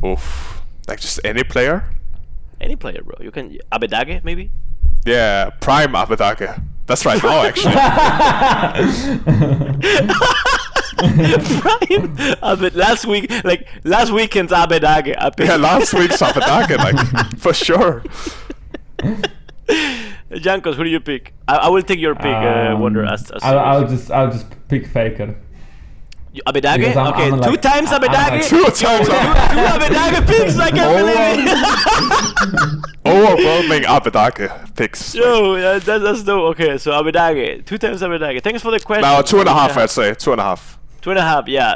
Oof. 0.03 0.62
Like 0.88 0.99
just 0.99 1.20
any 1.24 1.43
player? 1.43 1.89
Any 2.60 2.76
player, 2.76 3.01
bro. 3.03 3.16
You 3.20 3.32
can 3.32 3.58
Abbedagge 3.72 4.24
maybe. 4.24 4.49
Yeah, 5.06 5.49
Prime 5.62 5.93
Abbedagge. 5.93 6.62
That's 6.88 7.06
right 7.06 7.22
now, 7.24 7.43
actually. 7.43 7.74
Prime 10.97 12.18
Abed. 12.41 12.76
Last 12.76 13.06
week, 13.06 13.32
like 13.43 13.68
last 13.84 14.12
weekend's 14.12 14.51
Abbedagge. 14.51 15.16
I 15.18 15.30
picked. 15.30 15.49
yeah, 15.49 15.56
last 15.58 15.93
week's 15.93 16.22
Abbedagge, 16.22 16.78
like 16.78 17.38
for 17.39 17.53
sure. 17.53 18.03
Jankos, 20.32 20.76
who 20.76 20.84
do 20.84 20.89
you 20.89 21.00
pick? 21.00 21.34
I, 21.48 21.56
I 21.58 21.70
will 21.70 21.82
take 21.82 22.00
your 22.00 22.16
pick, 22.16 22.26
uh, 22.26 22.76
Wunder. 22.80 23.06
Um, 23.06 23.14
As, 23.14 23.32
as 23.32 23.43
I'll, 23.43 23.60
I'll 23.60 23.80
serious. 23.82 24.00
just 24.02 24.12
I'll 24.12 24.32
just 24.32 24.68
pick 24.68 24.88
Faker. 24.88 25.36
You- 26.34 26.41
Abbedagge? 26.48 26.78
because 26.80 26.98
I'm- 26.98 27.14
okay, 27.14 27.32
I'm 27.32 27.41
two 27.41 27.52
like- 27.52 27.62
times 27.62 27.91
I'm 27.91 28.02
Abbedagge. 28.02 28.32
like- 28.32 28.48
Two 28.48 28.64
times 28.66 29.08
two, 29.08 29.14
Abbedagge. 29.14 29.50
two 29.52 29.60
Abbedagge 29.86 30.28
picks. 30.28 30.58
I 30.60 30.70
can't 30.72 30.98
believe 30.98 31.16
it. 31.48 32.86
Overwhelming 33.06 33.84
Abbedagge 33.96 34.76
picks. 34.76 35.16
Yo, 35.16 35.54
uh, 35.56 35.80
that, 35.80 36.00
that's 36.00 36.24
dope. 36.24 36.52
Okay, 36.52 36.78
so 36.78 36.91
Abbedagge, 36.91 37.66
two 37.66 37.78
times 37.78 38.02
Abbedagge. 38.02 38.43
Thanks 38.43 38.62
for 38.62 38.72
the 38.72 38.80
question. 38.80 39.04
Now 39.04 39.22
two 39.22 39.39
and 39.39 39.48
a 39.50 39.54
half, 39.54 39.76
Yeah. 39.76 39.84
I'd 39.84 39.89
say. 39.89 40.14
Two 40.14 40.32
and 40.34 40.41
a 40.41 40.43
half. 40.43 40.78
Two 41.02 41.12
and 41.12 41.20
a 41.20 41.22
half. 41.24 41.48
Yeah. 41.48 41.76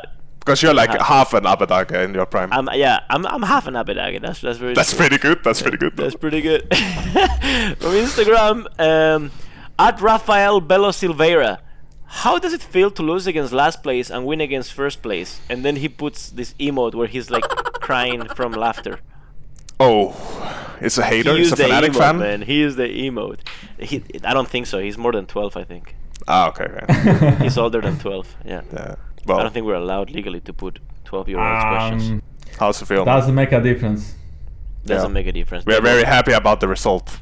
Because 0.49 0.63
you're 0.63 0.73
like 0.73 0.89
Half. 0.89 1.05
half 1.05 1.33
an 1.35 1.43
Abbedagge 1.43 1.91
in 2.05 2.15
your 2.15 2.25
prime. 2.25 2.51
I'm 2.51 2.67
yeah. 2.73 3.01
I'm 3.07 3.23
I'm 3.27 3.43
half 3.43 3.67
an 3.67 3.75
Abbedagge. 3.75 4.19
That's 4.19 4.41
that's 4.41 4.57
very. 4.57 4.73
That's 4.73 4.89
true. 4.89 4.97
pretty 4.97 5.19
good. 5.19 5.43
That's 5.43 5.61
pretty 5.61 5.77
good. 5.77 5.95
That's 5.95 6.15
pretty 6.15 6.41
good. 6.41 6.61
From 7.81 7.93
Instagram, 8.05 8.65
um, 8.79 9.29
at 9.77 10.01
Rafael 10.01 10.59
Belo 10.59 10.91
Silveira. 10.91 11.59
How 12.23 12.39
does 12.39 12.53
it 12.53 12.63
feel 12.63 12.89
to 12.89 13.03
lose 13.03 13.27
against 13.27 13.53
last 13.53 13.83
place 13.83 14.09
and 14.09 14.25
win 14.25 14.41
against 14.41 14.73
first 14.73 15.03
place? 15.03 15.39
And 15.51 15.63
then 15.63 15.75
he 15.75 15.87
puts 15.87 16.31
this 16.31 16.55
emote 16.59 16.95
where 16.95 17.05
he's 17.07 17.29
like 17.29 17.43
crying 17.87 18.27
from 18.29 18.53
laughter. 18.53 19.01
Oh, 19.79 20.15
it's 20.81 20.97
a 20.97 21.03
hater. 21.03 21.35
He 21.35 21.43
It's 21.43 21.51
a 21.51 21.57
the 21.57 21.63
fanatic 21.65 21.91
emote, 21.91 21.97
fan. 21.99 22.17
man. 22.17 22.41
He 22.41 22.55
used 22.65 22.77
the 22.77 22.87
emote. 22.87 23.41
He, 23.77 24.03
I 24.23 24.33
don't 24.33 24.49
think 24.49 24.65
so. 24.65 24.79
He's 24.79 24.97
more 24.97 25.11
than 25.11 25.27
12, 25.27 25.55
I 25.57 25.63
think. 25.63 25.95
Ah, 26.27 26.49
okay. 26.49 26.65
okay. 26.89 27.35
He's 27.43 27.57
older 27.57 27.81
than 27.81 27.99
12. 27.99 28.35
Yeah. 28.45 28.61
yeah. 28.73 28.95
I 29.27 29.43
don't 29.43 29.53
think 29.53 29.65
we're 29.65 29.75
allowed 29.75 30.09
legally 30.11 30.41
to 30.41 30.53
put 30.53 30.79
12 31.05 31.29
year 31.29 31.39
olds 31.39 31.63
questions. 31.63 32.09
Um, 32.09 32.21
how's 32.59 32.81
it 32.81 32.85
feel? 32.85 33.05
doesn't 33.05 33.35
make 33.35 33.51
a 33.51 33.61
difference. 33.61 34.15
Doesn't 34.85 35.09
yeah. 35.09 35.13
make 35.13 35.27
a 35.27 35.31
difference. 35.31 35.65
We 35.65 35.75
are 35.75 35.81
very 35.81 36.03
happy 36.03 36.31
about 36.31 36.59
the 36.61 36.67
result. 36.67 37.19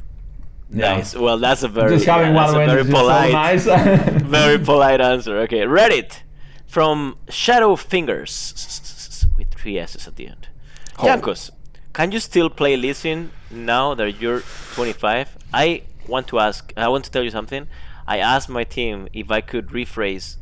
Yeah. 0.70 0.96
Nice. 0.96 1.16
Well, 1.16 1.38
that's 1.38 1.64
a 1.64 1.68
very, 1.68 1.92
Just 1.92 2.06
having 2.06 2.34
yeah, 2.36 2.46
one 2.46 2.54
that's 2.54 2.72
a 2.72 2.76
very 2.76 2.90
polite. 2.90 3.62
so 3.62 3.76
nice. 3.76 4.22
Very 4.24 4.60
polite 4.60 5.00
answer. 5.00 5.38
Okay, 5.40 5.60
Reddit 5.60 6.22
from 6.66 7.18
Shadow 7.30 7.76
Fingers 7.78 9.26
with 9.38 9.54
three 9.54 9.80
S's 9.80 10.08
at 10.08 10.18
the 10.18 10.28
end. 10.28 10.50
Jankos, 10.98 11.52
can 11.94 12.12
you 12.12 12.20
still 12.20 12.50
play 12.50 12.76
Lee 12.76 12.94
Sin 12.94 13.32
now 13.50 13.94
that 13.94 14.20
you're 14.20 14.42
25? 14.74 15.38
I 15.54 15.84
want 16.08 16.28
to 16.28 16.40
ask. 16.40 16.74
I 16.76 16.90
want 16.90 17.06
to 17.06 17.12
tell 17.12 17.24
you 17.24 17.32
something. 17.32 17.68
I 18.06 18.18
asked 18.18 18.50
my 18.50 18.64
team 18.64 19.08
if 19.14 19.32
I 19.32 19.42
could 19.42 19.68
rephrase 19.68 20.38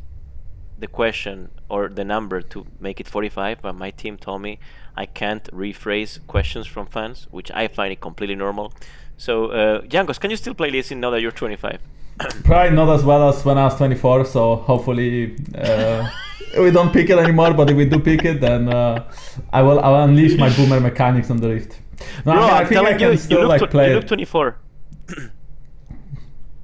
the 0.78 0.86
question 0.86 1.50
or 1.68 1.88
the 1.88 2.04
number 2.04 2.40
to 2.42 2.66
make 2.80 3.00
it 3.00 3.08
45, 3.08 3.62
but 3.62 3.74
my 3.74 3.90
team 3.90 4.16
told 4.16 4.42
me 4.42 4.58
I 4.96 5.06
can't 5.06 5.44
rephrase 5.52 6.18
questions 6.26 6.66
from 6.66 6.86
fans, 6.86 7.26
which 7.30 7.50
I 7.52 7.68
find 7.68 7.92
it 7.92 8.00
completely 8.00 8.34
normal. 8.36 8.72
So, 9.16 9.46
uh, 9.46 9.80
Jankos, 9.82 10.20
can 10.20 10.30
you 10.30 10.36
still 10.36 10.54
play 10.54 10.70
Lee 10.70 10.82
Sin 10.82 11.00
now 11.00 11.10
that 11.10 11.20
you're 11.22 11.30
25? 11.32 11.80
Probably 12.44 12.74
not 12.76 12.88
as 12.94 13.04
well 13.04 13.28
as 13.28 13.44
when 13.44 13.58
I 13.58 13.64
was 13.64 13.76
24, 13.76 14.24
so 14.26 14.56
hopefully 14.56 15.36
uh, 15.54 16.08
we 16.58 16.70
don't 16.70 16.92
pick 16.92 17.10
it 17.10 17.18
anymore. 17.18 17.52
But 17.54 17.70
if 17.70 17.76
we 17.76 17.84
do 17.86 17.98
pick 17.98 18.24
it, 18.24 18.40
then 18.40 18.68
uh, 18.68 19.10
I 19.52 19.62
will 19.62 19.80
I 19.80 19.88
will 19.88 20.02
unleash 20.04 20.38
my 20.38 20.54
boomer 20.54 20.80
mechanics 20.80 21.30
on 21.30 21.38
the 21.38 21.48
Rift. 21.48 21.78
No, 22.24 22.32
Bro, 22.32 22.42
I, 22.42 22.46
mean, 22.46 22.50
I 22.50 22.58
I'm 22.60 22.66
think 22.66 22.80
I 22.86 22.94
can 22.98 23.10
you, 23.12 23.16
still 23.18 23.38
you 23.40 23.48
look, 23.48 23.60
like 23.60 23.68
tw- 23.70 23.72
play. 23.72 23.88
you 23.90 23.94
look 23.96 24.06
24. 24.06 24.56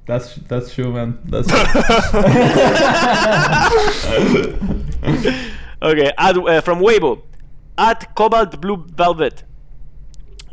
That's 0.05 0.35
that's 0.35 0.73
true, 0.73 0.91
man. 0.91 1.17
That's 1.25 1.47
true. 1.51 1.61
okay, 5.81 6.11
at, 6.17 6.37
uh, 6.37 6.61
from 6.61 6.79
Weibo, 6.79 7.21
at 7.77 8.15
Cobalt 8.15 8.59
Blue 8.61 8.77
Velvet. 8.87 9.43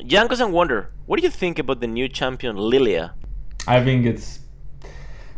Jankos 0.01 0.41
and 0.41 0.53
Wunder, 0.53 0.91
what 1.07 1.19
do 1.19 1.23
you 1.25 1.31
think 1.31 1.59
about 1.59 1.81
the 1.81 1.87
new 1.87 2.09
champion 2.09 2.57
Lilia? 2.57 3.15
I 3.67 3.83
think 3.85 4.07
it's. 4.07 4.39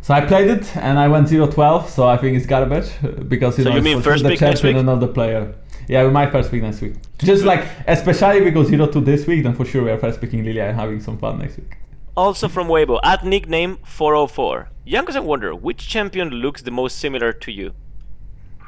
So 0.01 0.13
I 0.13 0.21
played 0.25 0.49
it 0.49 0.75
and 0.77 0.99
I 0.99 1.07
went 1.07 1.27
0-12, 1.29 1.87
so 1.87 2.05
I 2.07 2.17
think 2.17 2.35
it's 2.37 2.45
garbage 2.45 2.89
because 3.29 3.57
you 3.57 3.63
So 3.63 3.69
know 3.69 3.75
you 3.75 3.79
it's 3.79 3.85
mean 3.85 3.97
for 4.01 4.11
first 4.11 4.23
the 4.23 4.35
champion 4.35 4.73
week? 4.73 4.77
and 4.77 4.85
not 4.85 4.99
the 4.99 5.07
player. 5.07 5.53
Yeah, 5.87 6.03
we 6.03 6.09
might 6.11 6.31
first 6.31 6.51
pick 6.51 6.61
next 6.61 6.81
week. 6.81 6.95
Just 7.19 7.43
like 7.45 7.65
especially 7.87 8.37
if 8.39 8.43
we 8.45 8.51
go 8.51 8.63
0-2 8.63 9.03
this 9.05 9.25
week, 9.27 9.43
then 9.43 9.53
for 9.55 9.65
sure 9.65 9.83
we 9.83 9.91
are 9.91 9.97
first 9.97 10.19
picking 10.21 10.43
Lilia 10.43 10.65
and 10.65 10.75
having 10.77 10.99
some 11.01 11.17
fun 11.17 11.39
next 11.39 11.57
week. 11.57 11.77
Also 12.15 12.47
from 12.47 12.67
Weibo, 12.67 12.99
at 13.03 13.25
nickname 13.25 13.77
404. 13.83 14.69
Jankos 14.85 15.15
and 15.15 15.25
Wunder, 15.25 15.55
which 15.55 15.87
champion 15.87 16.29
looks 16.29 16.61
the 16.61 16.71
most 16.71 16.99
similar 16.99 17.33
to 17.33 17.51
you? 17.51 17.73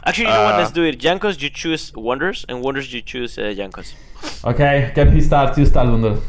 Actually, 0.04 0.28
you 0.28 0.34
know 0.34 0.44
what? 0.46 0.56
Uh, 0.56 0.58
Let's 0.60 0.72
do 0.72 0.84
it. 0.84 1.00
Jankos, 1.00 1.42
you 1.42 1.50
choose 1.50 1.92
Wunders, 1.92 2.46
and 2.50 2.64
Wunders, 2.64 2.92
you 2.92 3.02
choose 3.02 3.38
uh, 3.38 3.42
Jankos. 3.56 3.94
Okay, 4.44 4.92
can 4.96 5.12
he 5.12 5.22
start? 5.22 5.58
You 5.58 5.66
start, 5.66 5.88
Wunder. 5.88 6.20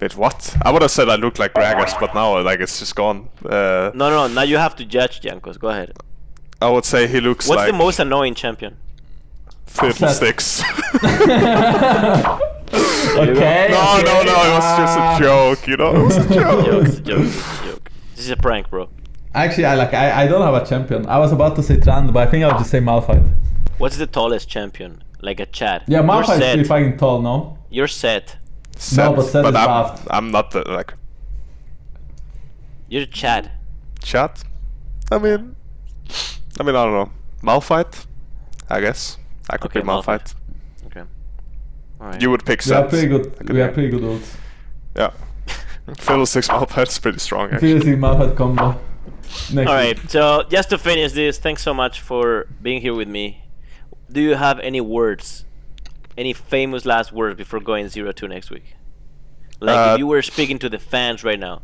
Wait, 0.00 0.16
what? 0.16 0.56
I 0.62 0.70
would 0.70 0.82
have 0.82 0.90
said 0.90 1.08
I 1.08 1.16
look 1.16 1.38
like 1.38 1.52
Gragas, 1.52 1.98
but 2.00 2.14
now 2.14 2.40
like 2.40 2.60
it's 2.60 2.78
just 2.78 2.96
gone. 2.96 3.28
Uh, 3.44 3.90
No, 3.94 4.08
no, 4.08 4.26
now 4.28 4.42
you 4.42 4.56
have 4.56 4.74
to 4.76 4.84
judge 4.84 5.20
Jankos. 5.20 5.58
Go 5.58 5.68
ahead. 5.68 5.92
I 6.62 6.70
would 6.70 6.84
say 6.84 7.06
he 7.06 7.20
looks 7.20 7.46
What's 7.46 7.58
like 7.58 7.70
the 7.70 7.76
most 7.76 7.98
annoying 8.00 8.34
champion? 8.34 8.76
fiddlesticks. 9.66 10.62
Okay. 13.10 13.68
no, 13.70 13.96
okay, 13.98 14.04
no, 14.04 14.22
no, 14.22 14.44
it 14.44 14.54
was 14.54 14.78
just 14.78 14.98
a 14.98 15.00
ah. 15.00 15.18
joke, 15.18 15.66
you 15.66 15.76
know? 15.76 15.94
It 15.96 16.04
was 16.04 16.16
a 16.16 16.28
Joke, 16.34 16.66
joke. 16.66 16.86
it's 16.86 16.96
a 16.98 17.00
joke, 17.00 17.24
it's 17.26 17.60
a 17.60 17.64
joke. 17.64 17.90
This 18.14 18.24
is 18.26 18.30
a 18.30 18.36
prank, 18.36 18.70
bro. 18.70 18.88
Actually, 19.34 19.64
I 19.66 19.74
like. 19.74 19.94
I, 19.94 20.22
I 20.24 20.26
don't 20.26 20.42
have 20.42 20.54
a 20.60 20.66
champion. 20.66 21.06
I 21.06 21.18
was 21.18 21.32
about 21.32 21.54
to 21.56 21.62
say 21.62 21.76
Trand, 21.76 22.12
but 22.12 22.26
I 22.26 22.30
think 22.30 22.44
I'll 22.44 22.58
just 22.58 22.70
say 22.70 22.80
Malphite. 22.80 23.26
What's 23.78 23.96
the 23.96 24.06
tallest 24.06 24.48
champion? 24.48 25.02
Like 25.22 25.38
a 25.40 25.46
Chad. 25.46 25.84
Yeah, 25.86 25.98
You're 25.98 26.08
Malphite's 26.08 26.38
set. 26.38 26.54
pretty 26.54 26.68
fucking 26.68 26.96
tall, 26.98 27.22
no? 27.22 27.58
You're 27.70 27.86
set. 27.88 28.36
Sett, 28.76 29.14
but 29.14 29.22
Sett 29.22 29.44
is 29.44 29.54
I'm, 29.54 29.66
buffed. 29.66 30.06
I'm 30.10 30.30
not 30.32 30.50
the, 30.50 30.68
like 30.68 30.94
You're 32.88 33.06
Chad. 33.06 33.50
Chad. 34.02 34.32
I 35.12 35.18
mean, 35.18 35.54
I 36.58 36.62
mean, 36.62 36.74
I 36.74 36.84
don't 36.84 36.92
know. 36.94 37.10
Malphite, 37.42 38.06
I 38.68 38.80
guess. 38.80 39.16
I 39.48 39.56
could 39.58 39.70
Okay, 39.70 39.80
pick 39.80 39.88
Malphite. 39.88 40.32
Okay. 40.32 40.39
Alright. 42.00 42.22
You 42.22 42.30
would 42.30 42.44
pick 42.44 42.64
We 42.64 42.72
are 42.72 42.88
pretty 42.88 43.08
good. 43.08 43.36
could 43.36 43.50
We 43.50 43.60
are 43.60 43.66
pick- 43.68 43.74
pretty 43.74 43.90
good 43.90 44.02
ults. 44.02 44.36
Yeah. 44.96 45.10
Fiddlesticks 45.98 46.48
Malphite's 46.48 46.98
pretty 46.98 47.18
strong, 47.18 47.50
actually. 47.50 47.68
Seriously, 47.80 47.96
Malphite 47.96 48.36
combo. 48.36 48.80
Next 49.52 49.70
All 49.70 49.76
week. 49.78 49.98
So 50.08 50.44
just 50.50 50.70
to 50.70 50.78
finish 50.78 51.12
this, 51.12 51.38
thanks 51.38 51.62
so 51.62 51.74
much 51.74 52.00
for 52.00 52.46
being 52.62 52.80
here 52.80 52.94
with 52.94 53.08
me. 53.08 53.44
Do 54.10 54.20
you 54.20 54.34
have 54.34 54.58
any 54.60 54.80
words, 54.80 55.44
any 56.16 56.32
famous 56.32 56.84
last 56.84 57.12
words 57.12 57.36
before 57.36 57.60
going 57.60 57.88
zero 57.88 58.06
zero 58.06 58.12
two 58.12 58.28
next 58.28 58.50
week? 58.50 58.74
Like 59.60 59.76
Uh, 59.76 59.92
if 59.94 59.98
you 59.98 60.06
were 60.06 60.22
speaking 60.22 60.58
to 60.60 60.68
the 60.68 60.78
fans 60.78 61.22
right 61.22 61.38
now, 61.38 61.62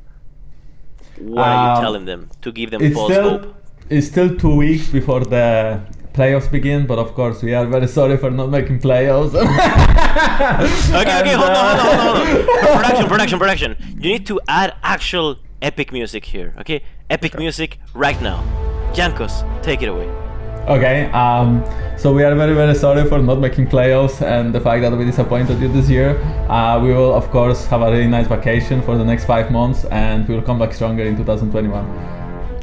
what 1.18 1.46
are 1.48 1.64
you 1.70 1.76
Um, 1.78 1.82
telling 1.82 2.04
them 2.04 2.28
to 2.42 2.52
give 2.52 2.70
them 2.70 2.92
false 2.92 3.10
still 3.12 3.30
hope? 3.30 3.54
it's 3.88 4.06
still 4.08 4.36
two 4.36 4.54
weeks 4.54 4.88
before 4.90 5.20
the 5.24 5.80
playoffs 6.16 6.50
begin. 6.50 6.86
But 6.86 6.98
of 6.98 7.14
course, 7.14 7.42
we 7.42 7.54
are 7.54 7.66
very 7.66 7.86
sorry 7.86 8.16
for 8.16 8.30
not 8.30 8.50
making 8.50 8.80
playoffs. 8.80 9.34
Okay, 10.16 11.20
okay, 11.20 11.34
hold 11.34 11.50
on, 11.50 11.78
hold 11.78 11.94
on, 11.94 11.98
hold 11.98 12.16
on, 12.16 12.26
hold 12.26 12.48
on. 12.68 12.76
production, 12.76 13.06
production, 13.08 13.38
production. 13.38 13.76
You 14.00 14.10
need 14.12 14.26
to 14.26 14.40
add 14.48 14.74
actual 14.82 15.36
epic 15.60 15.92
music 15.92 16.24
here, 16.24 16.54
okay? 16.60 16.82
Epic 17.10 17.38
music 17.38 17.78
right 17.94 18.20
now. 18.22 18.42
Jankos, 18.94 19.34
take 19.62 19.82
it 19.82 19.88
away. 19.88 20.08
Okay, 20.68 21.04
um, 21.12 21.62
so 21.96 22.12
we 22.12 22.24
are 22.24 22.34
very 22.34 22.54
very 22.54 22.74
sorry 22.74 23.04
for 23.08 23.18
not 23.20 23.38
making 23.38 23.66
playoffs 23.68 24.20
and 24.20 24.52
the 24.54 24.60
fact 24.60 24.82
that 24.82 24.92
we 24.96 25.04
disappointed 25.04 25.60
you 25.60 25.68
this 25.68 25.88
year. 25.88 26.18
Uh, 26.48 26.80
we 26.82 26.92
will 26.92 27.14
of 27.14 27.30
course 27.30 27.66
have 27.66 27.82
a 27.82 27.90
really 27.90 28.08
nice 28.08 28.26
vacation 28.26 28.82
for 28.82 28.96
the 28.96 29.04
next 29.04 29.26
five 29.26 29.50
months 29.52 29.84
and 29.86 30.26
we 30.28 30.34
will 30.34 30.42
come 30.42 30.58
back 30.58 30.72
stronger 30.72 31.04
in 31.04 31.16
2021. 31.16 31.84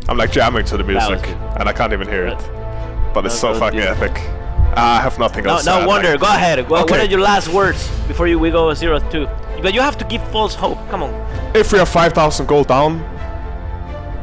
I'm 0.09 0.17
like 0.17 0.31
jamming 0.31 0.65
to 0.65 0.75
the 0.77 0.83
music, 0.83 1.25
and 1.57 1.69
I 1.69 1.73
can't 1.73 1.93
even 1.93 2.07
hear 2.09 2.27
it. 2.27 2.62
But 3.13 3.25
it's 3.25 3.39
so 3.39 3.53
fucking 3.53 3.79
beautiful. 3.79 4.05
epic. 4.05 4.21
Ah, 4.75 4.97
I 4.99 5.01
have 5.01 5.19
nothing 5.19 5.43
No, 5.43 5.51
else. 5.51 5.65
to 5.65 5.69
no 5.81 5.87
Wunder. 5.87 6.11
like- 6.11 6.19
Go 6.19 6.27
ahead. 6.27 6.67
Go, 6.67 6.73
What 6.81 6.91
are 6.91 7.05
your 7.05 7.19
last 7.21 7.47
words 7.49 7.87
before 8.07 8.27
you 8.27 8.39
we 8.39 8.49
go 8.51 8.73
zero 8.73 8.99
two? 9.11 9.27
But 9.61 9.73
you 9.73 9.81
have 9.81 9.97
to 9.99 10.05
give 10.05 10.21
false 10.31 10.55
hope. 10.55 10.79
Come 10.89 11.03
on. 11.03 11.13
If 11.55 11.71
we 11.71 11.79
are 11.79 11.85
5,000 11.85 12.47
gold 12.47 12.67
down, 12.67 13.01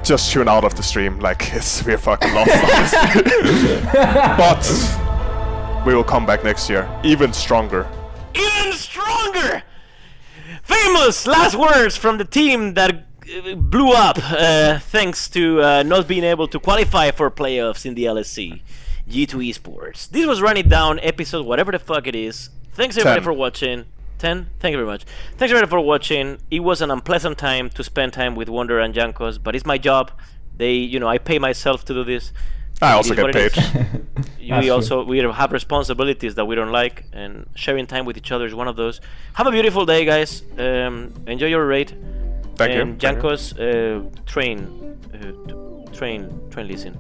just 0.03 0.33
tune 0.33 0.49
out 0.49 0.65
of 0.65 0.75
the 0.75 0.83
stream. 0.83 1.21
Like 1.21 1.51
it's 1.55 1.85
we're 1.85 1.99
fucking 1.99 2.35
lost. 2.35 2.51
but 4.45 5.85
we 5.87 5.95
will 5.95 6.05
come 6.05 6.27
back 6.27 6.43
next 6.45 6.69
year, 6.69 6.89
even 7.05 7.33
stronger. 7.33 7.87
Even 8.35 8.73
stronger. 8.73 9.63
Famous 10.63 11.27
last 11.27 11.55
words 11.57 11.97
from 11.97 12.19
the 12.19 12.25
team 12.25 12.75
that 12.75 13.07
blew 13.57 13.93
up 13.93 14.19
uh, 14.19 14.79
thanks 14.79 15.29
to 15.31 15.63
uh, 15.63 15.83
not 15.83 16.09
being 16.09 16.25
able 16.25 16.49
to 16.49 16.59
qualify 16.59 17.11
for 17.11 17.31
playoffs 17.31 17.87
in 17.87 17.95
the 17.95 18.05
LEC. 18.05 18.61
G2 19.09 19.51
Esports. 19.51 20.09
This 20.09 20.27
was 20.27 20.41
Run 20.41 20.57
It 20.57 20.69
Down 20.69 21.01
episode, 21.01 21.45
whatever 21.45 21.73
the 21.73 21.79
fuck 21.79 22.07
it 22.07 22.15
is. 22.15 22.51
Thanks 22.73 22.97
everybody 22.97 23.21
10. 23.21 23.25
for 23.25 23.33
watching. 23.33 23.85
10? 24.19 24.51
Thank 24.59 24.73
you 24.73 24.79
very 24.79 24.87
much. 24.87 25.05
Thanks 25.37 25.51
everybody 25.51 25.69
for 25.69 25.81
watching. 25.81 26.39
It 26.51 26.61
was 26.61 26.81
an 26.81 26.91
unpleasant 26.91 27.39
time 27.39 27.71
to 27.71 27.83
spend 27.83 28.13
time 28.13 28.37
with 28.37 28.49
Wunder 28.49 28.79
and 28.79 28.95
Jankos, 28.95 29.43
but 29.43 29.57
it's 29.57 29.67
my 29.67 29.79
job. 29.79 30.13
They, 30.57 30.75
you 30.75 31.01
know, 31.01 31.09
I 31.09 31.19
pay 31.19 31.39
myself 31.39 31.85
to 31.87 31.95
do 31.95 32.05
this. 32.05 32.33
I 32.83 32.93
also 32.93 33.15
get 33.15 33.33
paid. 33.33 34.07
we 34.61 34.71
also 34.71 35.05
we 35.05 35.19
have 35.19 35.53
responsibilities 35.53 36.35
that 36.37 36.47
we 36.47 36.55
don't 36.55 36.73
like, 36.73 37.05
and 37.13 37.47
sharing 37.55 37.87
time 37.87 38.07
with 38.07 38.17
each 38.17 38.33
other 38.33 38.47
is 38.47 38.55
one 38.55 38.69
of 38.69 38.77
those. 38.77 39.01
Have 39.35 39.47
a 39.47 39.51
beautiful 39.51 39.85
day, 39.85 40.05
guys. 40.05 40.43
Um, 40.57 41.13
enjoy 41.27 41.47
your 41.47 41.67
raid. 41.67 41.95
Thank 42.61 42.75
you. 42.75 42.83
and 42.83 43.03
you. 43.03 43.09
Jankos, 43.09 43.43
uh, 43.59 44.09
train, 44.27 44.59
uh, 45.15 45.93
train, 45.93 46.29
train. 46.51 46.67
Listen. 46.69 46.99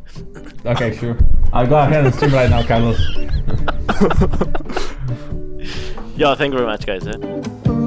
Okay, 0.64 0.96
sure. 0.96 1.16
I'll 1.52 1.66
go 1.66 1.78
ahead 1.78 2.04
and 2.06 2.14
stream 2.14 2.32
right 2.32 2.50
now, 2.50 2.62
Carlos. 2.62 2.98
Yeah, 6.16 6.34
thank 6.34 6.52
you 6.52 6.58
very 6.58 6.66
much, 6.70 6.84
guys. 6.84 7.06
eh. 7.06 7.79